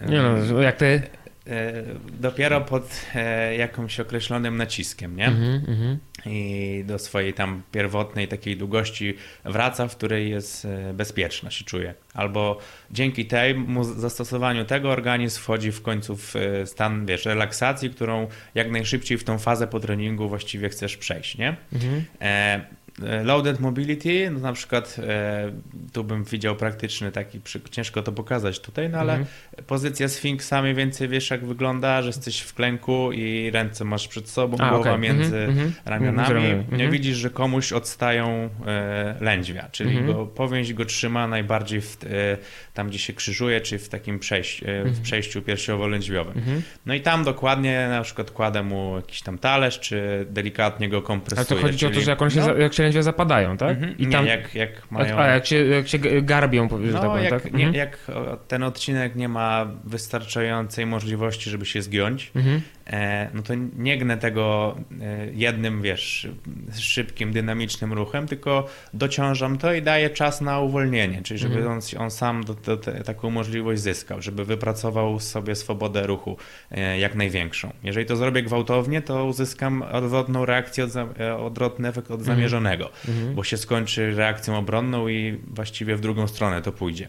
[0.00, 1.02] e, Nie no, jak ty?
[1.48, 1.84] E,
[2.20, 5.26] Dopiero pod e, jakimś określonym naciskiem, nie?
[5.26, 5.98] Mhm, mhm.
[6.26, 11.94] i do swojej tam pierwotnej takiej długości wraca, w której jest e, bezpieczna się czuje.
[12.14, 12.58] Albo
[12.90, 16.34] dzięki temu zastosowaniu tego organizm wchodzi w końcu w
[16.64, 21.56] stan, wiesz, relaksacji, którą jak najszybciej w tą fazę po treningu właściwie chcesz przejść, nie?
[21.72, 22.04] Mhm.
[22.20, 22.64] E, e,
[23.24, 25.52] Loaded mobility, no na przykład e,
[25.92, 29.30] tu bym widział praktyczny taki, przy, ciężko to pokazać tutaj, no ale Mhm.
[29.66, 34.28] pozycja sfinksa mniej więcej wiesz jak wygląda, że jesteś w klęku i ręce masz przed
[34.28, 35.02] sobą, A, głowa okej.
[35.02, 35.72] między Mhm, mhm.
[35.84, 36.18] ramionami.
[36.18, 36.64] Między ramionami.
[36.68, 36.90] Nie Mhm.
[36.90, 40.06] widzisz, że komuś odstają e, lędźwia, czyli Mhm.
[40.16, 42.06] go, powięź go trzyma najbardziej w, e,
[42.74, 45.02] tam, gdzie się krzyżuje, czy w takim przejś, e, w Mhm.
[45.02, 46.36] przejściu piersiowo-lędźwiowym.
[46.36, 46.62] Mhm.
[46.86, 51.46] No i tam dokładnie na przykład kładę mu jakiś tam talerz, czy delikatnie go kompresuję.
[51.50, 53.56] Ale to chodzi o to, czyli- że jak, on się, no, jak się lędźwia zapadają,
[53.56, 53.70] tak?
[53.76, 53.98] mhm.
[53.98, 55.18] I nie, tam, jak, jak mają...
[55.18, 57.52] a jak się, jak się garbią, że tak No, powiem, jak, tak?
[57.52, 57.74] nie, Mhm.
[57.74, 57.98] jak
[58.48, 62.56] ten odcinek nie ma wystarczającej możliwości, żeby się zgiąć, Mhm.
[62.56, 62.60] e,
[63.34, 66.28] no to nie gnę tego e, jednym, wiesz,
[66.78, 71.72] szybkim, dynamicznym ruchem, tylko dociążam to i daję czas na uwolnienie, czyli żeby Mhm.
[71.96, 76.36] on, on sam do, do, te, taką możliwość zyskał, żeby wypracował sobie swobodę ruchu
[76.70, 77.72] e, jak największą.
[77.82, 82.36] Jeżeli to zrobię gwałtownie, to uzyskam odwrotną reakcję, od, e, odwrotny efekt od Mhm.
[82.36, 83.34] zamierzonego Mhm.
[83.34, 87.08] bo się skończy reakcją obronną i właściwie w drugą stronę to pójdzie.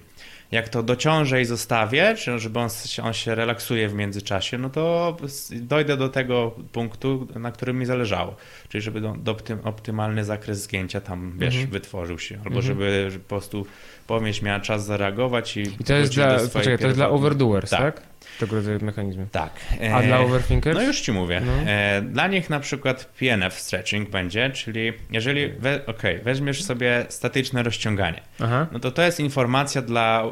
[0.52, 4.70] Jak to dociążę i zostawię, czy żeby on się, on się relaksuje w międzyczasie, no
[4.70, 5.18] to
[5.52, 8.36] dojdę do tego punktu, na którym mi zależało.
[8.70, 11.72] Czyli żeby do, do optym, optymalny zakres zgięcia tam, wiesz, Mhm.
[11.72, 12.36] wytworzył się.
[12.36, 12.66] Albo Mhm.
[12.66, 13.66] żeby po prostu
[14.08, 17.80] powięź miała czas zareagować i I to jest dla, poczekaj, to jest dla overdoers, tak?
[18.00, 18.04] Tak.
[18.40, 19.28] Tego rodzaju mechanizmy.
[19.32, 19.52] Tak.
[19.94, 20.78] A E, dla overthinkers?
[20.78, 21.42] no już ci mówię.
[21.46, 21.52] No.
[21.72, 27.64] E, Dla nich na przykład PNF stretching będzie, czyli jeżeli we, okay, weźmiesz sobie statyczne
[27.64, 28.68] rozciąganie, Aha.
[28.72, 30.24] no to to jest informacja dla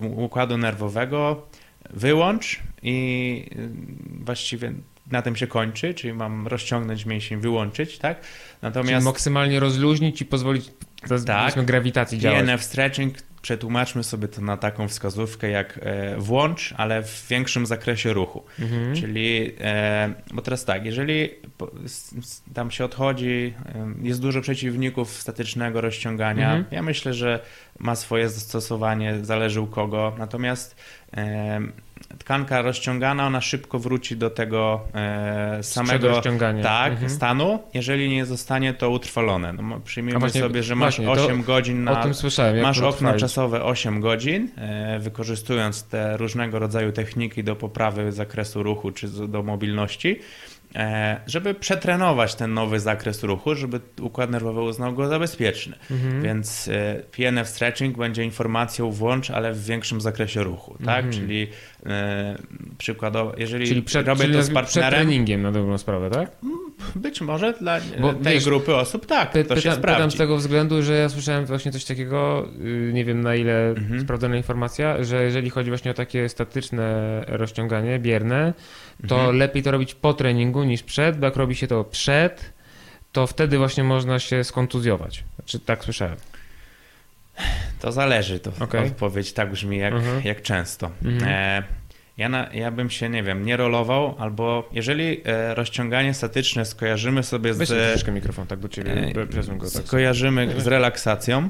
[0.00, 1.46] e, układu nerwowego
[1.90, 3.56] wyłącz i e,
[4.24, 4.72] właściwie
[5.10, 8.20] na tym się kończy, czyli mam rozciągnąć mięsień, wyłączyć, tak?
[8.20, 8.30] Czyli
[8.62, 10.70] Natomiast maksymalnie rozluźnić i pozwolić
[11.08, 11.64] to, Tak.
[11.64, 12.38] grawitacji działać.
[12.38, 18.12] PNF stretching przetłumaczmy sobie to na taką wskazówkę jak e, włącz, ale w większym zakresie
[18.12, 18.42] ruchu.
[18.58, 18.94] Mhm.
[18.96, 21.28] Czyli, e, bo teraz tak, jeżeli
[22.54, 26.64] tam się odchodzi, e, jest dużo przeciwników statycznego rozciągania, Mhm.
[26.70, 27.40] ja myślę, że
[27.78, 30.76] ma swoje zastosowanie, zależy u kogo, natomiast
[32.18, 36.22] tkanka rozciągana, ona szybko wróci do tego e, samego
[36.62, 37.10] tak, Mhm.
[37.10, 39.52] stanu, jeżeli nie zostanie to utrwalone.
[39.52, 42.60] No, przyjmijmy właśnie- sobie, że masz właśnie, to 8 godzin na O tym słyszałem.
[42.60, 43.20] Masz okno trwać.
[43.20, 49.42] czasowe 8 godzin, e, wykorzystując te różnego rodzaju techniki do poprawy zakresu ruchu czy do
[49.42, 50.20] mobilności,
[51.26, 55.76] żeby przetrenować ten nowy zakres ruchu, żeby układ nerwowy uznał go za bezpieczny.
[55.90, 56.22] Mhm.
[56.22, 61.04] Więc e, PNF stretching będzie informacją włącz, ale w większym zakresie ruchu, tak?
[61.04, 61.12] Mhm.
[61.12, 61.48] Czyli
[61.86, 62.38] e,
[62.78, 66.30] przykładowo, jeżeli przed, robię to z partnerem, treningiem na dobrą sprawę, tak?
[66.94, 70.16] Być może dla Bo tej wiesz, grupy osób tak, Py, to się pytam, pytam sprawdzi.
[70.16, 74.00] z tego względu, że ja słyszałem właśnie coś takiego, yy, nie wiem na ile Mhm.
[74.00, 78.52] sprawdzona informacja, że jeżeli chodzi właśnie o takie statyczne rozciąganie, bierne,
[79.08, 79.36] to Mhm.
[79.36, 82.52] lepiej to robić po treningu niż przed, bo jak robi się to przed,
[83.12, 85.24] to wtedy właśnie można się skontuzjować.
[85.36, 86.16] Znaczy tak słyszałem.
[87.80, 88.86] To zależy, to Okej.
[88.86, 90.22] odpowiedź tak brzmi jak, Mhm.
[90.24, 90.90] jak często.
[91.04, 91.30] Mhm.
[91.32, 91.62] E,
[92.16, 97.22] ja, na, ja bym się, nie wiem, nie rolował, albo jeżeli e, rozciąganie statyczne skojarzymy
[97.22, 99.86] sobie Weź z, troszeczkę mikrofon tak do ciebie, e, przesuń go tak.
[99.86, 101.48] skojarzymy z relaksacją,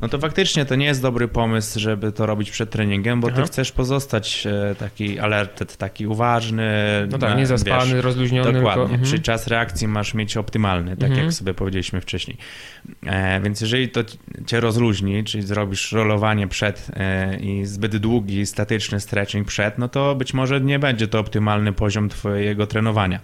[0.00, 3.36] no to faktycznie to nie jest dobry pomysł, żeby to robić przed treningiem, bo Aha.
[3.36, 6.72] ty chcesz pozostać e, taki alerted, taki uważny.
[7.10, 8.52] No tak, na- nie zaspany, wiesz, rozluźniony.
[8.52, 9.10] Dokładnie, Tylko, mhm.
[9.10, 11.24] czy czas reakcji masz mieć optymalny, tak Mhm.
[11.26, 12.36] jak sobie powiedzieliśmy wcześniej.
[13.06, 14.00] E, więc jeżeli to
[14.46, 19.88] cię rozluźni, czyli zrobisz rolowanie przed e, i zbyt długi, statyczny stretching stopniu przed, no
[19.88, 23.20] to być może nie będzie to optymalny poziom twojego trenowania.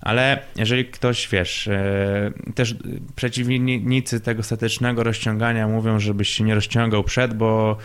[0.00, 2.74] Ale jeżeli ktoś, wiesz, e, też
[3.16, 7.76] przeciwnicy tego statycznego rozciągania mówią, żebyś się nie rozciągał przed, bo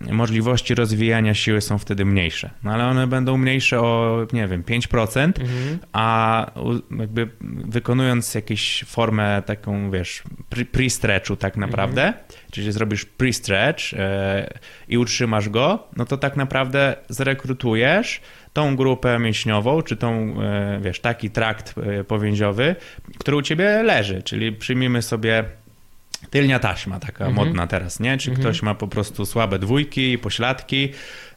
[0.00, 2.50] możliwości rozwijania siły są wtedy mniejsze.
[2.64, 5.78] No ale one będą mniejsze o, nie wiem, 5%, mhm.
[5.92, 6.50] a
[6.98, 7.28] jakby
[7.64, 12.24] wykonując jakąś formę taką, wiesz, pre-stretchu tak naprawdę, mhm.
[12.50, 18.20] Czyli zrobisz pre-stretch e, i utrzymasz go, no to tak naprawdę zrekrutujesz
[18.52, 22.76] tą grupę mięśniową, czy tą, e, wiesz, taki trakt e, powięziowy,
[23.18, 25.44] który u ciebie leży, czyli przyjmijmy sobie
[26.30, 27.46] tylnia taśma, taka mhm.
[27.46, 28.18] modna teraz, nie?
[28.18, 28.46] Czy mhm.
[28.46, 30.92] ktoś ma po prostu słabe dwójki, pośladki,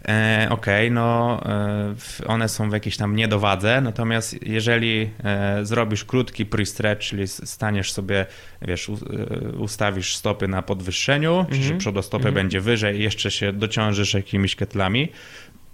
[0.07, 6.05] e, okej, okay, no e, one są w jakiejś tam niedowadze, natomiast jeżeli e, zrobisz
[6.05, 8.25] krótki pre-stretch, czyli staniesz sobie,
[8.61, 8.97] wiesz, u, e,
[9.57, 11.61] ustawisz stopy na podwyższeniu, mhm.
[11.61, 12.36] czy przodostopy mhm.
[12.36, 15.09] będzie wyżej i jeszcze się dociążysz jakimiś ketlami,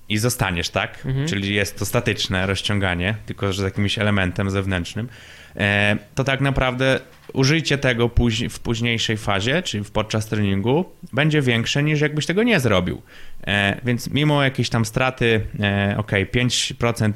[0.09, 1.05] i zostaniesz, tak?
[1.05, 1.27] Mhm.
[1.27, 5.09] Czyli jest to statyczne rozciąganie, tylko że z jakimś elementem zewnętrznym.
[5.57, 6.99] E, to tak naprawdę
[7.33, 8.09] użycie tego
[8.49, 13.01] w późniejszej fazie, czyli podczas treningu, będzie większe niż jakbyś tego nie zrobił.
[13.47, 17.11] E, więc mimo jakiejś tam straty, e, ok, 5%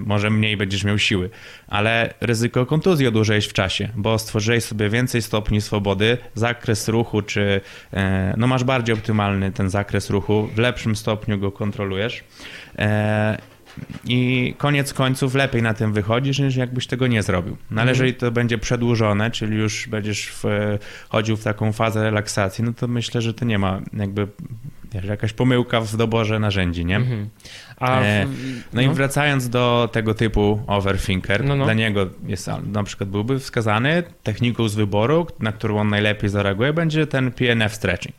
[0.00, 1.30] może mniej będziesz miał siły,
[1.68, 7.60] ale ryzyko kontuzji odłożyłeś w czasie, bo stworzyłeś sobie więcej stopni swobody, zakres ruchu, czy
[8.36, 12.24] no masz bardziej optymalny ten zakres ruchu, w lepszym stopniu go kontrolujesz
[14.04, 17.56] i koniec końców lepiej na tym wychodzisz, niż jakbyś tego nie zrobił.
[17.70, 17.94] No ale mhm.
[17.94, 20.44] jeżeli to będzie przedłużone, czyli już będziesz w,
[21.08, 24.28] chodził w taką fazę relaksacji, no to myślę, że to nie ma jakby
[24.92, 26.96] wiesz, jakaś pomyłka w doborze narzędzi, nie?
[26.96, 27.28] Mhm.
[27.76, 28.32] A e, no,
[28.72, 31.64] no, i wracając do tego typu overthinker, no, no.
[31.64, 36.72] dla niego jest na przykład byłby wskazany techniką z wyboru, na którą on najlepiej zareaguje,
[36.72, 38.14] będzie ten PNF stretching.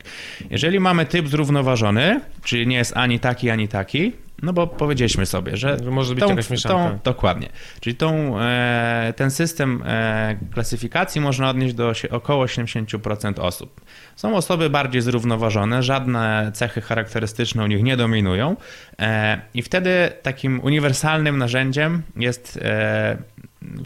[0.50, 4.12] Jeżeli mamy typ zrównoważony, czyli nie jest ani taki, ani taki,
[4.42, 6.90] no bo powiedzieliśmy sobie, że, że może być tą, jakaś mieszanka.
[6.90, 7.48] Tą, dokładnie.
[7.80, 13.80] Czyli tą, e, ten system e, klasyfikacji można odnieść do około 70% osób.
[14.16, 18.56] Są osoby bardziej zrównoważone, żadne cechy charakterystyczne u nich nie dominują
[18.98, 22.58] e, i wtedy takim uniwersalnym narzędziem jest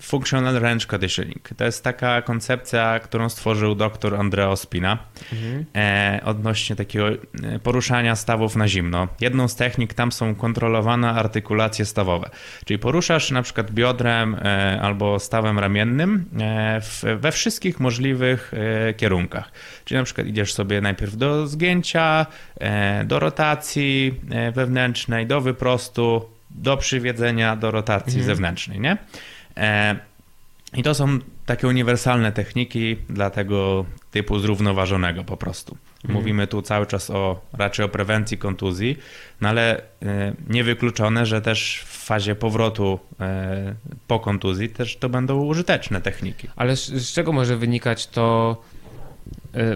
[0.00, 1.48] Functional Range Conditioning.
[1.56, 4.98] To jest taka koncepcja, którą stworzył dr Andreo Spina
[5.32, 5.64] mhm.
[5.76, 9.08] e, odnośnie takiego e, poruszania stawów na zimno.
[9.20, 12.30] Jedną z technik tam są kontrolowane artykulacje stawowe.
[12.64, 18.52] Czyli poruszasz na przykład biodrem e, albo stawem ramiennym e, w, we wszystkich możliwych
[18.88, 19.52] e, kierunkach.
[19.84, 22.26] Czyli na przykład idziesz sobie najpierw do zgięcia,
[22.60, 24.20] e, do rotacji
[24.52, 28.26] wewnętrznej, do wyprostu, do przywiedzenia, do rotacji mhm.
[28.26, 28.96] zewnętrznej, nie?
[29.56, 29.96] E,
[30.74, 35.76] I to są takie uniwersalne techniki dla tego typu zrównoważonego po prostu.
[35.96, 36.14] Mhm.
[36.14, 38.96] Mówimy tu cały czas o raczej o prewencji kontuzji,
[39.40, 43.74] no ale e, niewykluczone, że też w fazie powrotu e,
[44.06, 46.48] po kontuzji też to będą użyteczne techniki.
[46.56, 48.56] Ale z, z czego może wynikać to,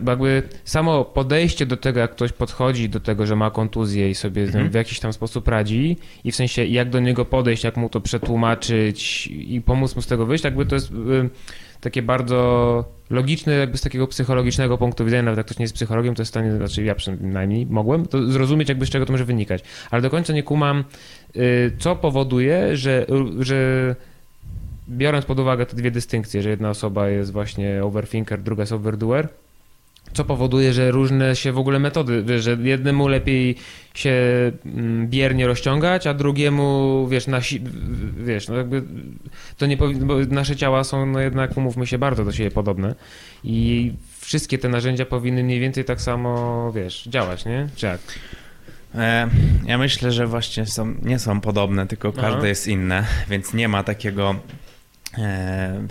[0.06, 4.42] jakby samo podejście do tego, jak ktoś podchodzi do tego, że ma kontuzję i sobie
[4.42, 4.70] mhm.
[4.70, 8.00] w jakiś tam sposób radzi i w sensie jak do niego podejść, jak mu to
[8.00, 10.94] przetłumaczyć i pomóc mu z tego wyjść, jakby to jest e,
[11.80, 16.14] takie bardzo logiczne jakby z takiego psychologicznego punktu widzenia, nawet jak ktoś nie jest psychologiem,
[16.14, 19.24] to jest w stanie, znaczy ja przynajmniej mogłem, to zrozumieć jakby z czego to może
[19.24, 19.64] wynikać.
[19.90, 21.40] Ale do końca nie kumam, e,
[21.78, 23.06] co powoduje, że,
[23.38, 23.96] że
[24.90, 29.28] biorąc pod uwagę te dwie dystynkcje, że jedna osoba jest właśnie overthinker, druga jest overdoer,
[30.12, 33.56] co powoduje, że różne się w ogóle metody, że jednemu lepiej
[33.94, 34.12] się
[34.66, 37.62] mm, biernie rozciągać, a drugiemu, wiesz, nasi,
[38.16, 38.82] wiesz, no jakby
[39.58, 42.94] to nie powinno, bo nasze ciała są, no jednak, umówmy się, bardzo do siebie podobne
[43.44, 47.68] i wszystkie te narzędzia powinny mniej więcej tak samo, wiesz, działać, nie?
[47.76, 48.00] Czy jak?
[48.94, 49.28] E,
[49.66, 52.46] ja myślę, że właśnie są, nie są podobne, tylko każde Aha.
[52.46, 54.34] jest inne, więc nie ma takiego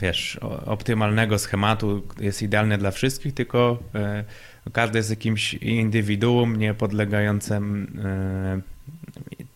[0.02, 4.24] wiesz, optymalnego schematu jest idealny dla wszystkich, tylko e,
[4.74, 8.62] każdy jest jakimś indywiduum niepodlegającym e,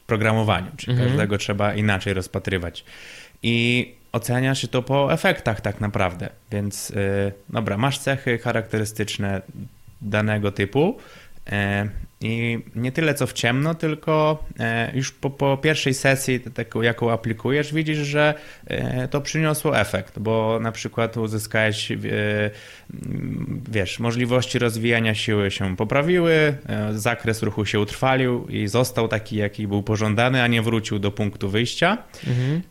[0.08, 1.10] programowaniu, czyli mhm.
[1.10, 2.86] każdego trzeba inaczej rozpatrywać.
[3.44, 6.30] I ocenia się to po efektach tak naprawdę.
[6.52, 6.94] Więc
[7.50, 9.42] dobra, masz cechy charakterystyczne
[10.02, 10.98] danego typu,
[12.24, 17.12] i nie tyle co w ciemno, tylko e, już po, po pierwszej sesji, taką, jaką
[17.12, 18.34] aplikujesz, widzisz, że
[18.68, 21.98] e, to przyniosło efekt, bo na przykład uzyskałeś, e,
[23.72, 26.58] wiesz, możliwości rozwijania siły się poprawiły,
[26.92, 31.50] zakres ruchu się utrwalił i został taki, jaki był pożądany, a nie wrócił do punktu
[31.50, 31.98] wyjścia.
[32.28, 32.62] Mhm.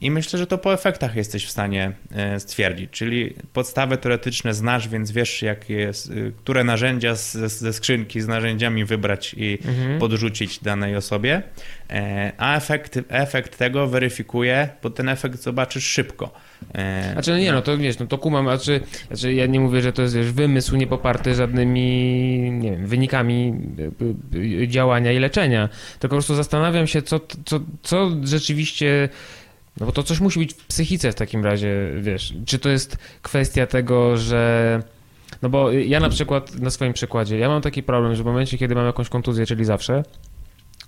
[0.00, 1.92] I myślę, że to po efektach jesteś w stanie
[2.38, 8.84] stwierdzić, czyli podstawy teoretyczne znasz, więc wiesz, jak jest, które narzędzia ze skrzynki z narzędziami
[8.84, 9.98] wybrać i mhm.
[9.98, 11.42] podrzucić danej osobie,
[11.90, 16.32] e, a efekt, efekt tego weryfikuje, bo ten efekt zobaczysz szybko.
[16.74, 19.82] E, znaczy, no nie, no to wiesz, no to kumam, znaczy, znaczy ja nie mówię,
[19.82, 21.82] że to jest wiesz, wymysł nie poparty żadnymi,
[22.52, 23.54] nie wiem, wynikami
[24.66, 29.08] działania i leczenia, tylko po prostu zastanawiam się, co, co, co rzeczywiście
[29.80, 32.34] no bo to coś musi być w psychice w takim razie, wiesz.
[32.46, 34.82] Czy to jest kwestia tego, że.
[35.42, 38.58] No bo ja na przykład, na swoim przykładzie, ja mam taki problem, że w momencie,
[38.58, 40.02] kiedy mam jakąś kontuzję, czyli zawsze,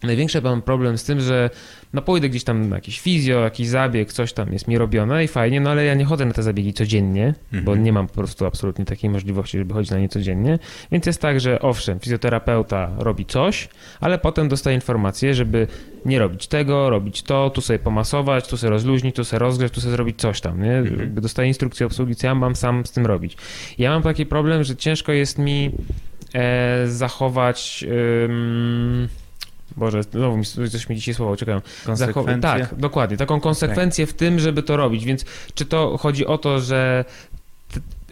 [0.04, 1.50] Największy mam problem z tym, że
[1.92, 5.28] no pójdę gdzieś tam na jakiś fizjo, jakiś zabieg, coś tam jest mi robione i
[5.28, 7.64] fajnie, no ale ja nie chodzę na te zabiegi codziennie, mhm.
[7.64, 10.58] bo nie mam po prostu absolutnie takiej możliwości, żeby chodzić na nie codziennie.
[10.92, 13.68] Więc jest tak, że owszem, fizjoterapeuta robi coś,
[14.00, 15.66] ale potem dostaje informację, żeby
[16.04, 19.80] nie robić tego, robić to, tu sobie pomasować, tu sobie rozluźnić, tu sobie rozgrzać, tu
[19.80, 20.76] sobie zrobić coś tam, nie?
[20.78, 21.14] Mhm.
[21.14, 23.36] Dostaje instrukcję obsługi, co ja mam sam z tym robić.
[23.78, 25.70] Ja mam taki problem, że ciężko jest mi
[26.34, 27.84] e, zachować...
[29.76, 31.60] Boże, znowu mi coś mi dzisiaj słowo czekają.
[31.86, 32.38] Konsekwencje.
[32.40, 33.16] tak, dokładnie.
[33.16, 34.14] Taką konsekwencję okay.
[34.14, 35.04] w tym, żeby to robić.
[35.04, 37.04] Więc czy to chodzi o to, że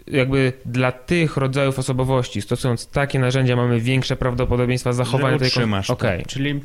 [0.07, 6.23] jakby dla tych rodzajów osobowości, stosując takie narzędzia, mamy większe prawdopodobieństwa zachowania tej utrzymasz okay.
[6.27, 6.61] Czyli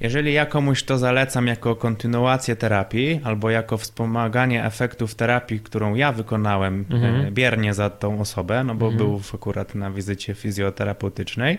[0.00, 6.12] jeżeli ja komuś to zalecam jako kontynuację terapii albo jako wspomaganie efektów terapii, którą ja
[6.12, 7.26] wykonałem mhm.
[7.26, 9.06] E, biernie za tą osobę, no bo mhm.
[9.06, 11.58] był akurat na wizycie fizjoterapeutycznej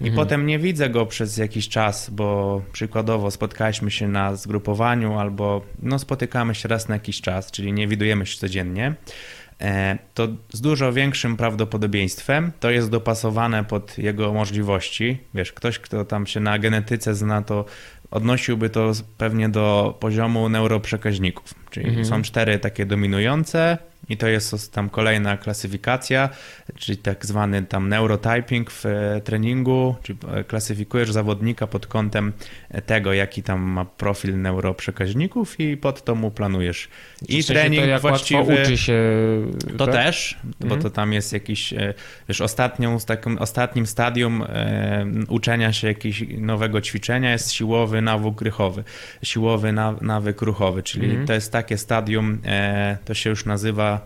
[0.00, 0.16] i mhm.
[0.16, 5.98] potem nie widzę go przez jakiś czas, bo przykładowo spotkaliśmy się na zgrupowaniu albo no
[5.98, 8.94] spotykamy się raz na jakiś czas, czyli nie widujemy się codziennie,
[10.14, 15.18] to z dużo większym prawdopodobieństwem to jest dopasowane pod jego możliwości.
[15.34, 17.64] Wiesz, ktoś, kto tam się na genetyce zna, to
[18.10, 21.54] odnosiłby to pewnie do poziomu neuroprzekaźników.
[21.70, 22.06] Czyli mhm.
[22.06, 26.28] są cztery takie dominujące, i to jest tam kolejna klasyfikacja,
[26.76, 32.32] czyli tak zwany tam neurotyping w e, treningu, czyli e, klasyfikujesz zawodnika pod kątem
[32.70, 36.88] e, tego, jaki tam ma profil neuroprzekaźników i pod to mu planujesz.
[37.28, 38.62] I trening to jak właściwy.
[38.62, 39.02] uczy się.
[39.78, 39.94] To tak?
[39.94, 40.68] też, mhm.
[40.68, 41.74] bo to tam jest jakiś,
[42.28, 48.40] wiesz, ostatnią, z takim ostatnim stadium e, uczenia się jakiegoś nowego ćwiczenia jest siłowy nawyk
[48.40, 48.84] ruchowy.
[49.22, 51.26] Siłowy nawyk ruchowy, czyli mhm.
[51.26, 53.98] to jest takie stadium, e, to się już nazywa uh,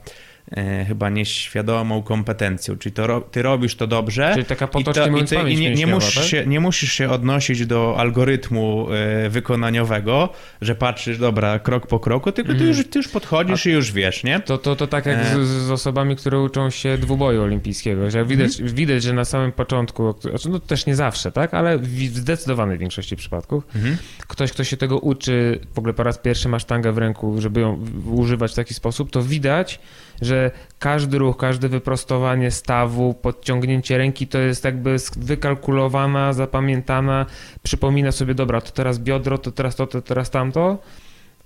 [0.51, 5.25] e, chyba nieświadomą kompetencją, czyli to, ty robisz to dobrze czyli taka i, to, i,
[5.25, 6.25] ty, i nie, nie, musisz tak?
[6.25, 10.29] się, nie musisz się odnosić do algorytmu e, wykonaniowego,
[10.61, 12.59] że patrzysz, dobra, krok po kroku, tylko mm.
[12.59, 12.79] ty, mhm.
[12.79, 14.41] już, ty już podchodzisz A, i już wiesz, nie?
[14.41, 15.25] To, to, to tak jak e...
[15.25, 18.75] z, z, osobami, które uczą się dwuboju olimpijskiego, że widać, mm.
[18.75, 23.17] widać że na samym początku, znaczy no też nie zawsze, tak, ale w zdecydowanej większości
[23.17, 23.97] przypadków, mm.
[24.27, 27.61] ktoś, kto się tego uczy, w ogóle po raz pierwszy ma sztangę w ręku, żeby
[27.61, 29.81] ją używać w taki sposób, to widać,
[30.23, 37.27] że każdy ruch, każde wyprostowanie stawu, podciągnięcie ręki to jest jakby wykalkulowana, zapamiętana,
[37.63, 40.79] przypomina sobie, dobra, to teraz biodro, to teraz to, to teraz tamto.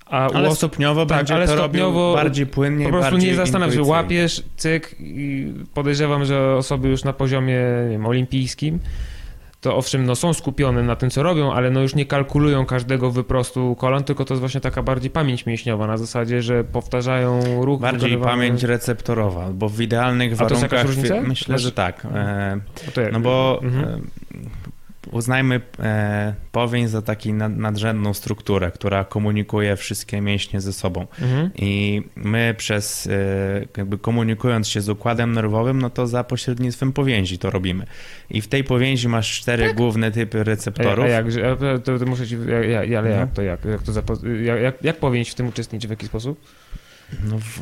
[0.07, 3.75] A ale osób, stopniowo tak, będzie ale to stopniowo bardziej płynnie, Po prostu nie zastanawiam
[3.75, 7.61] się, łapiesz, cyk i podejrzewam, że osoby już na poziomie
[7.91, 8.79] wiem, olimpijskim
[9.61, 13.11] to owszem, no są skupione na tym, co robią, ale no już nie kalkulują każdego
[13.11, 17.81] wyprostu kolan, tylko to jest właśnie taka bardziej pamięć mięśniowa na zasadzie, że powtarzają ruch.
[17.81, 18.33] Bardziej wykonywany...
[18.33, 20.87] pamięć receptorowa, bo w idealnych warunkach
[21.29, 22.07] myślę, że tak.
[22.15, 22.61] E,
[23.13, 23.85] no bo mhm.
[23.85, 24.01] E,
[25.13, 31.07] uznajmy e, powień za taką nadrzędną strukturę, która komunikuje wszystkie mięśnie ze sobą.
[31.21, 31.51] Mhm.
[31.57, 33.11] I my przez, e,
[33.77, 37.87] jakby komunikując się z układem nerwowym, no to za pośrednictwem powięzi to robimy.
[38.31, 39.77] I w tej powięzi masz cztery tak?
[39.77, 41.05] główne typy receptorów.
[41.05, 41.27] A, jak,
[41.85, 43.21] to, to muszę ci, ja, ja, ale mhm.
[43.21, 46.41] jak to, jak, jak to zapo, jak, jak powięź w tym uczestniczy, w jaki sposób?
[47.25, 47.61] No w...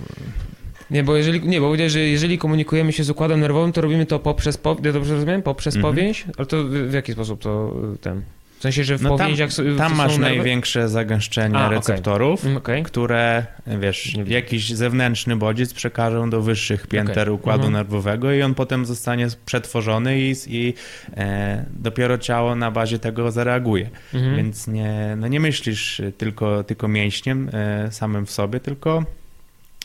[0.90, 4.06] Nie, bo jeżeli, nie, bo powiedziałeś, że jeżeli komunikujemy się z układem nerwowym, to robimy
[4.06, 5.42] to poprzez, po, ja dobrze rozumiem?
[5.42, 5.94] Poprzez mhm.
[5.94, 6.24] powięź?
[6.36, 8.22] Ale to w, jaki sposób to ten...
[8.58, 9.30] W sensie, że w no Tam,
[9.78, 10.36] tam masz nerwy?
[10.36, 12.56] największe zagęszczenie A, receptorów, okay.
[12.56, 12.82] Okay.
[12.82, 13.46] które,
[13.80, 17.32] wiesz, jakiś zewnętrzny bodziec przekażą do wyższych pięter okay.
[17.32, 17.72] układu mhm.
[17.72, 20.74] nerwowego i on potem zostanie przetworzony i, i
[21.16, 23.90] e, dopiero ciało na bazie tego zareaguje.
[24.14, 24.36] Mhm.
[24.36, 29.04] Więc nie, no nie myślisz tylko, tylko mięśniem e, samym w sobie, tylko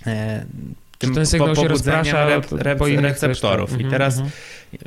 [0.07, 0.45] e,
[1.05, 3.71] tym ten sygnał się rozprasza re, re, po receptorów.
[3.71, 4.31] I mhm, teraz mhm.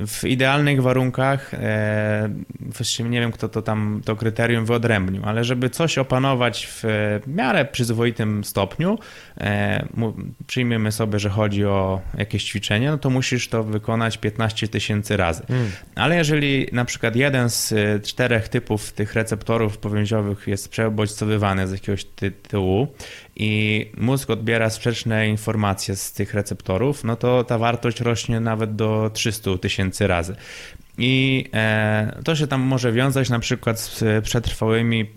[0.06, 2.30] w idealnych warunkach, e,
[3.04, 6.84] nie wiem, kto to tam to kryterium wyodrębnił, ale żeby coś opanować w
[7.26, 8.98] miarę przyzwoitym stopniu,
[9.40, 9.86] e,
[10.46, 15.42] przyjmiemy sobie, że chodzi o jakieś ćwiczenie, no to musisz to wykonać 15 tysięcy razy.
[15.48, 15.70] Mm.
[15.94, 21.72] Ale jeżeli na przykład jeden z e, czterech typów tych receptorów powięziowych jest przebodźcowywany z
[21.72, 22.88] jakiegoś tytułu
[23.36, 29.10] i mózg odbiera sprzeczne informacje z tych receptorów, no to ta wartość rośnie nawet do
[29.14, 30.36] 300 tysięcy razy.
[30.98, 35.10] I e, to się tam może wiązać na przykład z przetrwałymi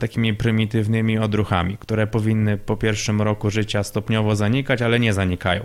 [0.00, 5.64] takimi prymitywnymi odruchami, które powinny po pierwszym roku życia stopniowo zanikać, ale nie zanikają.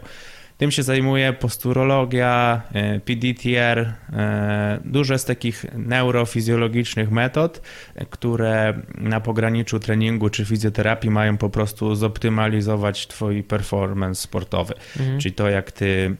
[0.57, 7.61] Tym się zajmuje posturologia, e, PDTR, e, dużo z takich neurofizjologicznych metod,
[8.09, 14.73] które na pograniczu treningu czy fizjoterapii mają po prostu zoptymalizować twój performance sportowy.
[14.99, 15.19] Mhm.
[15.19, 16.15] Czyli to, jak ty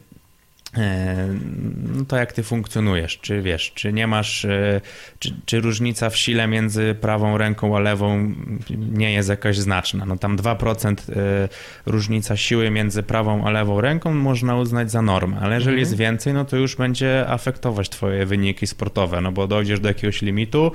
[1.94, 4.80] no to jak ty funkcjonujesz, czy wiesz, czy nie masz, e,
[5.18, 8.34] czy, czy, różnica w sile między prawą ręką a lewą
[8.70, 10.06] nie jest jakaś znaczna.
[10.06, 11.48] No tam 2% e,
[11.86, 15.80] różnica siły między prawą a lewą ręką można uznać za normę, ale jeżeli mhm.
[15.80, 20.22] jest więcej, no to już będzie afektować twoje wyniki sportowe, no bo dojdziesz do jakiegoś
[20.22, 20.72] limitu,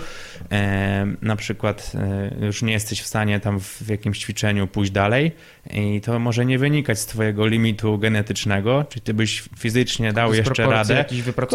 [1.22, 1.91] na przykład
[2.41, 5.32] już nie jesteś w stanie tam w jakimś ćwiczeniu pójść dalej
[5.74, 10.63] i to może nie wynikać z twojego limitu genetycznego, czy ty byś fizycznie dał jeszcze
[10.63, 11.05] radę.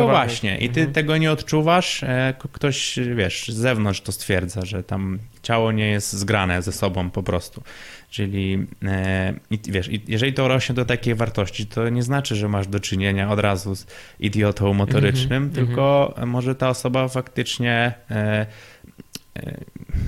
[0.03, 0.95] No właśnie, i ty mhm.
[0.95, 6.13] tego nie odczuwasz, e, ktoś, wiesz, z zewnątrz to stwierdza, że tam ciało nie jest
[6.13, 7.63] zgrane ze sobą po prostu.
[8.11, 9.35] Czyli e,
[9.69, 13.39] wiesz, jeżeli to rośnie do takiej wartości, to nie znaczy, że masz do czynienia od
[13.39, 13.87] razu z
[14.21, 16.27] idiotą motorycznym, -hmm, tylko -hmm.
[16.27, 18.47] może ta osoba faktycznie e,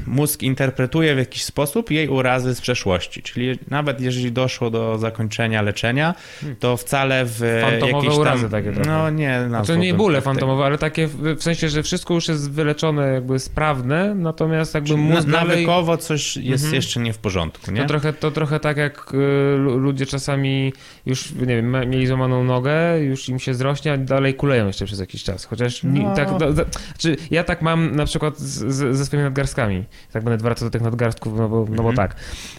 [0.06, 3.22] mózg interpretuje w jakiś sposób jej urazy z przeszłości.
[3.22, 6.56] Czyli nawet jeżeli doszło do zakończenia leczenia, hmm.
[6.56, 8.50] to wcale w Fantomowe tam...
[8.50, 8.90] takie trochę.
[8.90, 13.12] No nie, znaczy nie bóle fantomowe, ale takie w sensie, że wszystko już jest wyleczone,
[13.12, 16.74] jakby sprawne, natomiast jakby mózg na, Nawykowo coś jest mhm.
[16.74, 17.80] jeszcze nie w porządku, nie?
[17.82, 20.72] To trochę, to trochę tak jak y, ludzie czasami
[21.06, 25.00] już, nie wiem, mieli złamaną nogę, już im się zrośnie, a dalej kuleją jeszcze przez
[25.00, 25.44] jakiś czas.
[25.44, 26.14] Chociaż no.
[26.14, 30.24] tak, do, do, znaczy ja tak mam na przykład z, z, ze swoimi nadgarstkami tak
[30.24, 31.96] będę wracał do tych nadgarstków, no bo, no bo mhm.
[31.96, 32.16] tak,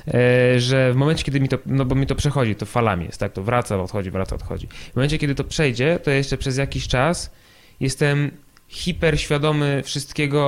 [0.08, 3.20] e, że w momencie, kiedy mi to, no bo mi to przechodzi, to falami jest,
[3.20, 4.68] tak, to wraca, odchodzi, wraca, odchodzi.
[4.68, 7.32] W momencie, kiedy to przejdzie, to jeszcze przez jakiś czas
[7.80, 8.32] jestem
[8.68, 10.42] hiperświadomy wszystkiego,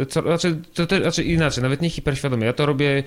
[0.00, 3.02] e, co, znaczy, to, to, znaczy inaczej, nawet nie hiperświadomy, ja to robię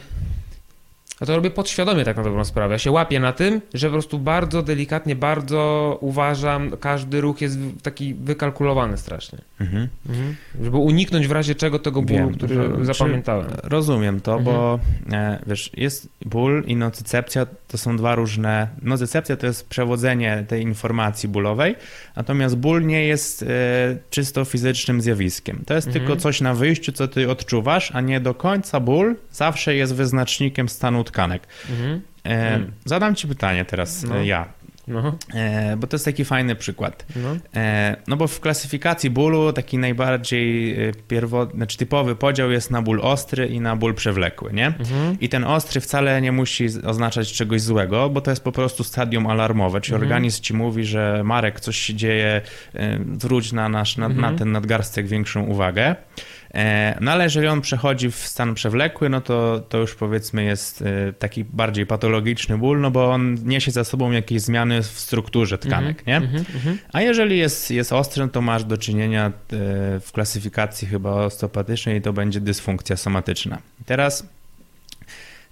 [1.24, 2.74] ja to robię podświadomie tak na dobrą sprawę.
[2.74, 7.60] Ja się łapię na tym, że po prostu bardzo delikatnie, bardzo uważam, każdy ruch jest
[7.84, 9.40] taki wykalkulowany strasznie.
[9.62, 9.88] Mhm.
[10.10, 10.36] Mhm.
[10.62, 13.48] Żeby uniknąć w razie czego tego bólu, Wiem, który że, zapamiętałem.
[13.64, 14.56] Rozumiem to, mhm.
[14.56, 14.80] bo
[15.12, 18.68] e, wiesz, jest ból i nocycepcja to są dwa różne...
[18.82, 21.76] Nocycepcja to jest przewodzenie tej informacji bólowej,
[22.16, 23.46] natomiast ból nie jest e,
[24.10, 25.64] czysto fizycznym zjawiskiem.
[25.66, 29.76] To jest tylko coś na wyjściu, co ty odczuwasz, a nie do końca ból zawsze
[29.76, 31.48] jest wyznacznikiem stanu tkanek.
[31.70, 32.02] Mhm.
[32.24, 32.72] E, mm.
[32.86, 34.24] zadam ci pytanie teraz no.
[34.24, 34.48] ja.
[34.88, 35.18] No.
[35.34, 37.06] E, bo to jest taki fajny przykład.
[37.16, 37.36] No.
[37.56, 42.82] E, no bo w klasyfikacji bólu taki najbardziej e, pierwotny, znaczy typowy podział jest na
[42.82, 44.68] ból ostry i na ból przewlekły, nie?
[44.68, 45.20] Mhm.
[45.20, 49.28] I ten ostry wcale nie musi oznaczać czegoś złego, bo to jest po prostu stadium
[49.28, 50.12] alarmowe, czyli mhm.
[50.12, 52.42] organizm ci mówi, że Marek, coś się dzieje,
[52.74, 54.22] e, wróć na, nasz, na, mhm.
[54.22, 55.96] na ten nadgarstek większą uwagę.
[56.54, 60.82] E, no ale jeżeli on przechodzi w stan przewlekły, no to, to już powiedzmy jest
[60.82, 65.58] e, taki bardziej patologiczny ból, no bo on niesie za sobą jakieś zmiany w strukturze
[65.58, 66.40] tkanek, mm -hmm, nie?
[66.40, 66.78] Mm -hmm.
[66.94, 69.32] A jeżeli jest, jest ostry, no to masz do czynienia e,
[70.00, 73.58] w klasyfikacji chyba osteopatycznej i to będzie dysfunkcja somatyczna.
[73.86, 74.28] Teraz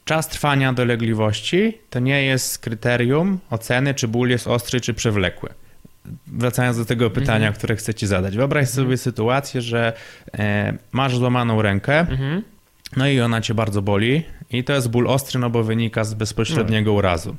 [0.05, 5.49] czas trwania dolegliwości to nie jest kryterium oceny, czy ból jest ostry, czy przewlekły
[6.27, 7.53] wracając do tego pytania, mhm.
[7.53, 8.37] które chcę ci zadać.
[8.37, 8.97] Wyobraź sobie mhm.
[8.97, 9.93] sytuację, że
[10.37, 12.41] e, masz złamaną rękę, mhm.
[12.97, 16.13] no i ona cię bardzo boli i to jest ból ostry, no bo wynika z
[16.13, 17.35] bezpośredniego urazu.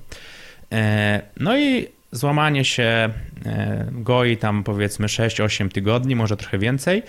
[0.72, 2.82] E, no i złamanie się
[3.46, 7.02] e, goi tam powiedzmy 6-8 tygodni, może trochę więcej.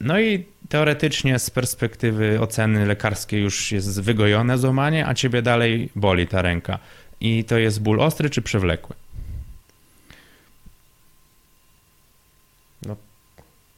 [0.00, 6.26] No i teoretycznie z perspektywy oceny lekarskiej już jest wygojone złamanie, a ciebie dalej boli
[6.26, 6.78] ta ręka.
[7.20, 8.96] I to jest ból ostry czy przewlekły?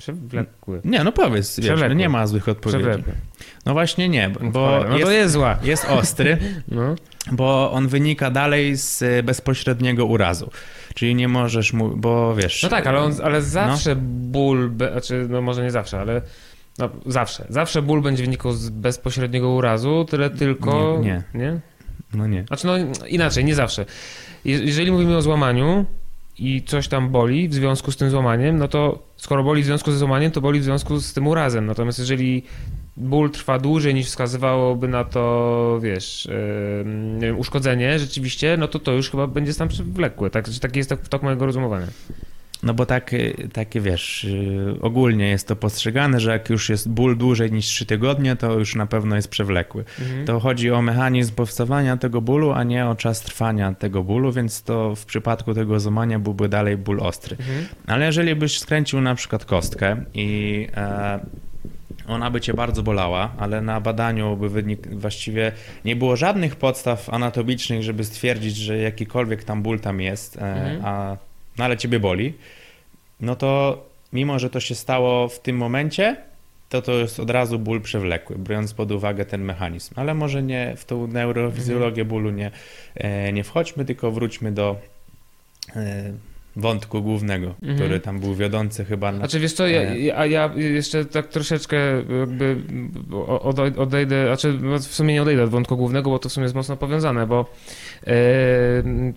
[0.02, 0.80] Przewlekły.
[0.84, 2.84] Nie, no powiedz, wiesz, no nie ma złych odpowiedzi.
[2.84, 3.12] Przewlekły.
[3.66, 5.58] No właśnie nie, bo no jest, to jest zła.
[5.62, 6.38] Jest ostry,
[6.68, 6.94] no.
[7.32, 10.50] bo on wynika dalej z bezpośredniego urazu.
[10.94, 12.62] Czyli nie możesz mu, bo wiesz...
[12.62, 14.00] No tak, ale, on, ale zawsze no.
[14.04, 16.22] ból, znaczy, no może nie zawsze, ale
[16.78, 17.46] no, zawsze.
[17.48, 20.98] Zawsze ból będzie wynikał z bezpośredniego urazu, tyle tylko...
[21.02, 21.22] Nie.
[21.34, 21.40] Nie?
[21.40, 21.60] nie?
[22.14, 22.44] No nie.
[22.46, 22.74] Znaczy no
[23.06, 23.84] inaczej, nie zawsze.
[24.44, 25.86] Jeżeli mówimy o złamaniu,
[26.42, 29.92] i coś tam boli w związku z tym złamaniem, no to skoro boli w związku
[29.92, 31.66] ze złamaniem, to boli w związku z tym urazem.
[31.66, 32.42] Natomiast jeżeli
[32.96, 36.28] ból trwa dłużej niż wskazywałoby na to, wiesz,
[37.20, 40.30] yy, uszkodzenie rzeczywiście, no to to już chyba będzie stan przewlekły.
[40.30, 41.86] Tak, jest tok, tok mojego rozumowania.
[42.62, 43.10] No bo tak,
[43.52, 44.26] takie wiesz,
[44.80, 48.74] ogólnie jest to postrzegane, że jak już jest ból dłużej niż 3 tygodnie, to już
[48.74, 49.84] na pewno jest przewlekły.
[50.00, 50.26] Mhm.
[50.26, 54.62] To chodzi o mechanizm powstawania tego bólu, a nie o czas trwania tego bólu, więc
[54.62, 57.36] to w przypadku tego złamania byłby dalej ból ostry.
[57.40, 57.66] Mhm.
[57.86, 61.20] Ale jeżeli byś skręcił na przykład kostkę i e,
[62.08, 65.52] ona by cię bardzo bolała, ale na badaniu by wynik, właściwie
[65.84, 70.80] nie było żadnych podstaw anatomicznych, żeby stwierdzić, że jakikolwiek tam ból tam jest, e, mhm.
[70.84, 71.16] a,
[71.58, 72.34] no ale ciebie boli,
[73.20, 73.82] no to
[74.12, 76.16] mimo, że to się stało w tym momencie,
[76.68, 79.94] to to jest od razu ból przewlekły, biorąc pod uwagę ten mechanizm.
[79.96, 82.50] Ale może nie w tą neurofizjologię bólu nie,
[82.94, 84.76] e, nie wchodźmy, tylko wróćmy do
[85.76, 86.12] e,
[86.56, 87.78] wątku głównego, mhm.
[87.78, 89.12] który tam był wiodący chyba.
[89.12, 89.18] Na...
[89.18, 91.76] Znaczy wiesz co, ja, ja, ja jeszcze tak troszeczkę
[92.20, 92.56] jakby
[93.76, 96.54] odejdę, znaczy no, w sumie nie odejdę od wątku głównego, bo to w sumie jest
[96.54, 97.46] mocno powiązane, bo
[98.06, 98.14] e,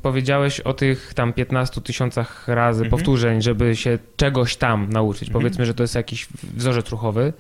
[0.02, 2.92] powiedziałeś o tych tam 15 tysiącach razy mhm.
[2.92, 5.28] powtórzeń, żeby się czegoś tam nauczyć.
[5.30, 5.42] Mhm.
[5.42, 7.34] Powiedzmy, że to jest jakiś wzorzec ruchowy.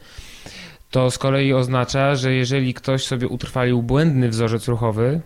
[0.92, 5.22] To z kolei oznacza, że jeżeli ktoś sobie utrwalił błędny wzorzec ruchowy,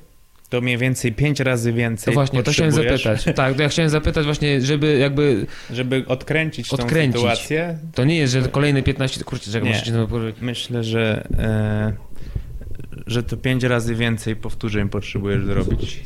[0.49, 2.05] to mniej więcej pięć razy więcej.
[2.05, 3.25] To właśnie, to chciałem zapytać.
[3.35, 5.45] Tak, to ja chciałem zapytać właśnie, żeby jakby.
[5.71, 7.13] Żeby odkręcić, odkręcić.
[7.13, 7.77] tą sytuację.
[7.93, 9.23] To nie jest, że kolejne 15.
[9.23, 9.91] Kurczę, czego musicie
[10.41, 11.93] Myślę, że, e,
[13.07, 15.99] że to pięć razy więcej powtórzeń potrzebujesz zrobić.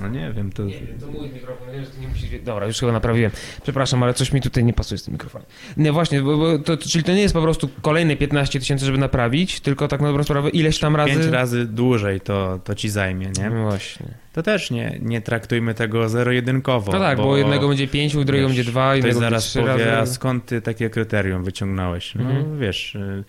[0.00, 0.64] No nie wiem, to...
[0.64, 2.40] Nie wiem, to mój mikrofon, to nie musi...
[2.40, 3.30] Dobra, już chyba naprawiłem.
[3.62, 5.48] Przepraszam, ale coś mi tutaj nie pasuje z tym mikrofonem.
[5.76, 8.98] Nie, właśnie, bo, bo to, czyli to nie jest po prostu kolejne 15 tysięcy, żeby
[8.98, 11.10] naprawić, tylko tak na dobrą sprawę ileś tam razy...
[11.10, 13.50] Pięć razy dłużej to, to ci zajmie, nie?
[13.50, 14.06] No właśnie.
[14.32, 16.92] To też nie, nie traktujmy tego zero-jedynkowo.
[16.92, 19.66] No tak, bo, bo jednego będzie pięć, u drugiego będzie dwa, innego będzie zaraz powie,
[19.66, 19.92] razy.
[19.92, 22.14] a skąd ty takie kryterium wyciągnąłeś?
[22.14, 22.58] No mhm.
[22.58, 23.24] wiesz, y,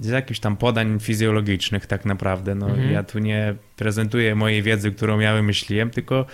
[0.00, 2.54] z jakichś tam podań fizjologicznych tak naprawdę.
[2.54, 2.92] No, mhm.
[2.92, 6.26] Ja tu nie prezentuję mojej wiedzy, którą ja wymyśliłem, tylko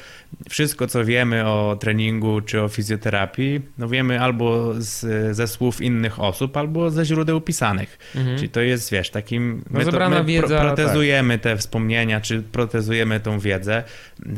[0.51, 6.21] wszystko, co wiemy o treningu czy o fizjoterapii, no wiemy albo z, ze słów innych
[6.21, 7.99] osób, albo ze źródeł pisanych.
[8.15, 8.37] Mhm.
[8.37, 9.65] Czyli to jest, wiesz, takim...
[9.71, 11.43] No, my, to, my wiedza, protezujemy tak.
[11.43, 13.83] te wspomnienia, czy protezujemy tą wiedzę,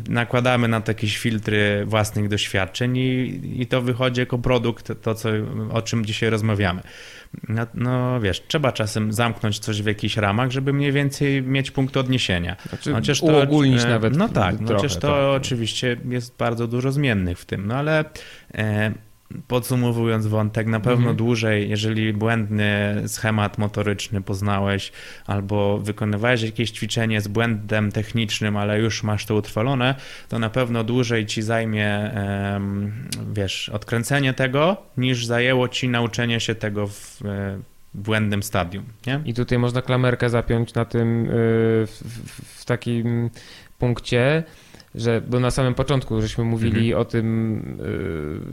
[0.09, 5.29] nakładamy na to jakieś filtry własnych doświadczeń i, i to wychodzi jako produkt, to, co,
[5.71, 6.83] o czym dzisiaj rozmawiamy.
[7.49, 11.97] No, no, wiesz, trzeba czasem zamknąć coś w jakichś ramach, żeby mniej więcej mieć punkt
[11.97, 12.57] odniesienia.
[12.69, 14.17] Znaczy, chociaż to, uogólnić nawet.
[14.17, 15.43] No tak, no, chociaż to tak.
[15.43, 18.05] oczywiście jest bardzo dużo zmiennych w tym, no ale
[18.55, 18.93] e,
[19.49, 21.17] Podsumowując wątek, na pewno mhm.
[21.17, 24.93] dłużej, jeżeli błędny schemat motoryczny poznałeś,
[25.27, 29.95] albo wykonywałeś jakieś ćwiczenie z błędem technicznym, ale już masz to utrwalone,
[30.29, 32.11] to na pewno dłużej ci zajmie,
[33.33, 37.59] wiesz, odkręcenie tego, niż zajęło ci nauczenie się tego w e,
[37.95, 38.85] błędnym stadium.
[39.07, 39.21] Nie?
[39.25, 41.31] I tutaj można klamerkę zapiąć na tym, y,
[41.87, 42.03] w,
[42.61, 43.31] w takim
[43.79, 44.43] punkcie,
[44.95, 47.01] że bo na samym początku żeśmy mówili mhm.
[47.01, 47.79] o tym,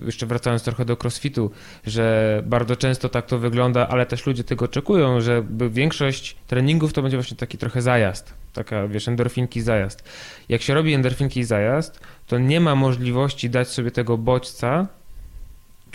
[0.02, 1.52] y, jeszcze wracając trochę do crossfitu,
[1.88, 7.02] że bardzo często tak to wygląda, ale też ludzie tego oczekują, że większość treningów to
[7.02, 10.04] będzie właśnie taki trochę zajazd, taka wiesz, endorfinki zajazd.
[10.50, 14.88] Jak się robi endorfinki zajazd, to nie ma możliwości dać sobie tego bodźca,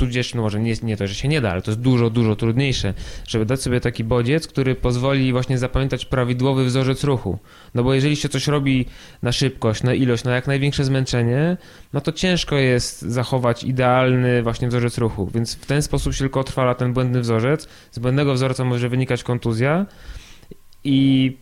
[0.01, 2.37] tudzież no może nie, nie to, że się nie da, ale to jest dużo, dużo
[2.37, 2.95] trudniejsze,
[3.29, 7.39] żeby dać sobie taki bodziec, który pozwoli właśnie zapamiętać prawidłowy wzorzec ruchu.
[7.75, 8.87] No bo jeżeli się coś robi
[9.23, 11.57] na szybkość, na ilość, na jak największe zmęczenie,
[11.93, 16.45] no to ciężko jest zachować idealny właśnie wzorzec ruchu, więc w ten sposób się tylko
[16.45, 17.69] trwala ten błędny wzorzec.
[17.91, 19.87] Z błędnego wzorca może wynikać kontuzja
[20.85, 21.37] i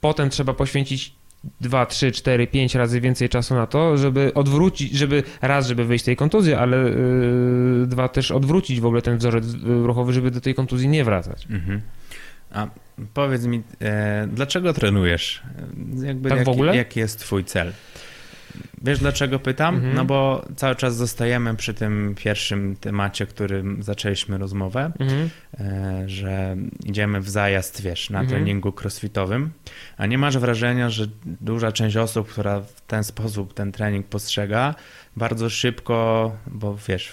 [0.00, 1.15] potem trzeba poświęcić
[1.60, 6.04] 2, 3, 4, 5 razy więcej czasu na to, żeby odwrócić, żeby raz, żeby wyjść
[6.04, 10.40] z tej kontuzji, ale yy, dwa też odwrócić w ogóle ten wzorzec ruchowy, żeby do
[10.40, 11.46] tej kontuzji nie wracać.
[11.50, 11.80] Mhm.
[12.50, 12.66] A
[13.14, 15.42] powiedz mi, e, dlaczego trenujesz?
[16.02, 16.76] Jakby tak jaki, w ogóle?
[16.76, 17.72] Jaki jest twój cel?
[18.86, 19.74] Wiesz dlaczego pytam?
[19.74, 19.94] Mhm.
[19.94, 25.30] No bo cały czas zostajemy przy tym pierwszym temacie, którym zaczęliśmy rozmowę, mhm.
[25.60, 28.28] E, że idziemy w zajazd, wiesz, na mhm.
[28.28, 29.50] treningu crossfitowym,
[29.96, 34.74] a nie masz wrażenia, że duża część osób, która w ten sposób ten trening postrzega,
[35.16, 37.12] bardzo szybko, bo wiesz,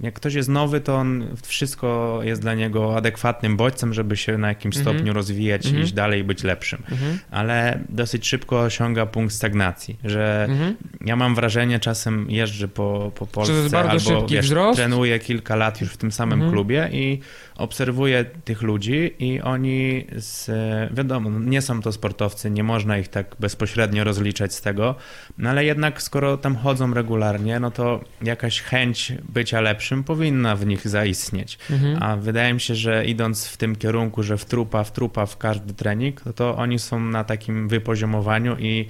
[0.00, 4.48] jak ktoś jest nowy, to on wszystko jest dla niego adekwatnym bodźcem, żeby się na
[4.48, 4.96] jakimś mhm.
[4.96, 5.84] stopniu rozwijać, mhm.
[5.84, 6.82] iść dalej i być lepszym.
[6.90, 7.18] Mhm.
[7.30, 10.76] Ale dosyć szybko osiąga punkt stagnacji, że mhm.
[11.04, 15.96] ja mam wrażenie, czasem jeżdżę po, po Polsce albo wiesz, trenuję kilka lat już w
[15.96, 16.52] tym samym mhm.
[16.52, 17.20] klubie i
[17.56, 20.50] obserwuję tych ludzi i oni, z,
[20.94, 24.94] wiadomo, no, nie są to sportowcy, nie można ich tak bezpośrednio rozliczać z tego,
[25.38, 30.66] no ale jednak skoro tam chodzą regularnie, no to jakaś chęć bycia lepszym powinna w
[30.66, 31.58] nich zaistnieć.
[31.70, 32.02] Mhm.
[32.02, 35.38] A wydaje mi się, że idąc w tym kierunku, że w trupa, w trupa w
[35.38, 38.88] każdy trening, to, to oni są na takim wypoziomowaniu i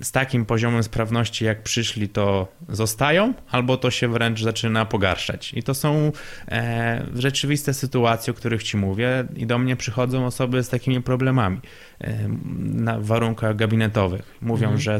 [0.00, 5.54] z takim poziomem sprawności jak przyszli, to zostają, albo to się wręcz zaczyna pogarszać.
[5.54, 6.12] I to są
[6.48, 11.60] e, rzeczywiste sytuacje, o których ci mówię, i do mnie przychodzą osoby z takimi problemami
[12.00, 12.28] e,
[12.58, 14.38] na warunkach gabinetowych.
[14.40, 14.80] Mówią, mhm.
[14.80, 14.98] że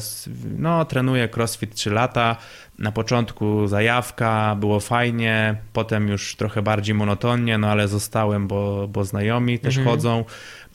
[0.59, 2.36] no, trenuję crossfit 3 lata,
[2.78, 9.05] na początku zajawka, było fajnie, potem już trochę bardziej monotonnie, no ale zostałem, bo, bo
[9.05, 9.97] znajomi też mhm.
[9.97, 10.24] chodzą.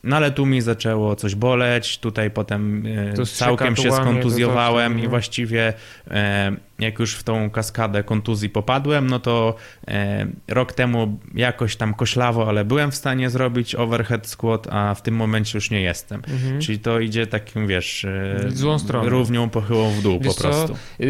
[0.04, 2.84] No ale tu mi zaczęło coś boleć, tutaj potem
[3.20, 5.10] e, całkiem się skontuzjowałem i no.
[5.10, 5.74] właściwie
[6.12, 9.56] e, jak już w tą kaskadę kontuzji popadłem, no to
[9.88, 15.02] e, rok temu jakoś tam koślawo, ale byłem w stanie zrobić overhead squat, a w
[15.02, 16.22] tym momencie już nie jestem.
[16.28, 16.62] Mhm.
[16.62, 18.06] Czyli to idzie takim, wiesz,
[18.48, 19.10] Złą stronę.
[19.10, 20.68] równią pochyłą w dół wiesz po prostu.
[20.68, 20.74] Co?
[21.00, 21.08] Yy,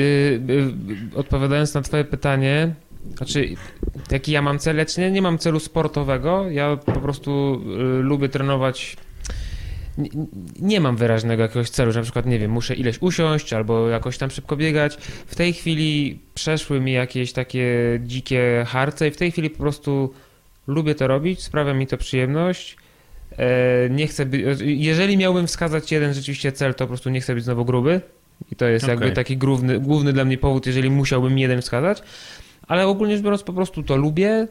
[0.47, 0.73] yy,
[1.15, 2.73] odpowiadając na twoje pytanie,
[3.17, 3.55] znaczy,
[4.11, 4.77] jaki ja mam cel?
[4.77, 6.49] Ja nie, nie mam celu sportowego.
[6.49, 7.61] Ja po prostu
[7.99, 8.97] y, lubię trenować.
[9.97, 10.09] Nie,
[10.59, 14.17] nie, mam wyraźnego jakiegoś celu, że na przykład, nie wiem, muszę ileś usiąść albo jakoś
[14.17, 14.97] tam szybko biegać.
[15.27, 17.65] W tej chwili przeszły mi jakieś takie
[18.03, 20.13] dzikie harce i w tej chwili po prostu
[20.67, 22.77] lubię to robić, sprawia mi to przyjemność.
[23.37, 27.35] E, nie chcę być, jeżeli miałbym wskazać jeden rzeczywiście cel, to po prostu nie chcę
[27.35, 28.01] być znowu gruby.
[28.51, 28.95] I to jest okay.
[28.95, 32.03] jakby taki główny, główny dla mnie powód, jeżeli musiałbym jeden wskazać
[32.67, 34.47] ale ogólnie rzecz biorąc po prostu to lubię,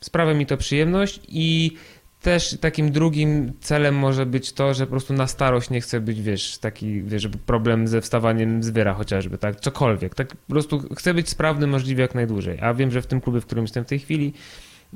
[0.00, 1.76] sprawia mi to przyjemność i
[2.22, 6.22] też takim drugim celem może być to, że po prostu na starość nie chcę być,
[6.22, 11.14] wiesz, taki, wiesz, problem ze wstawaniem z wyra chociażby, tak, cokolwiek, tak po prostu chcę
[11.14, 13.86] być sprawny możliwie jak najdłużej, a wiem, że w tym klubie, w którym jestem w
[13.86, 14.32] tej chwili,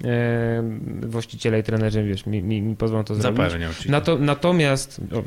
[0.05, 0.62] e,
[1.03, 3.41] właściciele i trenerzy, wiesz, mi, mi, mi pozwolą to zrobić.
[3.41, 5.23] Zapewniam Nato, natomiast, o,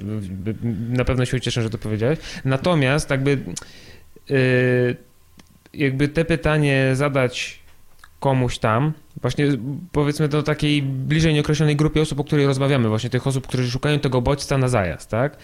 [0.90, 3.38] na pewno się ucieszę, że to powiedziałeś, natomiast jakby...
[4.30, 4.96] Yy,
[5.78, 7.66] jakby te pytanie zadać
[8.20, 9.48] komuś tam, właśnie
[9.92, 14.00] powiedzmy do takiej bliżej nieokreślonej grupie osób, o której rozmawiamy, właśnie tych osób, którzy szukają
[14.00, 15.38] tego bodźca na zajazd, tak?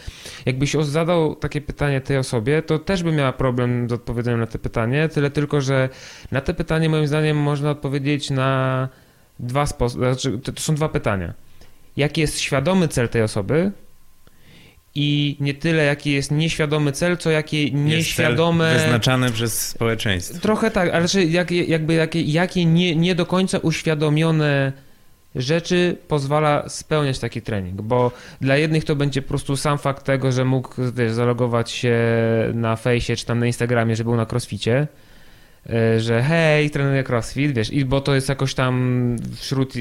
[0.45, 4.59] Jakbyś zadał takie pytanie tej osobie, to też by miała problem z odpowiedzeniem na te
[4.59, 5.89] pytanie, tyle tylko, że
[6.31, 8.89] na te pytanie moim zdaniem można odpowiedzieć na
[9.39, 11.33] dwa sposoby, znaczy to są dwa pytania.
[11.97, 13.71] Jaki jest świadomy cel tej osoby,
[14.95, 18.71] i nie tyle jaki jest nieświadomy cel, co jakie nieświadome...
[18.71, 20.39] Cel wyznaczany przez społeczeństwo.
[20.39, 24.71] Trochę tak, ale że jak, jakby jakie, jakie nie, nie do końca uświadomione
[25.35, 28.11] rzeczy pozwala spełniać taki trening, bo
[28.41, 31.97] dla jednych to będzie po prostu sam fakt tego, że mógł wiesz, zalogować się
[32.53, 34.87] na fejsie czy tam na Instagramie, że był na crossficie,
[35.97, 39.73] że hej, trenuję crossfit, wiesz, i bo to jest jakoś tam wśród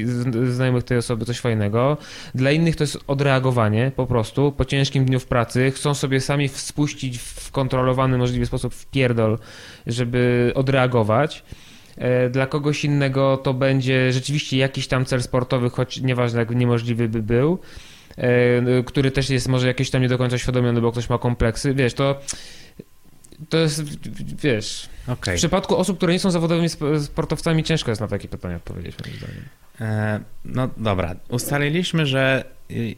[0.49, 1.97] znajomych tej osoby coś fajnego.
[2.35, 6.47] Dla innych to jest odreagowanie po prostu, po ciężkim dniu w pracy, chcą sobie sami
[6.47, 9.37] spuścić w kontrolowany możliwy sposób w pierdol,
[9.87, 11.43] żeby odreagować.
[11.97, 17.09] E, dla kogoś innego to będzie rzeczywiście jakiś tam cel sportowy, choć nieważne jak niemożliwy
[17.09, 17.59] by był,
[18.17, 21.73] e, który też jest może jakiś tam nie do końca świadomiony, bo ktoś ma kompleksy,
[21.73, 22.19] wiesz, to
[23.49, 23.83] to jest,
[24.43, 25.35] wiesz, okay.
[25.35, 26.69] w przypadku osób, które nie są zawodowymi
[27.03, 29.45] sportowcami, ciężko jest na takie pytania odpowiedzieć, moim zdaniem.
[29.81, 32.43] E, no dobra, ustaliliśmy, że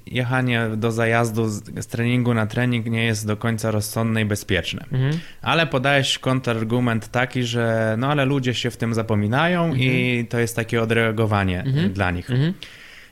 [0.05, 4.85] jechanie do zajazdu z, treningu na trening nie jest do końca rozsądne i bezpieczne.
[4.91, 5.19] Mhm.
[5.41, 9.81] Ale podajesz kontrargument taki, że no ale ludzie się w tym zapominają mhm.
[9.81, 11.93] i to jest takie odreagowanie mhm.
[11.93, 12.29] dla nich.
[12.29, 12.53] Mhm.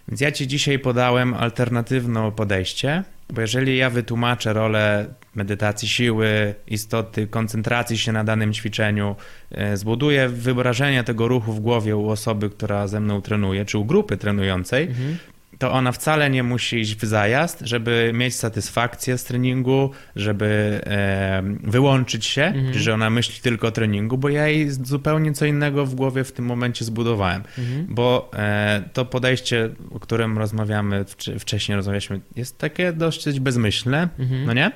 [0.07, 5.05] Więc ja ci dzisiaj podałem alternatywne podejście, bo jeżeli ja wytłumaczę rolę
[5.36, 9.15] medytacji siły, istoty, koncentracji się na danym ćwiczeniu,
[9.51, 13.86] e, zbuduję wyobrażenie tego ruchu w głowie u osoby, która ze mną trenuje, czy u
[13.86, 15.17] grupy trenującej, mhm
[15.61, 21.43] to ona wcale nie musi iść w zajazd, żeby mieć satysfakcję z treningu, żeby e,
[21.63, 22.73] wyłączyć się, mhm.
[22.73, 26.32] że ona myśli tylko o treningu, bo ja jej zupełnie co innego w głowie w
[26.32, 27.43] tym momencie zbudowałem.
[27.57, 27.86] Mhm.
[27.89, 31.05] Bo e, to podejście, o którym rozmawiamy,
[31.39, 34.45] wcześniej rozmawialiśmy, jest takie dosyć bezmyślne, mhm.
[34.45, 34.71] no nie?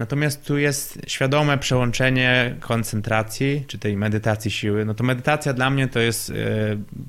[0.00, 4.84] Natomiast tu jest świadome przełączenie koncentracji, czy tej medytacji siły.
[4.84, 6.34] No to medytacja dla mnie to jest e,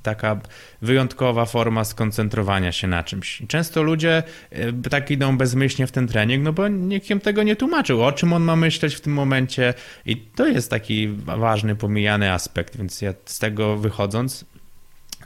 [0.03, 0.39] taka
[0.81, 3.43] wyjątkowa forma skoncentrowania się na czymś.
[3.47, 7.55] Często ludzie e, tak idą bezmyślnie w ten trening, no bo nikt im tego nie
[7.55, 9.73] tłumaczył, o czym on ma myśleć w tym momencie.
[10.05, 14.45] I to jest taki ważny, pomijany aspekt, więc ja z tego wychodząc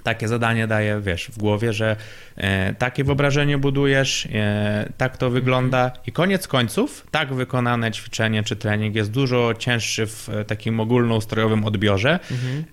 [0.05, 1.95] takie zadanie daje, wiesz, w głowie, że
[2.37, 8.55] e, takie wyobrażenie budujesz, e, tak to wygląda i koniec końców tak wykonane ćwiczenie czy
[8.55, 12.63] trening jest dużo cięższy w e, takim ogólnoustrojowym odbiorze mhm.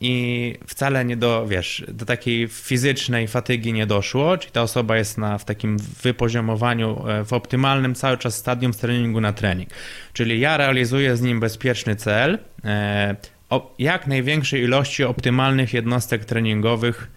[0.00, 5.18] i wcale nie do, wiesz, do takiej fizycznej fatygi nie doszło, czyli ta osoba jest
[5.18, 9.68] na, w takim wypoziomowaniu, w optymalnym cały czas stadium z treningu na trening.
[10.12, 12.38] Czyli ja realizuję z nim bezpieczny cel,
[13.78, 17.10] jak największej ilości optymalnych jednostek treningowych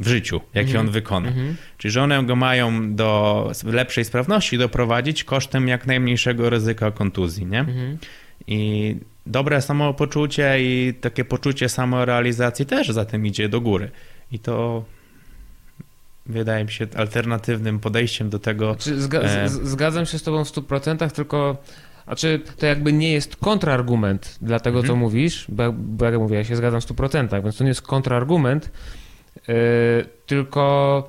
[0.00, 0.88] w życiu, jakie mm -hmm.
[0.88, 1.28] on wykona.
[1.28, 1.54] Mm -hmm.
[1.78, 7.60] Czyli, że one go mają do lepszej sprawności doprowadzić kosztem jak najmniejszego ryzyka kontuzji, nie?
[7.60, 7.96] Mm -hmm.
[8.46, 8.96] I
[9.26, 13.90] dobre samopoczucie i takie poczucie samorealizacji też za tym idzie do góry.
[14.32, 14.84] I to
[16.26, 18.72] wydaje mi się alternatywnym podejściem do tego.
[18.72, 19.48] Znaczy, zga e...
[19.48, 21.56] zgadzam się z Tobą w 100%, tylko.
[22.08, 24.98] Znaczy, to jakby nie jest kontrargument dla tego, co mhm.
[24.98, 28.70] mówisz, bo, bo jak mówię, ja się zgadzam w 100%, więc to nie jest kontrargument,
[29.48, 29.54] yy,
[30.26, 31.08] tylko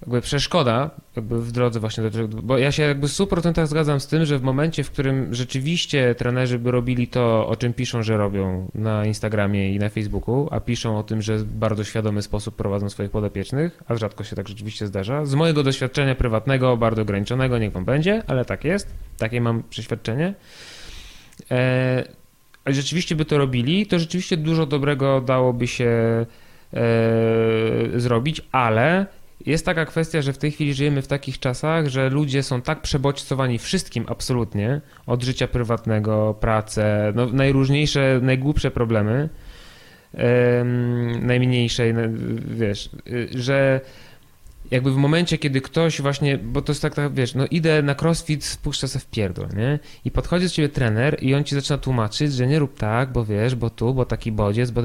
[0.00, 4.06] jakby przeszkoda jakby w drodze właśnie do bo ja się jakby w 100% zgadzam z
[4.06, 8.16] tym, że w momencie, w którym rzeczywiście trenerzy by robili to, o czym piszą, że
[8.16, 12.56] robią na Instagramie i na Facebooku, a piszą o tym, że w bardzo świadomy sposób
[12.56, 15.24] prowadzą swoich podopiecznych, a rzadko się tak rzeczywiście zdarza.
[15.24, 20.34] Z mojego doświadczenia prywatnego, bardzo ograniczonego, niech wam będzie, ale tak jest, takie mam przeświadczenie.
[21.50, 22.04] E,
[22.66, 26.26] rzeczywiście by to robili, to rzeczywiście dużo dobrego dałoby się
[26.74, 26.80] e,
[28.00, 29.06] zrobić, ale
[29.46, 32.82] jest taka kwestia, że w tej chwili żyjemy w takich czasach, że ludzie są tak
[32.82, 39.28] przebodźcowani wszystkim absolutnie, od życia prywatnego, pracę, no, najróżniejsze, najgłupsze problemy,
[41.20, 41.92] najmniejsze,
[42.48, 42.90] wiesz,
[43.34, 43.80] że
[44.70, 47.94] jakby w momencie, kiedy ktoś właśnie, bo to jest tak, tak wiesz, no idę na
[48.02, 49.78] crossfit, spuszczę sobie w pierdol, nie?
[50.04, 53.24] I podchodzi do ciebie trener i on ci zaczyna tłumaczyć, że nie rób tak, bo
[53.24, 54.82] wiesz, bo tu, bo taki bodziec, bo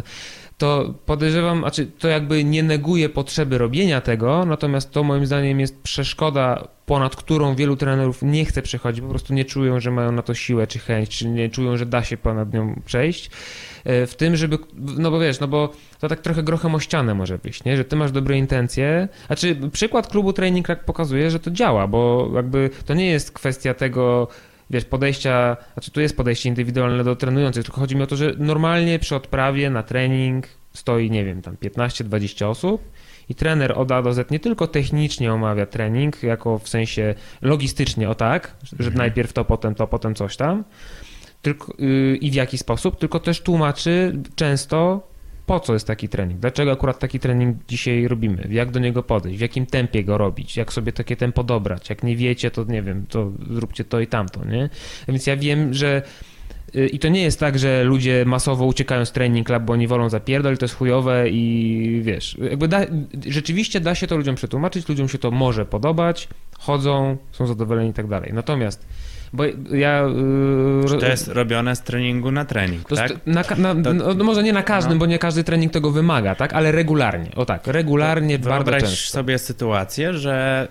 [0.57, 5.81] to podejrzewam, znaczy to jakby nie neguje potrzeby robienia tego, natomiast to moim zdaniem jest
[5.81, 10.21] przeszkoda, ponad którą wielu trenerów nie chce przechodzić, po prostu nie czują, że mają na
[10.21, 13.29] to siłę czy chęć, czy nie czują, że da się ponad nią przejść.
[13.83, 14.57] E, w tym, żeby,
[14.97, 17.77] no bo wiesz, no bo to tak trochę grochem o ścianę może być, nie?
[17.77, 19.07] że ty masz dobre intencje.
[19.27, 23.73] Znaczy przykład klubu Training Crack pokazuje, że to działa, bo jakby to nie jest kwestia
[23.73, 24.27] tego,
[24.69, 28.33] wiesz, podejścia, znaczy tu jest podejście indywidualne do trenujących, tylko chodzi mi o to, że
[28.37, 32.91] normalnie przy odprawie na trening stoi, nie wiem, tam 15-20 osób
[33.29, 38.09] i trener od A do Z nie tylko technicznie omawia trening, jako w sensie logistycznie,
[38.09, 38.95] o tak, że mhm.
[38.95, 40.63] najpierw to, potem to, potem coś tam,
[41.41, 45.07] tylko, yy, i w jaki sposób, tylko też tłumaczy często
[45.45, 49.37] po co jest taki trening, dlaczego akurat taki trening dzisiaj robimy, jak do niego podejść,
[49.37, 52.81] w jakim tempie go robić, jak sobie takie tempo dobrać, jak nie wiecie, to nie
[52.81, 54.69] wiem, to zróbcie to i tamto, nie?
[55.07, 56.01] Więc ja wiem, że
[56.75, 59.87] y, i to nie jest tak, że ludzie masowo uciekają z training club, bo oni
[59.87, 62.81] wolą zapierdol, to jest chujowe i wiesz, jakby da,
[63.27, 66.27] rzeczywiście da się to ludziom przetłumaczyć, ludziom się to może podobać,
[66.59, 68.31] chodzą, są zadowoleni i tak dalej.
[68.33, 68.85] Natomiast
[69.35, 70.03] bo ja...
[70.91, 73.11] Yy, to jest robione z treningu na trening, tak?
[73.25, 74.99] Na, na, to, no, może nie na każdym, no.
[74.99, 76.53] bo nie każdy trening tego wymaga, tak?
[76.53, 79.13] Ale regularnie, o tak, regularnie, to bardzo często.
[79.13, 80.67] sobie sytuację, że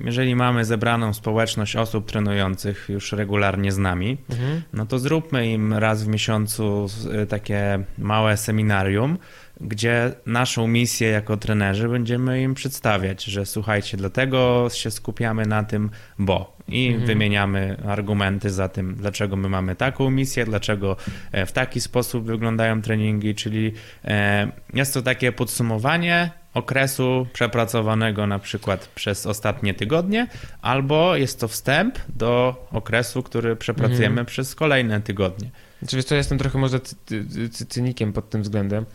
[0.00, 4.62] e, jeżeli mamy zebraną społeczność osób trenujących już regularnie z nami, mhm.
[4.72, 9.18] no to zróbmy im raz w miesiącu e, takie małe seminarium,
[9.60, 15.90] gdzie naszą misję jako trenerzy będziemy im przedstawiać, że słuchajcie, dlatego się skupiamy na tym,
[16.18, 17.06] bo i mhm.
[17.06, 20.96] wymieniamy argumenty za tym, dlaczego my mamy taką misję, dlaczego
[21.32, 23.72] e, w taki sposób wyglądają treningi, czyli
[24.04, 30.26] e, jest to takie podsumowanie okresu przepracowanego na przykład przez ostatnie tygodnie,
[30.62, 34.26] albo jest to wstęp do okresu, który przepracujemy mhm.
[34.26, 35.50] przez kolejne tygodnie.
[35.82, 36.80] Oczywiście ja jestem trochę może
[37.68, 38.86] cynikiem pod tym względem,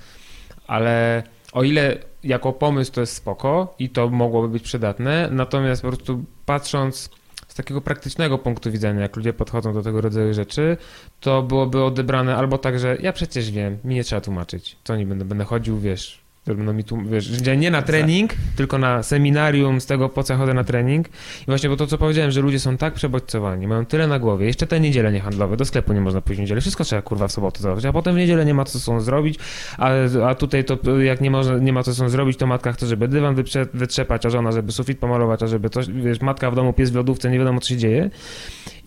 [0.68, 1.24] ale
[1.54, 6.24] o ile jako pomysł to jest spoko i to mogłoby być przydatne, natomiast po prostu
[6.46, 7.10] patrząc
[7.48, 10.78] z takiego praktycznego punktu widzenia, jak ludzie podchodzą do tego rodzaju rzeczy,
[11.20, 15.06] to byłoby odebrane albo tak, że ja przecież wiem, mi nie trzeba tłumaczyć, co nie
[15.06, 19.86] będę, będę chodził, wiesz, no mi tu, wiesz, nie na trening, tylko na seminarium z
[19.86, 21.08] tego, po co chodzę na trening.
[21.42, 24.46] I właśnie bo to, co powiedziałem, że ludzie są tak przebodźcowani, mają tyle na głowie,
[24.46, 27.32] jeszcze te niedziele niehandlowe, do sklepu nie można pójść w niedzielę, wszystko trzeba kurwa w
[27.32, 29.40] sobotę zrobić, a potem w niedzielę nie ma co są zrobić,
[29.78, 29.92] a,
[30.28, 33.08] a tutaj to jak nie, można, nie ma co są zrobić, to matka chce, żeby
[33.08, 33.36] dywan
[33.74, 36.96] wytrzepać, a żona, żeby sufit pomalować, a żeby coś, wiesz, matka w domu, pies w
[36.96, 38.10] lodówce, nie wiadomo co się dzieje.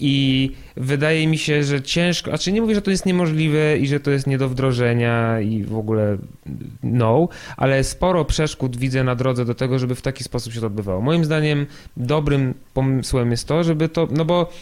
[0.01, 3.87] I wydaje mi się, że ciężko, a czy nie mówię, że to jest niemożliwe i
[3.87, 6.19] że to jest nie do wdrożenia i w ogóle
[6.83, 10.67] no, ale sporo przeszkód widzę na drodze do tego, żeby w taki sposób się to
[10.67, 11.01] odbywało.
[11.01, 11.67] Moim zdaniem
[11.97, 14.53] dobrym pomysłem jest to, żeby to, no bo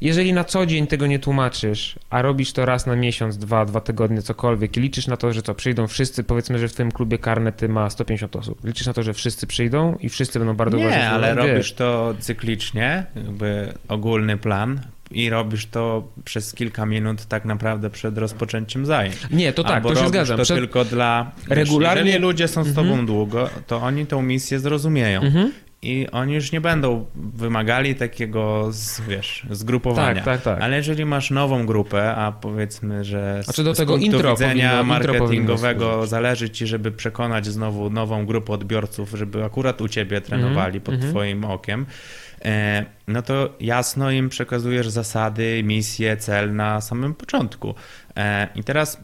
[0.00, 3.80] jeżeli na co dzień tego nie tłumaczysz, a robisz to raz na miesiąc, dwa, dwa
[3.80, 7.18] tygodnie, cokolwiek i liczysz na to, że co, przyjdą wszyscy, powiedzmy, że w tym klubie
[7.18, 8.64] karnety ma 150 osób.
[8.64, 12.14] Liczysz na to, że wszyscy przyjdą i wszyscy będą bardzo Nie, Nie, ale robisz to
[12.20, 19.16] cyklicznie, jakby ogólny plan, i robisz to przez kilka minut tak naprawdę przed rozpoczęciem zajęć.
[19.30, 20.36] Nie, to tak, Albo to się zgadzam.
[20.36, 20.58] to przed...
[20.58, 21.32] tylko dla...
[21.48, 22.04] Regularnie...
[22.04, 23.06] Jeżeli ludzie są z tobą mhm.
[23.06, 25.20] długo, to oni tą misję zrozumieją.
[25.20, 25.52] Mhm.
[25.82, 30.14] I oni już nie będą wymagali takiego, z, wiesz, zgrupowania.
[30.14, 30.62] Tak, tak, tak.
[30.62, 34.30] Ale jeżeli masz nową grupę, a powiedzmy, że z, Znaczy do z tego punktu intro
[34.30, 36.10] widzenia powinno- intro marketingowego służyć.
[36.10, 41.12] zależy ci, żeby przekonać znowu nową grupę odbiorców, żeby akurat u ciebie trenowali pod mhm.
[41.12, 41.86] twoim okiem,
[42.44, 47.74] e, no to jasno im przekazujesz zasady, misję, cel na samym początku.
[48.16, 49.00] E, I teraz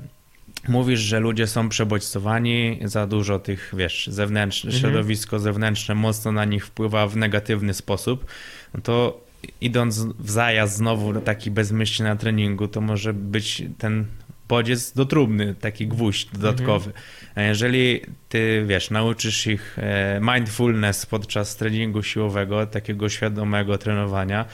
[0.69, 4.81] mówisz, że ludzie są przebodźcowani, za dużo tych, wiesz, zewnętrzne, Mhm.
[4.81, 8.27] środowisko zewnętrzne mocno na nich wpływa w negatywny sposób,
[8.75, 9.21] no to
[9.61, 14.05] idąc w zajazd znowu taki bezmyślny na treningu, to może być ten
[14.49, 16.93] bodziec do trumny, taki gwóźdź dodatkowy.
[17.35, 24.45] A jeżeli ty, wiesz, nauczysz ich e, mindfulness podczas treningu siłowego, takiego świadomego trenowania,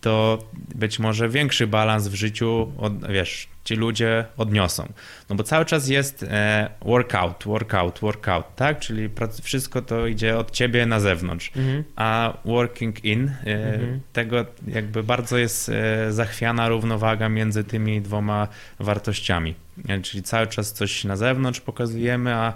[0.00, 0.38] to
[0.74, 4.92] być może większy balans w życiu, od, wiesz, ci ludzie odniosą.
[5.28, 8.78] No bo cały czas jest e, workout, workout, workout, tak?
[8.78, 9.08] Czyli
[9.42, 11.52] wszystko to idzie od ciebie na zewnątrz.
[11.56, 11.84] Mhm.
[11.96, 14.00] A working in, e, Mhm.
[14.12, 18.48] tego jakby bardzo jest e, zachwiana równowaga między tymi dwoma
[18.80, 19.54] wartościami.
[20.02, 22.52] Czyli cały czas coś na zewnątrz pokazujemy, a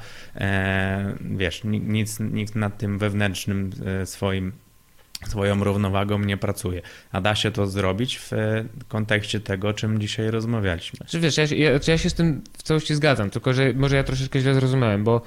[1.20, 3.70] wiesz, ni- nic, nikt nad tym wewnętrznym
[4.04, 4.52] swoim
[5.26, 6.82] swoją równowagą nie pracuje.
[7.12, 11.06] A da się to zrobić w e, kontekście tego, o czym dzisiaj rozmawialiśmy.
[11.06, 13.72] Czy wiesz, ja, się- ja, czy ja się z tym w całości zgadzam, tylko że
[13.72, 15.22] może ja troszeczkę źle zrozumiałem, bo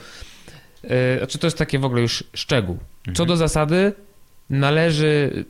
[0.83, 0.89] yy,
[1.27, 2.77] czy to jest takie w ogóle już szczegół.
[3.05, 3.27] Co Mhm.
[3.27, 3.93] do zasady,
[4.49, 5.45] należy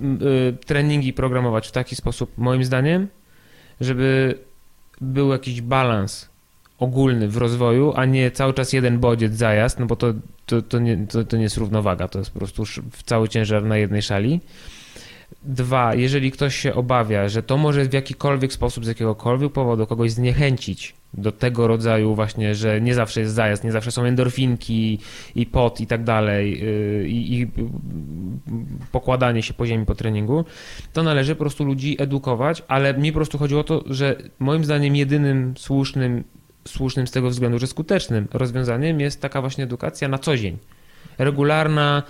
[0.00, 3.08] y, treningi programować w taki sposób, moim zdaniem,
[3.80, 4.38] żeby
[5.00, 6.27] był jakiś balans
[6.78, 10.14] ogólny w rozwoju, a nie cały czas jeden bodziec zajazd, no bo to,
[10.46, 12.64] to, to, nie, to, to nie jest równowaga, to jest po prostu
[13.04, 14.40] cały ciężar na jednej szali.
[15.42, 20.10] Dwa, jeżeli ktoś się obawia, że to może w jakikolwiek sposób, z jakiegokolwiek powodu kogoś
[20.10, 24.98] zniechęcić do tego rodzaju właśnie, że nie zawsze jest zajazd, nie zawsze są endorfinki
[25.34, 27.50] i pot i tak dalej yy, i, i
[28.92, 30.44] pokładanie się po ziemi po treningu,
[30.92, 34.64] to należy po prostu ludzi edukować, ale mi po prostu chodziło o to, że moim
[34.64, 36.24] zdaniem jedynym słusznym,
[36.68, 40.58] słusznym z tego względu, że skutecznym rozwiązaniem jest taka właśnie edukacja na co dzień.
[41.18, 42.02] Regularna,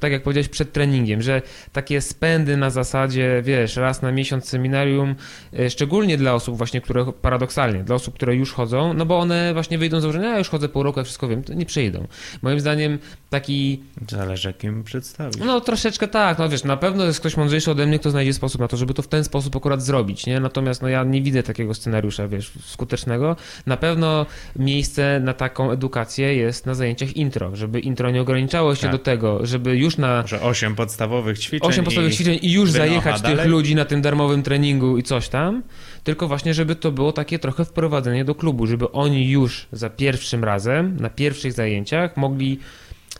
[0.00, 1.42] tak jak powiedziałeś, przed treningiem, że
[1.72, 5.14] takie spędy na zasadzie, wiesz, raz na miesiąc seminarium,
[5.58, 9.54] y, szczególnie dla osób właśnie, które paradoksalnie, dla osób, które już chodzą, no bo one
[9.54, 12.06] właśnie wyjdą z założenia, ja już chodzę pół roku, ja wszystko wiem, to nie przyjdą.
[12.42, 12.98] Moim zdaniem
[13.30, 15.36] taki Zależy, jakim przedstawisz.
[15.36, 18.60] no troszeczkę tak, no wiesz, na pewno jest ktoś mądrzejszy ode mnie, kto znajdzie sposób
[18.60, 20.40] na to, żeby to w ten sposób akurat zrobić, nie?
[20.40, 23.36] Natomiast no ja nie widzę takiego scenariusza, wiesz, skutecznego.
[23.66, 24.26] Na pewno
[24.56, 28.90] miejsce na taką edukację jest na zajęciach intro, żeby intro nie ograniczało się Tak.
[28.92, 31.68] do tego, żeby już na Może osiem podstawowych ćwiczeń.
[31.70, 33.48] osiem podstawowych i ćwiczeń i już wynocha zajechać tych dalej.
[33.50, 35.62] ludzi na tym darmowym treningu i coś tam,
[36.04, 40.44] tylko właśnie, żeby to było takie trochę wprowadzenie do klubu, żeby oni już za pierwszym
[40.44, 42.58] razem, na pierwszych zajęciach mogli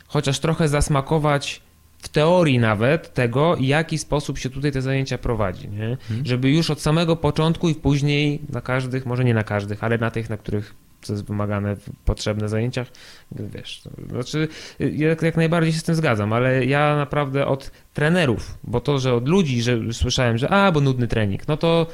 [0.07, 1.61] chociaż trochę zasmakować
[1.99, 5.85] w teorii nawet tego, jaki sposób się tutaj te zajęcia prowadzi, nie?
[5.89, 6.25] Mhm.
[6.25, 10.11] Żeby już od samego początku i później na każdych, może nie na każdych, ale na
[10.11, 10.73] tych, na których
[11.05, 12.87] co jest wymagane, w- zajęciach,
[13.31, 14.47] wiesz, to, znaczy
[14.79, 19.13] jak, jak najbardziej się z tym zgadzam, ale ja naprawdę od trenerów, bo to, że
[19.13, 21.87] od ludzi, że słyszałem, że a, bo nudny trening, no to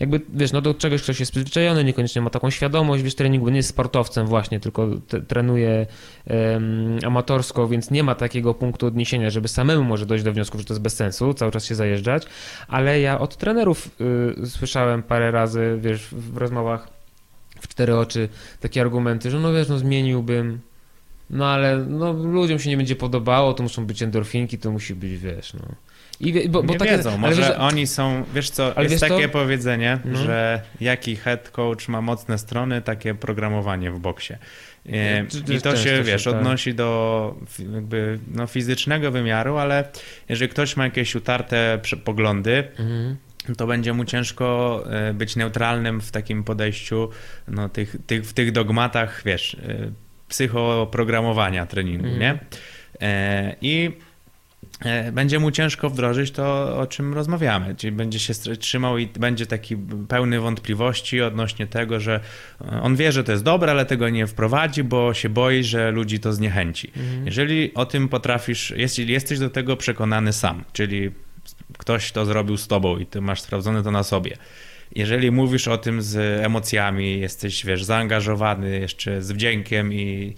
[0.00, 3.56] jakby, wiesz, no do czegoś ktoś jest przyzwyczajony, niekoniecznie ma taką świadomość, wiesz, treningu, nie
[3.56, 5.86] jest sportowcem właśnie, tylko te, trenuje
[6.26, 10.64] em, amatorsko, więc nie ma takiego punktu odniesienia, żeby samemu może dojść do wniosku, że
[10.64, 12.26] to jest bez sensu, cały czas się zajeżdżać,
[12.68, 13.90] ale ja od trenerów
[14.42, 16.93] y, słyszałem parę razy, wiesz, w rozmowach
[17.64, 18.28] w cztery oczy
[18.60, 20.60] takie argumenty, że no wiesz, no zmieniłbym,
[21.30, 25.18] no ale no, ludziom się nie będzie podobało, to muszą być endorfinki, to musi być,
[25.18, 25.60] wiesz, no.
[26.20, 28.90] I, wie- bo, bo nie takie, wiedzą, ale może wiesz, oni są, wiesz co, jest
[28.90, 30.18] wiesz takie powiedzenie, No.
[30.18, 34.32] że jaki head coach ma mocne strony, takie programowanie w boksie.
[34.86, 36.34] E, Czy- czy I to się, się, wiesz, tak.
[36.34, 37.34] odnosi do
[37.74, 39.88] jakby no, fizycznego wymiaru, ale
[40.28, 43.16] jeżeli ktoś ma jakieś utarte poglądy, Mhm.
[43.56, 47.08] To będzie mu ciężko e, być neutralnym w takim podejściu,
[47.48, 49.90] no, tych, tych, w tych dogmatach, wiesz, e,
[50.28, 52.20] psychoprogramowania treningu, Mhm.
[52.20, 52.38] nie?
[53.00, 53.90] E, I
[55.12, 59.76] będzie mu ciężko wdrożyć to, o czym rozmawiamy, czyli będzie się trzymał i będzie taki
[60.08, 62.20] pełny wątpliwości odnośnie tego, że
[62.82, 66.20] on wie, że to jest dobre, ale tego nie wprowadzi, bo się boi, że ludzi
[66.20, 66.92] to zniechęci.
[66.96, 67.26] Mhm.
[67.26, 71.10] Jeżeli o tym potrafisz, jeśli jesteś do tego przekonany sam, czyli
[71.78, 74.36] ktoś to zrobił z tobą i ty masz sprawdzone to na sobie.
[74.94, 80.34] Jeżeli mówisz o tym z emocjami, jesteś, wiesz, zaangażowany jeszcze z wdziękiem i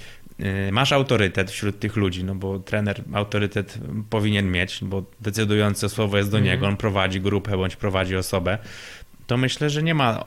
[0.69, 3.79] y, masz autorytet wśród tych ludzi, no bo trener autorytet
[4.11, 6.55] powinien mieć, bo decydujące słowo jest do Mhm.
[6.55, 8.59] niego, on prowadzi grupę bądź prowadzi osobę,
[9.27, 10.23] to myślę, że nie ma y,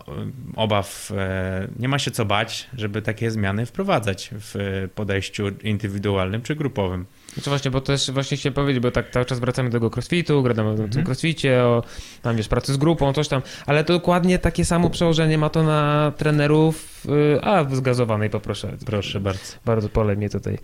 [0.56, 6.56] obaw, e, nie ma się co bać, żeby takie zmiany wprowadzać w podejściu indywidualnym czy
[6.56, 7.06] grupowym.
[7.40, 10.44] Znaczy właśnie, bo też właśnie chciałem powiedzieć, bo tak cały czas wracamy do tego crossfitu,
[10.44, 11.06] gadamy o tym Mhm.
[11.06, 11.84] crossficie, o
[12.22, 15.64] tam wiesz, pracy z grupą, coś tam, ale to dokładnie takie samo przełożenie ma to
[15.64, 17.06] na trenerów,
[17.36, 18.72] y, a zgazowanej poproszę.
[18.86, 19.54] Proszę bardzo.
[19.66, 20.58] Bardzo pole mnie tutaj.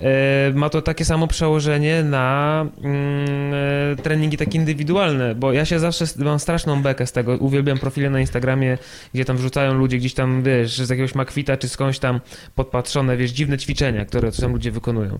[0.00, 3.54] E, ma to takie samo przełożenie na mm,
[3.92, 7.36] e, treningi takie indywidualne, bo ja się zawsze mam straszną bekę z tego.
[7.36, 8.78] Uwielbiam profile na Instagramie,
[9.14, 12.20] gdzie tam wrzucają ludzie gdzieś tam, wiesz, z jakiegoś makwita czy skądś tam
[12.54, 15.18] podpatrzone, wiesz, dziwne ćwiczenia, które tam ludzie wykonują.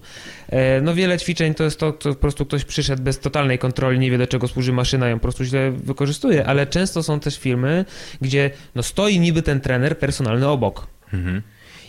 [0.49, 3.99] E, no wiele ćwiczeń to jest to, co po prostu ktoś przyszedł bez totalnej kontroli,
[3.99, 7.39] nie wie do czego służy maszyna, ją po prostu źle wykorzystuje, ale często są też
[7.39, 7.85] filmy,
[8.21, 10.87] gdzie no stoi niby ten trener personalny obok.
[11.13, 11.43] Mhm.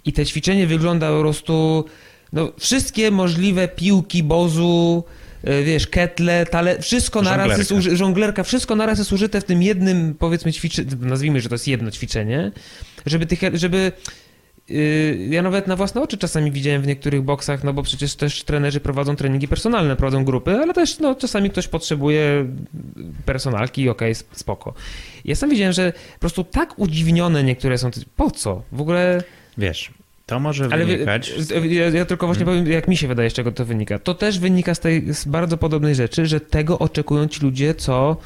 [0.06, 1.86] I te ćwiczenie wygląda po prostu.
[2.34, 5.04] No, wszystkie możliwe piłki, bozu,
[5.44, 7.98] e, wiesz, ketle, tale, wszystko naraz jest Żonglerka.
[7.98, 11.92] żonglerka, wszystko naraz jest użyte w tym jednym, powiedzmy, ćwiczeniu, nazwijmy, że to jest jedno
[11.92, 12.52] ćwiczenie,
[13.06, 13.92] żeby tych, żeby.
[14.70, 18.44] Yy, Ja nawet na własne oczy czasami widziałem w niektórych boksach, no bo przecież też
[18.44, 22.46] trenerzy prowadzą treningi personalne, prowadzą grupy, ale też no, czasami ktoś potrzebuje
[23.26, 24.74] personalki, okej, sp- spoko.
[25.26, 27.90] Ja sam widziałem, że po prostu tak udziwnione niektóre są.
[28.16, 28.62] Po co?
[28.72, 29.24] W ogóle.
[29.58, 29.92] Wiesz,
[30.26, 31.34] to może Ale wynikać...
[31.70, 34.00] ja, ja tylko właśnie powiem, jak mi się wydaje, z czego to wynika.
[34.00, 38.18] To też wynika z tej z bardzo podobnej rzeczy, że tego oczekują ci ludzie, co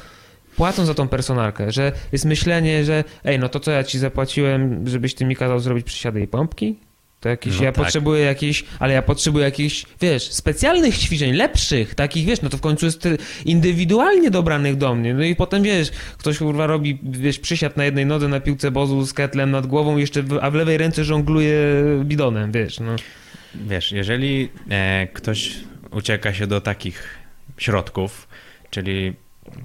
[0.56, 4.88] płacą za tą personalkę, że jest myślenie, że ej, no to co ja ci zapłaciłem,
[4.88, 6.76] żebyś ty mi kazał zrobić przysiady i pompki?
[7.20, 7.84] To jakieś, No ja tak.
[7.84, 12.60] potrzebuję jakichś, ale ja potrzebuję jakichś, wiesz, specjalnych ćwiczeń, lepszych, takich, wiesz, no to w
[12.60, 13.08] końcu jest
[13.44, 15.14] indywidualnie dobranych do mnie.
[15.14, 19.06] No i potem, wiesz, ktoś kurwa robi, wiesz, przysiad na jednej nodze na piłce bozu
[19.06, 21.56] z ketlem nad głową, jeszcze, w, a w lewej ręce żongluje
[22.04, 22.96] bidonem, wiesz, no.
[23.54, 25.54] Wiesz, jeżeli e, ktoś
[25.90, 27.04] ucieka się do takich
[27.58, 28.28] środków,
[28.70, 29.12] czyli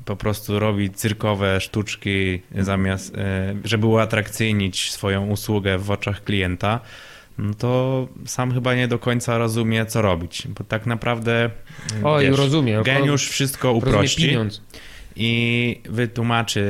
[0.06, 6.80] po prostu robi cyrkowe sztuczki zamiast, e, żeby uatrakcyjnić swoją usługę w oczach klienta,
[7.38, 11.50] no to sam chyba nie do końca rozumie, co robić, bo tak naprawdę
[12.04, 12.84] Oj, wiesz, rozumiem.
[12.84, 14.62] geniusz wszystko uprości pieniądz.
[15.20, 16.62] I wytłumaczy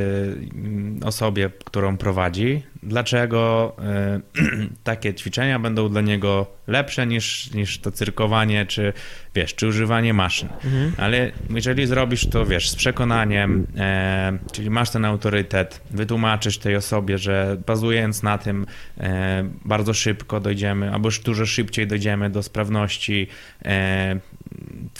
[0.55, 4.19] mm, osobie, którą prowadzi, dlaczego e,
[4.83, 8.93] takie ćwiczenia będą dla niego lepsze niż, niż to cyrkowanie, czy
[9.35, 10.49] wiesz, czy używanie maszyn.
[10.63, 10.91] Mhm.
[10.97, 17.17] Ale jeżeli zrobisz to, wiesz, z przekonaniem, e, czyli masz ten autorytet, wytłumaczysz tej osobie,
[17.17, 18.65] że bazując na tym
[18.97, 23.27] e, bardzo szybko dojdziemy, albo już dużo szybciej dojdziemy do sprawności,
[23.65, 24.19] e,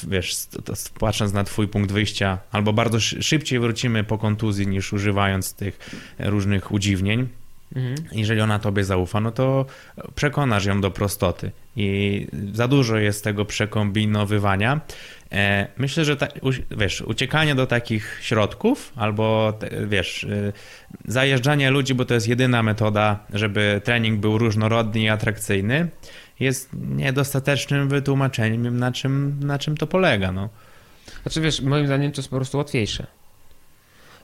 [0.08, 0.36] wiesz,
[1.00, 5.80] patrząc na twój punkt wyjścia, albo bardzo szy- szybciej wrócimy po kontuzji niż używając tych
[6.20, 7.28] różnych udziwnień.
[7.76, 7.96] Mhm.
[8.12, 9.66] Jeżeli ona tobie zaufa, no to
[10.16, 11.52] przekonasz ją do prostoty.
[11.76, 14.82] I za dużo jest tego przekombinowywania.
[15.32, 16.28] E, Myślę, że ta,
[16.78, 19.54] wiesz, uciekanie do takich środków albo
[19.88, 20.54] wiesz, y,
[21.06, 25.88] zajeżdżanie ludzi, bo to jest jedyna metoda, żeby trening był różnorodny i atrakcyjny,
[26.40, 30.32] jest niedostatecznym wytłumaczeniem, na czym, na czym to polega.
[30.32, 30.50] No.
[31.22, 33.08] Znaczy wiesz, moim zdaniem to jest po prostu łatwiejsze.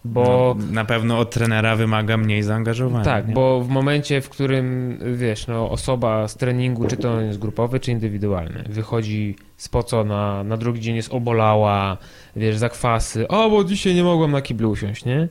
[0.06, 3.06] Bo no, na pewno od trenera wymaga mniej zaangażowania.
[3.06, 3.34] tak, nie?
[3.34, 7.92] bo w momencie, w którym wiesz, no osoba z treningu, czy to jest grupowy, czy
[7.92, 11.98] indywidualny, wychodzi spocona, na drugi dzień jest obolała,
[12.36, 15.28] wiesz, zakwasy, o, bo dzisiaj nie mogłam na kiblu usiąść, nie?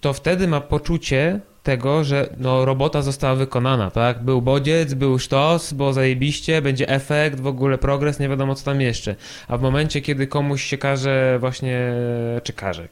[0.00, 4.22] To wtedy ma poczucie tego, że no, robota została wykonana, tak?
[4.22, 8.80] Był bodziec, był sztos, było zajebiście, będzie efekt, w ogóle progres, nie wiadomo co tam
[8.80, 9.16] jeszcze.
[9.48, 11.92] A w momencie, kiedy komuś się każe właśnie,
[12.42, 12.88] czy każe,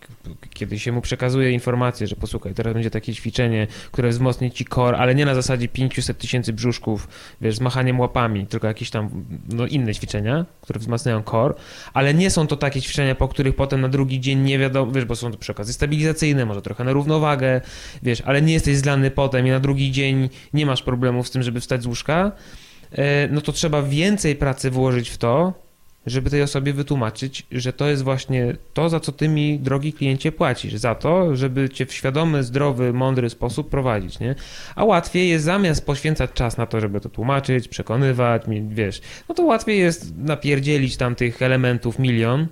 [0.51, 4.99] kiedy się mu przekazuje informację, że posłuchaj, teraz będzie takie ćwiczenie, które wzmocni ci core,
[4.99, 7.09] ale nie na zasadzie 500 tysięcy brzuszków,
[7.41, 9.11] wiesz, z machaniem łapami, tylko jakieś tam
[9.49, 11.55] no, inne ćwiczenia, które wzmacniają core,
[11.95, 15.05] ale nie są to takie ćwiczenia, po których potem na drugi dzień nie wiadomo, wiesz,
[15.05, 17.61] bo są to przy okazji stabilizacyjne, może trochę na równowagę,
[18.03, 21.43] wiesz, ale nie jesteś zlany potem i na drugi dzień nie masz problemów z tym,
[21.43, 22.33] żeby wstać z łóżka,
[22.93, 25.53] e, no to trzeba więcej pracy włożyć w to,
[26.07, 30.33] żeby tej osobie wytłumaczyć, że to jest właśnie to, za co ty mi, drogi kliencie,
[30.33, 30.75] płacisz.
[30.75, 34.35] Za to, żeby cię w świadomy, zdrowy, mądry sposób prowadzić, nie?
[34.75, 39.43] A łatwiej jest zamiast poświęcać czas na to, żeby to tłumaczyć, przekonywać, wiesz, no to
[39.43, 42.47] łatwiej jest napierdzielić tam tych elementów milion,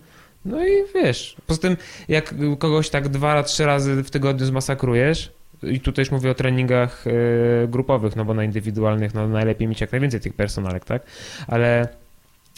[0.44, 1.76] no i wiesz, poza tym
[2.08, 7.04] jak kogoś tak dwa, trzy razy w tygodniu zmasakrujesz, i tutaj już mówię o treningach
[7.06, 11.02] e, grupowych, no bo na indywidualnych no najlepiej mieć jak najwięcej tych personalek, tak?
[11.46, 11.88] Ale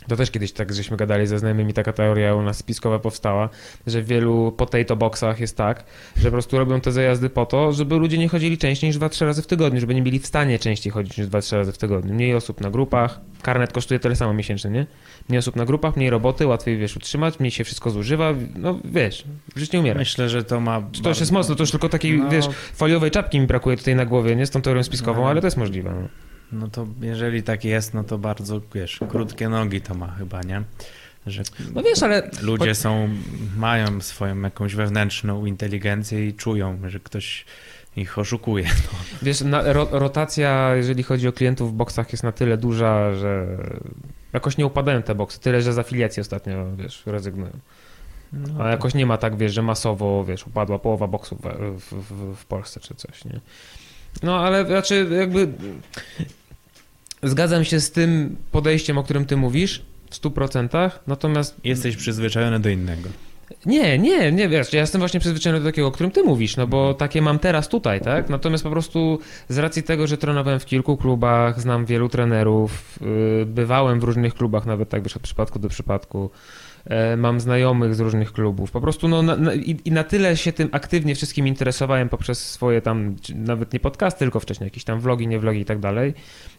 [0.08, 3.48] to też kiedyś tak żeśmy gadali ze znajomymi, taka teoria u nas spiskowa powstała,
[3.86, 5.84] że w wielu potato boxach jest tak,
[6.16, 9.24] że po prostu robią te zajazdy po to, żeby ludzie nie chodzili częściej niż 2-3
[9.24, 12.14] razy w tygodniu, żeby nie byli w stanie częściej chodzić niż 2-3 razy w tygodniu.
[12.14, 14.86] Mniej osób na grupach, karnet kosztuje tyle samo miesięcznie, nie?
[15.28, 19.24] Mniej osób na grupach, mniej roboty, łatwiej wiesz utrzymać, mniej się wszystko zużywa, no wiesz,
[19.56, 19.98] życie nie umiera.
[19.98, 20.82] Myślę, że to ma.
[21.02, 22.28] To już jest mocno, to już tylko takiej, No.
[22.30, 24.46] wiesz, foliowej czapki mi brakuje tutaj na głowie, nie?
[24.46, 25.28] Z tą teorią spiskową, No.
[25.28, 25.90] ale to jest możliwe.
[26.02, 26.08] No.
[26.52, 30.62] No to jeżeli tak jest, no to bardzo, wiesz, krótkie nogi to ma chyba, nie?
[31.30, 31.42] że
[31.74, 32.30] no wiesz, ale...
[32.42, 33.08] ludzie są,
[33.56, 37.44] mają swoją jakąś wewnętrzną inteligencję i czują, że ktoś
[37.96, 38.64] ich oszukuje.
[38.92, 38.98] No.
[39.22, 43.46] Wiesz, na, ro, rotacja, jeżeli chodzi o klientów w boksach jest na tyle duża, że
[44.32, 47.52] jakoś nie upadają te boksy, tyle, że z afiliacji ostatnio, wiesz, rezygnują.
[48.32, 52.36] No, A jakoś nie ma tak, wiesz, że masowo, wiesz, upadła połowa boksów w, w,
[52.36, 53.40] w Polsce czy coś, nie?
[54.22, 55.48] No, ale znaczy jakby
[57.22, 61.56] zgadzam się z tym podejściem, o którym ty mówisz w 100%, natomiast...
[61.64, 63.08] Jesteś przyzwyczajony do innego.
[63.66, 66.66] Nie, nie, nie, wiesz, ja jestem właśnie przyzwyczajony do takiego, o którym ty mówisz, no
[66.66, 68.28] bo takie mam teraz tutaj, tak?
[68.28, 69.18] Natomiast po prostu
[69.48, 74.34] z racji tego, że trenowałem w kilku klubach, znam wielu trenerów, yy, bywałem w różnych
[74.34, 76.30] klubach, nawet tak wiesz, od przypadku do przypadku,
[77.16, 78.70] mam znajomych z różnych klubów.
[78.70, 82.50] Po prostu no, na, na, i, i, na tyle się tym aktywnie wszystkim interesowałem poprzez
[82.50, 86.14] swoje tam, nawet nie podcasty, tylko wcześniej jakieś tam vlogi, nie vlogi i tak dalej,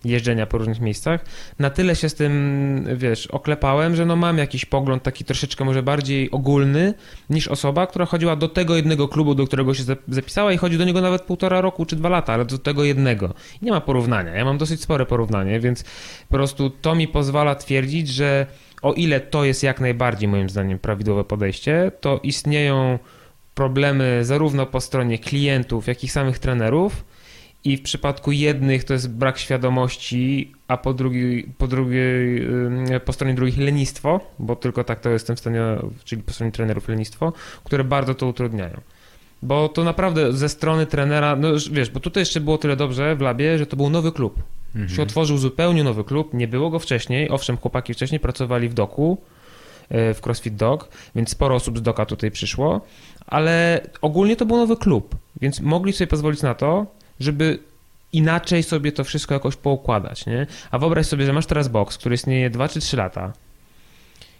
[0.05, 1.25] jeżdżenia po różnych miejscach.
[1.59, 5.83] Na tyle się z tym, wiesz, oklepałem, że no mam jakiś pogląd taki troszeczkę może
[5.83, 6.93] bardziej ogólny
[7.29, 10.85] niż osoba, która chodziła do tego jednego klubu, do którego się zapisała i chodzi do
[10.85, 13.33] niego nawet półtora roku czy dwa lata, ale do tego jednego.
[13.61, 14.35] Nie ma porównania.
[14.35, 15.83] Ja mam dosyć spore porównanie, więc
[16.29, 18.45] po prostu to mi pozwala twierdzić, że
[18.81, 22.99] o ile to jest jak najbardziej moim zdaniem prawidłowe podejście, to istnieją
[23.55, 27.05] problemy zarówno po stronie klientów, jak i samych trenerów.
[27.63, 30.93] I w przypadku jednych to jest brak świadomości, a po,
[31.57, 32.47] po, drugiej,
[33.05, 35.61] po stronie drugich lenistwo, bo tylko tak to jestem w stanie,
[36.03, 37.33] czyli po stronie trenerów lenistwo,
[37.63, 38.81] które bardzo to utrudniają.
[39.41, 43.21] Bo to naprawdę ze strony trenera, no wiesz, bo tutaj jeszcze było tyle dobrze w
[43.21, 44.43] labie, że to był nowy klub.
[44.75, 44.89] Mhm.
[44.89, 47.29] Się otworzył zupełnie nowy klub, nie było go wcześniej.
[47.29, 49.17] Owszem, chłopaki wcześniej pracowali w doku,
[49.89, 52.81] e, w CrossFit Dog, więc sporo osób z doka tutaj przyszło,
[53.27, 56.85] ale ogólnie to był nowy klub, więc mogli sobie pozwolić na to,
[57.19, 57.59] żeby
[58.13, 60.47] inaczej sobie to wszystko jakoś poukładać, nie?
[60.71, 63.33] A wyobraź sobie, że masz teraz box, który istnieje 2 czy 3 lata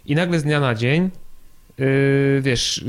[0.05, 1.09] i nagle z dnia na dzień
[1.79, 2.85] Yy, wiesz,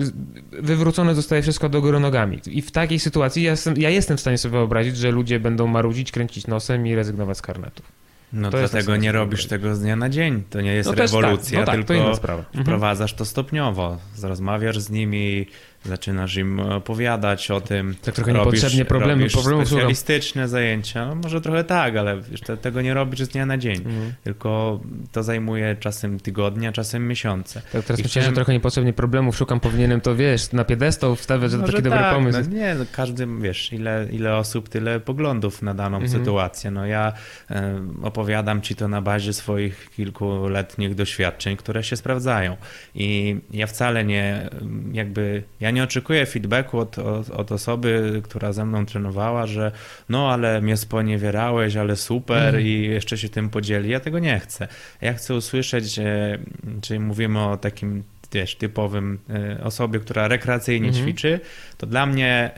[0.53, 2.41] wywrócone zostaje wszystko do góry nogami.
[2.47, 5.67] I w takiej sytuacji ja jestem, ja jestem w stanie sobie wyobrazić, że ludzie będą
[5.67, 8.01] marudzić, kręcić nosem i rezygnować z karnetów.
[8.33, 10.43] No to dlatego nie robisz tego z dnia na dzień.
[10.51, 11.79] To nie jest no rewolucja, tak.
[11.79, 12.17] no tak, tylko
[12.53, 13.99] to wprowadzasz to stopniowo.
[14.23, 15.47] Rozmawiasz z nimi,
[15.85, 17.95] zaczynasz im opowiadać o tym.
[18.03, 21.07] Tak trochę robisz, niepotrzebnie problemy, problemy specjalistyczne zajęcia.
[21.07, 23.77] No może trochę tak, ale wiesz, te, tego nie robisz z dnia na dzień.
[23.77, 24.13] Mhm.
[24.25, 24.81] Tylko
[25.13, 27.63] to zajmuje czasem tygodnia, czasem miesiące.
[27.73, 31.59] Tak, teraz myślę, że trochę niepotrzebnie problemów szukam, powinienem to, wiesz, na piedestał wstawiać, że
[31.59, 32.41] to taki tak, dobry pomysł.
[32.51, 36.19] No, nie, no, każdy, wiesz, ile, ile osób, tyle poglądów na daną mhm.
[36.19, 36.71] sytuację.
[36.71, 37.13] No ja
[37.51, 42.57] e, opowiadam ci to na bazie swoich kilkuletnich doświadczeń, które się sprawdzają.
[42.95, 44.51] I ja wcale nie,
[44.93, 49.73] jakby, ja ja nie oczekuję feedbacku od, od, od, osoby, która ze mną trenowała, że
[50.09, 52.67] no ale mnie sponiewierałeś, ale super mm.
[52.67, 53.91] i jeszcze się tym podzieli.
[53.91, 54.69] Ja tego nie chcę.
[55.01, 56.39] Ja chcę usłyszeć, e,
[56.81, 58.03] czyli mówimy o takim
[58.33, 61.03] wiesz, typowym e, osobie, która rekreacyjnie -hmm.
[61.03, 61.41] ćwiczy,
[61.79, 62.51] to dla mnie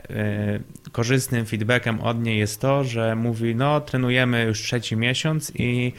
[0.85, 5.93] y, korzystnym feedbackiem od niej jest to, że mówi, no trenujemy już trzeci miesiąc i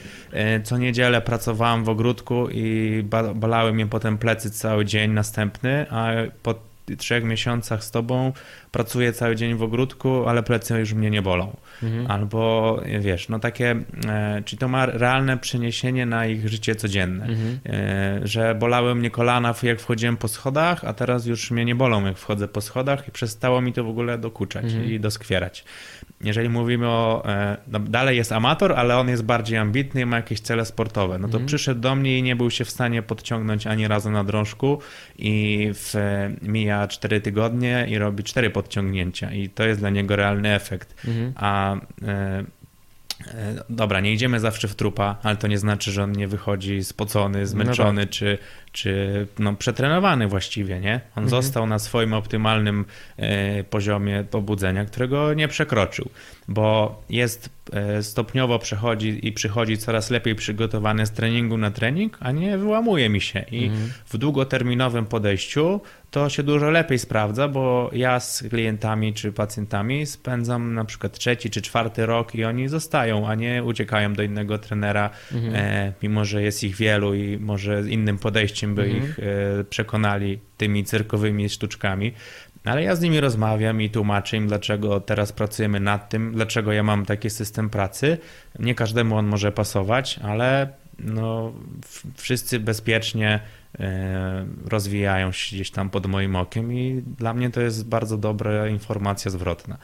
[0.65, 6.13] co niedzielę pracowałam w ogródku i ba bolały mnie potem plecy cały dzień następny, a
[6.43, 6.55] po
[6.99, 8.33] trzech miesiącach z tobą
[8.75, 11.57] pracuję cały dzień w ogródku, ale plecy już mnie nie bolą.
[11.83, 12.11] Mhm.
[12.11, 13.77] Albo wiesz, no takie,
[14.09, 17.59] e, czyli to ma realne przeniesienie na ich życie codzienne, mhm.
[17.67, 22.05] e, że bolały mnie kolana jak wchodziłem po schodach, a teraz już mnie nie bolą
[22.05, 24.85] jak wchodzę po schodach i przestało mi to w ogóle dokuczać mhm.
[24.85, 25.65] i doskwierać.
[26.21, 30.17] Jeżeli mówimy o, e, no dalej jest amator, ale on jest bardziej ambitny i ma
[30.17, 31.47] jakieś cele sportowe, no to mhm.
[31.47, 34.79] przyszedł do mnie i nie był się w stanie podciągnąć ani razu na drążku
[35.19, 35.95] i w,
[36.43, 40.95] mija 4 tygodnie i robi 4 podciągnięcia podciągnięcia i to jest dla niego realny efekt.
[41.09, 41.33] Mhm.
[41.37, 42.45] A e,
[43.27, 46.85] e, dobra, nie idziemy zawsze w trupa, ale to nie znaczy, że on nie wychodzi
[46.85, 48.11] spocony, zmęczony no tak.
[48.11, 48.39] czy,
[48.75, 51.01] czy no, przetrenowany właściwie, nie?
[51.17, 51.29] On mhm.
[51.43, 52.85] został na swoim optymalnym
[53.17, 56.09] e, poziomie pobudzenia, którego nie przekroczył,
[56.49, 62.33] bo jest e, stopniowo przechodzi i przychodzi coraz lepiej przygotowany z treningu na trening, a
[62.33, 63.45] nie wyłamuje mi się.
[63.51, 63.93] I mhm.
[64.07, 65.81] w długoterminowym podejściu
[66.15, 71.51] to się dużo lepiej sprawdza, bo ja z klientami czy pacjentami spędzam na przykład trzeci
[71.51, 75.55] czy czwarty rok i oni zostają, a nie uciekają do innego trenera, mhm.
[75.55, 79.05] e, mimo że jest ich wielu i może innym podejściem by mhm.
[79.05, 82.13] ich e, przekonali tymi cyrkowymi sztuczkami.
[82.65, 86.83] Ale ja z nimi rozmawiam i tłumaczę im, dlaczego teraz pracujemy nad tym, dlaczego ja
[86.83, 88.19] mam taki system pracy.
[88.59, 90.69] Nie każdemu on może pasować, ale
[90.99, 91.53] no,
[92.17, 93.41] wszyscy bezpiecznie
[93.81, 98.69] E, rozwijają się gdzieś tam pod moim okiem i dla mnie to jest bardzo dobra
[98.69, 99.79] informacja zwrotna.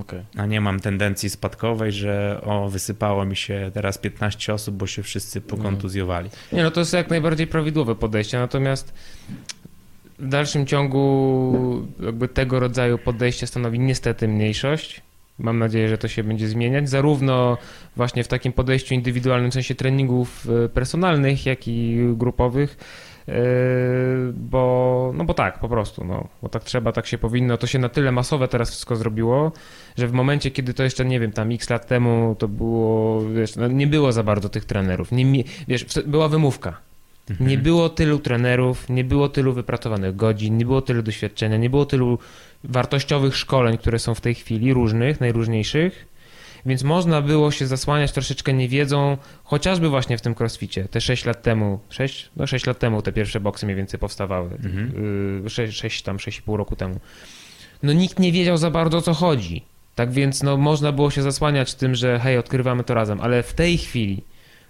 [0.00, 0.24] Okay.
[0.36, 5.02] A nie mam tendencji spadkowej, że o, wysypało mi się teraz 15 osób, bo się
[5.02, 6.30] wszyscy pokontuzjowali.
[6.52, 8.92] Nie, no to jest jak najbardziej prawidłowe podejście, natomiast
[10.18, 15.02] w dalszym ciągu jakby tego rodzaju podejście stanowi niestety mniejszość.
[15.38, 17.58] Mam nadzieję, że to się będzie zmieniać, zarówno
[17.96, 22.76] właśnie w takim podejściu indywidualnym, w sensie treningów e, personalnych, jak i grupowych,
[24.34, 27.56] bo, no bo tak, po prostu, no, bo tak trzeba, tak się powinno.
[27.56, 29.52] To się na tyle masowe teraz wszystko zrobiło,
[29.98, 33.56] że w momencie, kiedy to jeszcze, nie wiem, tam x lat temu to było, wiesz,
[33.56, 36.88] no nie było za bardzo tych trenerów, nie, wiesz, była wymówka
[37.30, 37.50] Mhm.
[37.50, 41.86] Nie było tylu trenerów, nie było tylu wypracowanych godzin, nie było tylu doświadczenia, nie było
[41.86, 42.18] tylu
[42.64, 46.06] wartościowych szkoleń, które są w tej chwili, różnych, najróżniejszych.
[46.66, 50.84] Więc można było się zasłaniać troszeczkę niewiedzą, chociażby właśnie w tym crossficie.
[50.84, 52.30] Te 6 lat temu, 6?
[52.36, 54.50] No 6 lat temu te pierwsze boksy mniej więcej powstawały.
[54.50, 55.48] Mhm.
[55.48, 57.00] 6, 6 tam 6,5 roku temu.
[57.82, 59.64] No nikt nie wiedział za bardzo o co chodzi.
[59.94, 63.52] Tak więc no, można było się zasłaniać tym, że hej, odkrywamy to razem, ale w
[63.52, 64.22] tej chwili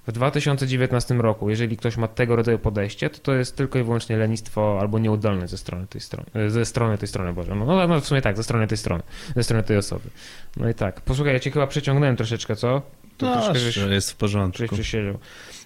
[0.08, 4.16] w 2019 roku, jeżeli ktoś ma tego rodzaju podejście, to to jest tylko i wyłącznie
[4.16, 7.86] lenistwo albo nieudolne ze strony tej strony, e, ze strony tej strony, Boże, no, no,
[7.86, 9.02] no w sumie tak, ze strony tej strony,
[9.36, 10.10] ze strony tej osoby.
[10.56, 12.82] No i tak, posłuchaj, ja cię chyba przeciągnąłem troszeczkę, co?
[13.16, 14.76] To no, troszkę, jest w porządku.
[14.76, 14.96] Żeś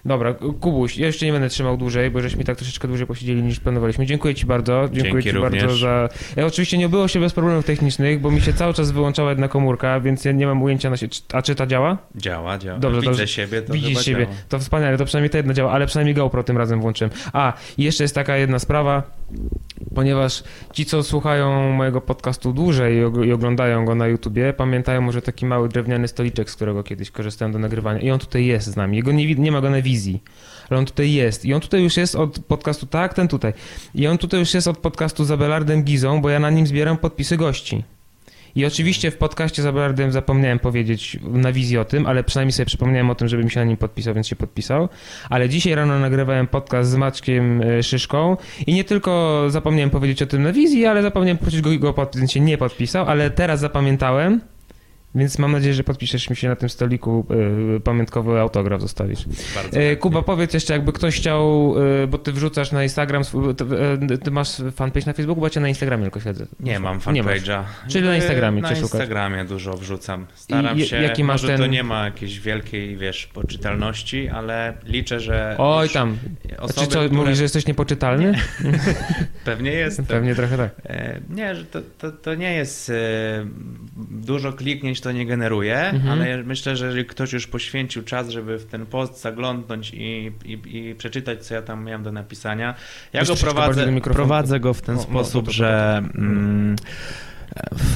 [0.05, 3.59] Dobra, Kubuś, ja jeszcze nie będę trzymał dłużej, bo żeśmy tak troszeczkę dłużej posiedzieli niż
[3.59, 4.05] planowaliśmy.
[4.05, 4.89] Dziękuję Ci bardzo.
[4.91, 5.63] Dziękuję Dzięki Ci również.
[5.63, 6.09] bardzo za.
[6.35, 9.47] Ja oczywiście nie było się bez problemów technicznych, bo mi się cały czas wyłączała jedna
[9.47, 11.13] komórka, więc ja nie mam ujęcia na siebie.
[11.33, 11.97] A czy ta działa?
[12.15, 12.79] Działa, działa.
[12.79, 13.27] Dobrze, Widzę dobrze.
[13.27, 14.25] siebie, to Widzisz siebie.
[14.25, 14.37] Działa.
[14.49, 17.11] To wspaniale, to przynajmniej to jedno działa, ale przynajmniej GoPro tym razem włączyłem.
[17.33, 19.03] A, jeszcze jest taka jedna sprawa,
[19.95, 20.43] ponieważ
[20.73, 22.97] ci, co słuchają mojego podcastu dłużej
[23.27, 27.51] i oglądają go na YouTubie, pamiętają może taki mały drewniany stoliczek, z którego kiedyś korzystałem
[27.51, 27.99] do nagrywania.
[27.99, 28.97] I on tutaj jest z nami.
[28.97, 29.81] Jego nie, nie ma go na
[30.69, 31.45] ale on tutaj jest.
[31.45, 33.53] I on tutaj już jest od podcastu, tak, ten tutaj.
[33.95, 36.97] I on tutaj już jest od podcastu z Abelardem Gizą, bo ja na nim zbieram
[36.97, 37.83] podpisy gości.
[38.55, 42.65] I oczywiście w podcaście z Abelardem zapomniałem powiedzieć na wizji o tym, ale przynajmniej sobie
[42.65, 44.89] przypomniałem o tym, żebym się na nim podpisał, więc się podpisał.
[45.29, 48.37] Ale dzisiaj rano nagrywałem podcast z Maczkiem e, Szyszką
[48.67, 52.31] i nie tylko zapomniałem powiedzieć o tym na wizji, ale zapomniałem prosić go, podpisać, więc
[52.31, 54.41] się nie podpisał, ale teraz zapamiętałem
[55.15, 57.25] więc mam nadzieję, że podpiszesz mi się na tym stoliku
[57.75, 59.25] y, pamiątkowy autograf zostawisz.
[59.91, 61.73] Y, Kuba, powiedz jeszcze, jakby ktoś chciał,
[62.03, 63.23] y, bo ty wrzucasz na Instagram,
[64.07, 66.45] ty, ty, masz fanpage na Facebooku, bo cię na Instagramie tylko śledzę.
[66.59, 67.63] Nie mam fanpage'a.
[67.87, 70.25] Czyli na Instagramie Na Instagramie dużo wrzucam.
[70.35, 71.61] Staram I, się, jaki masz może ten...
[71.61, 75.55] to nie ma jakiejś wielkiej, wiesz, poczytalności, ale liczę, że...
[75.57, 76.17] Oj tam,
[76.57, 77.09] osoby, czy co, które...
[77.09, 78.31] mówisz, że jesteś niepoczytalny?
[78.63, 78.79] Nie.
[79.45, 80.01] Pewnie jest.
[80.07, 80.71] Pewnie trochę tak.
[80.85, 82.93] E, nie, że to, to, to nie jest e,
[84.11, 86.21] dużo kliknięć to nie generuje, mhm.
[86.21, 90.77] ale myślę, że jeżeli ktoś już poświęcił czas, żeby w ten post zaglądnąć i, i,
[90.77, 92.75] i przeczytać, co ja tam miałem do napisania,
[93.13, 96.01] ja go prowadzę, prowadzę go w ten o, sposób, że...
[96.15, 96.75] Mm,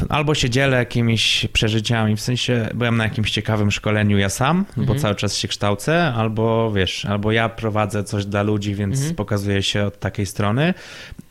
[0.10, 4.88] albo się dzielę jakimiś przeżyciami, w sensie byłem na jakimś ciekawym szkoleniu ja sam, mhm.
[4.88, 9.16] bo cały czas się kształcę, albo wiesz, albo ja prowadzę coś dla ludzi, więc mhm.
[9.16, 10.74] pokazuję się od takiej strony,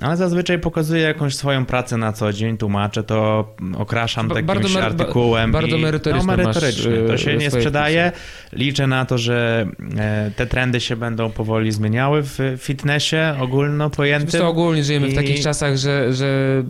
[0.01, 3.49] ale zazwyczaj pokazuję jakąś swoją pracę na co dzień, tłumaczę to,
[3.79, 5.53] okraszam ba jakimś bardzo artykułem.
[5.53, 6.37] Bardzo merytoryczne.
[6.37, 6.93] No, merytoryczne.
[7.09, 8.13] To się nie sprzedaje.
[8.53, 9.67] Liczę na to, że
[9.99, 14.41] e, te trendy się będą powoli zmieniały w fitnessie ogólno pojętym.
[14.41, 15.13] To ogólnie żyjemy I...
[15.13, 16.63] w takich czasach, że, że e,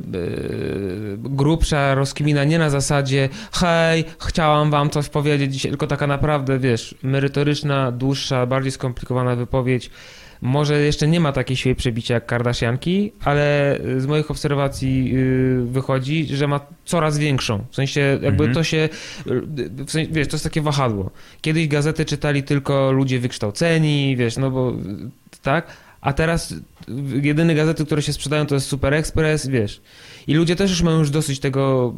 [1.17, 6.95] grubsza rozkmina nie na zasadzie hej, chciałam wam coś powiedzieć dzisiaj, tylko taka naprawdę, wiesz,
[7.03, 9.91] merytoryczna, dłuższa, bardziej skomplikowana wypowiedź.
[10.41, 16.27] Może jeszcze nie ma takiej siły przebicia jak Kardashianki, ale z moich obserwacji y, wychodzi,
[16.37, 17.65] że ma coraz większą.
[17.71, 18.55] W sensie jakby mhm.
[18.55, 18.89] to się,
[19.87, 21.11] w sensie, wiesz, to jest takie wahadło.
[21.41, 24.73] Kiedyś gazety czytali tylko ludzie wykształceni, wiesz, no bo
[25.43, 25.67] tak,
[26.01, 26.55] a teraz
[27.23, 29.81] jedyne gazety, które się sprzedają to jest Super Express, wiesz.
[30.27, 31.95] I ludzie też już mają już dosyć tego,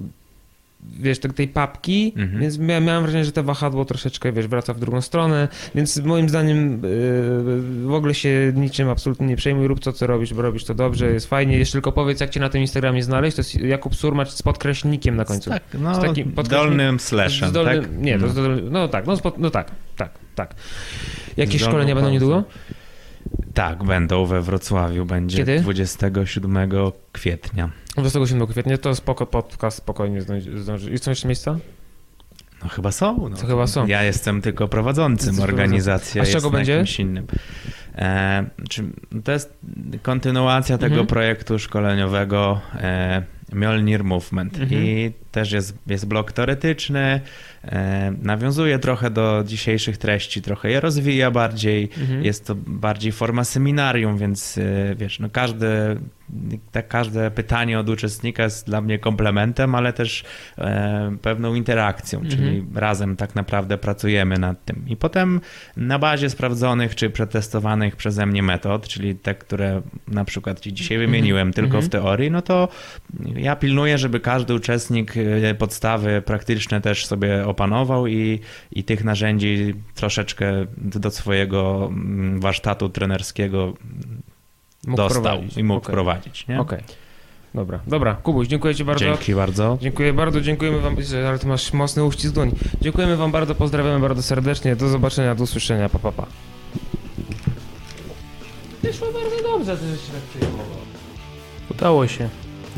[0.81, 2.41] wiesz, tej papki, mhm.
[2.41, 6.73] więc miałem wrażenie, że to wahadło troszeczkę, wiesz, wraca w drugą stronę, więc moim zdaniem
[6.73, 10.75] yy, w ogóle się niczym absolutnie nie przejmuj, rób to, co robisz, bo robisz to
[10.75, 11.59] dobrze, jest fajnie.
[11.59, 15.17] Jeszcze tylko powiedz, jak cię na tym Instagramie znaleźć, to jest Jakub Surmacz z podkreślnikiem
[15.17, 15.51] na końcu.
[15.51, 17.99] Tak, no, z takim dolnym slashem, dolnym, tak?
[17.99, 18.33] Nie, to no.
[18.33, 20.55] dolnym, no tak, no, no tak, tak, tak.
[21.37, 22.45] Jakie szkolenia będą niedługo?
[23.59, 25.05] Tak, będą we Wrocławiu.
[25.05, 25.61] Będzie Kiedy?
[25.61, 26.71] 27
[27.13, 27.71] kwietnia.
[27.97, 30.23] 27 kwietnia to spoko, podcast spokojnie
[30.57, 30.91] zdąży.
[30.91, 31.59] I są jeszcze miejsca?
[32.63, 33.29] No chyba są.
[33.29, 33.37] No.
[33.37, 33.87] To chyba są.
[33.87, 36.85] Ja jestem tylko prowadzącym, organizacja A z czego będzie?
[36.99, 37.27] innym.
[37.95, 38.85] E, czy,
[39.25, 39.59] to jest
[40.03, 41.07] kontynuacja tego mhm.
[41.07, 43.23] projektu szkoleniowego e,
[43.53, 44.83] Mjolnir Movement mhm.
[44.83, 47.21] i też jest, jest blok teoretyczny,
[47.65, 52.25] e, nawiązuje trochę do dzisiejszych treści, trochę je rozwija bardziej, mhm.
[52.25, 55.97] jest to bardziej forma seminarium, więc e, wiesz, no każdy
[56.73, 60.25] tak każde pytanie od uczestnika jest dla mnie komplementem, ale też
[60.59, 62.37] e, pewną interakcją, mhm.
[62.37, 64.85] czyli razem tak naprawdę pracujemy nad tym.
[64.89, 65.41] I potem
[65.77, 70.97] na bazie sprawdzonych czy przetestowanych przeze mnie metod, czyli te, które na przykład ci dzisiaj
[70.97, 71.11] mhm.
[71.11, 71.85] wymieniłem tylko mhm.
[71.85, 72.69] w teorii, no to
[73.35, 75.15] ja pilnuję, żeby każdy uczestnik
[75.59, 78.41] podstawy praktyczne też sobie opanował i,
[78.73, 83.73] i tych narzędzi troszeczkę do swojego mm, warsztatu trenerskiego
[84.87, 85.57] mógł dostał prowadzić.
[85.57, 85.93] i mógł okay.
[85.93, 86.43] prowadzić.
[86.45, 86.59] Okej.
[86.59, 86.83] Okay.
[87.55, 88.15] Dobra, dobra.
[88.15, 89.05] Kubuś, dziękuję Ci bardzo.
[89.05, 89.79] Dzięki bardzo.
[89.81, 90.97] Dziękuję bardzo, dziękujemy Wam,
[91.29, 92.53] ale Ty masz mocny uścisk dłoni.
[92.81, 94.77] Dziękujemy Wam bardzo, pozdrawiamy bardzo serdecznie.
[94.77, 95.89] Do zobaczenia, do usłyszenia.
[95.89, 96.27] Pa, pa, pa.
[98.83, 100.67] Wyszło bardzo dobrze, że się tak przyjmował.
[101.71, 102.29] Udało się.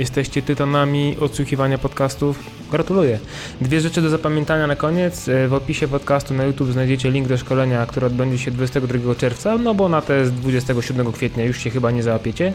[0.00, 2.38] Jesteście tytanami odsłuchiwania podcastów.
[2.70, 3.18] Gratuluję.
[3.60, 5.28] Dwie rzeczy do zapamiętania na koniec.
[5.28, 9.58] E, w opisie podcastu na YouTube znajdziecie link do szkolenia, które odbędzie się 22 czerwca,
[9.58, 12.52] no bo na te z 27 kwietnia już się chyba nie załapiecie.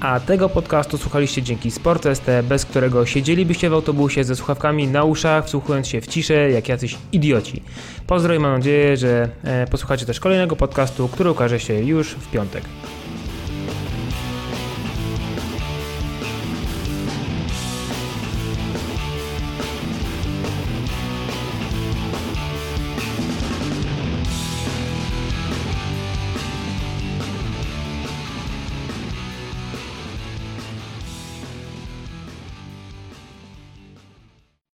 [0.00, 5.46] A tego podcastu słuchaliście dzięki SportST, bez którego siedzielibyście w autobusie ze słuchawkami na uszach,
[5.46, 7.62] wsłuchując się w ciszę jak jacyś idioci.
[8.06, 12.30] Pozdro i mam nadzieję, że e, posłuchacie też kolejnego podcastu, który ukaże się już w
[12.30, 12.64] piątek.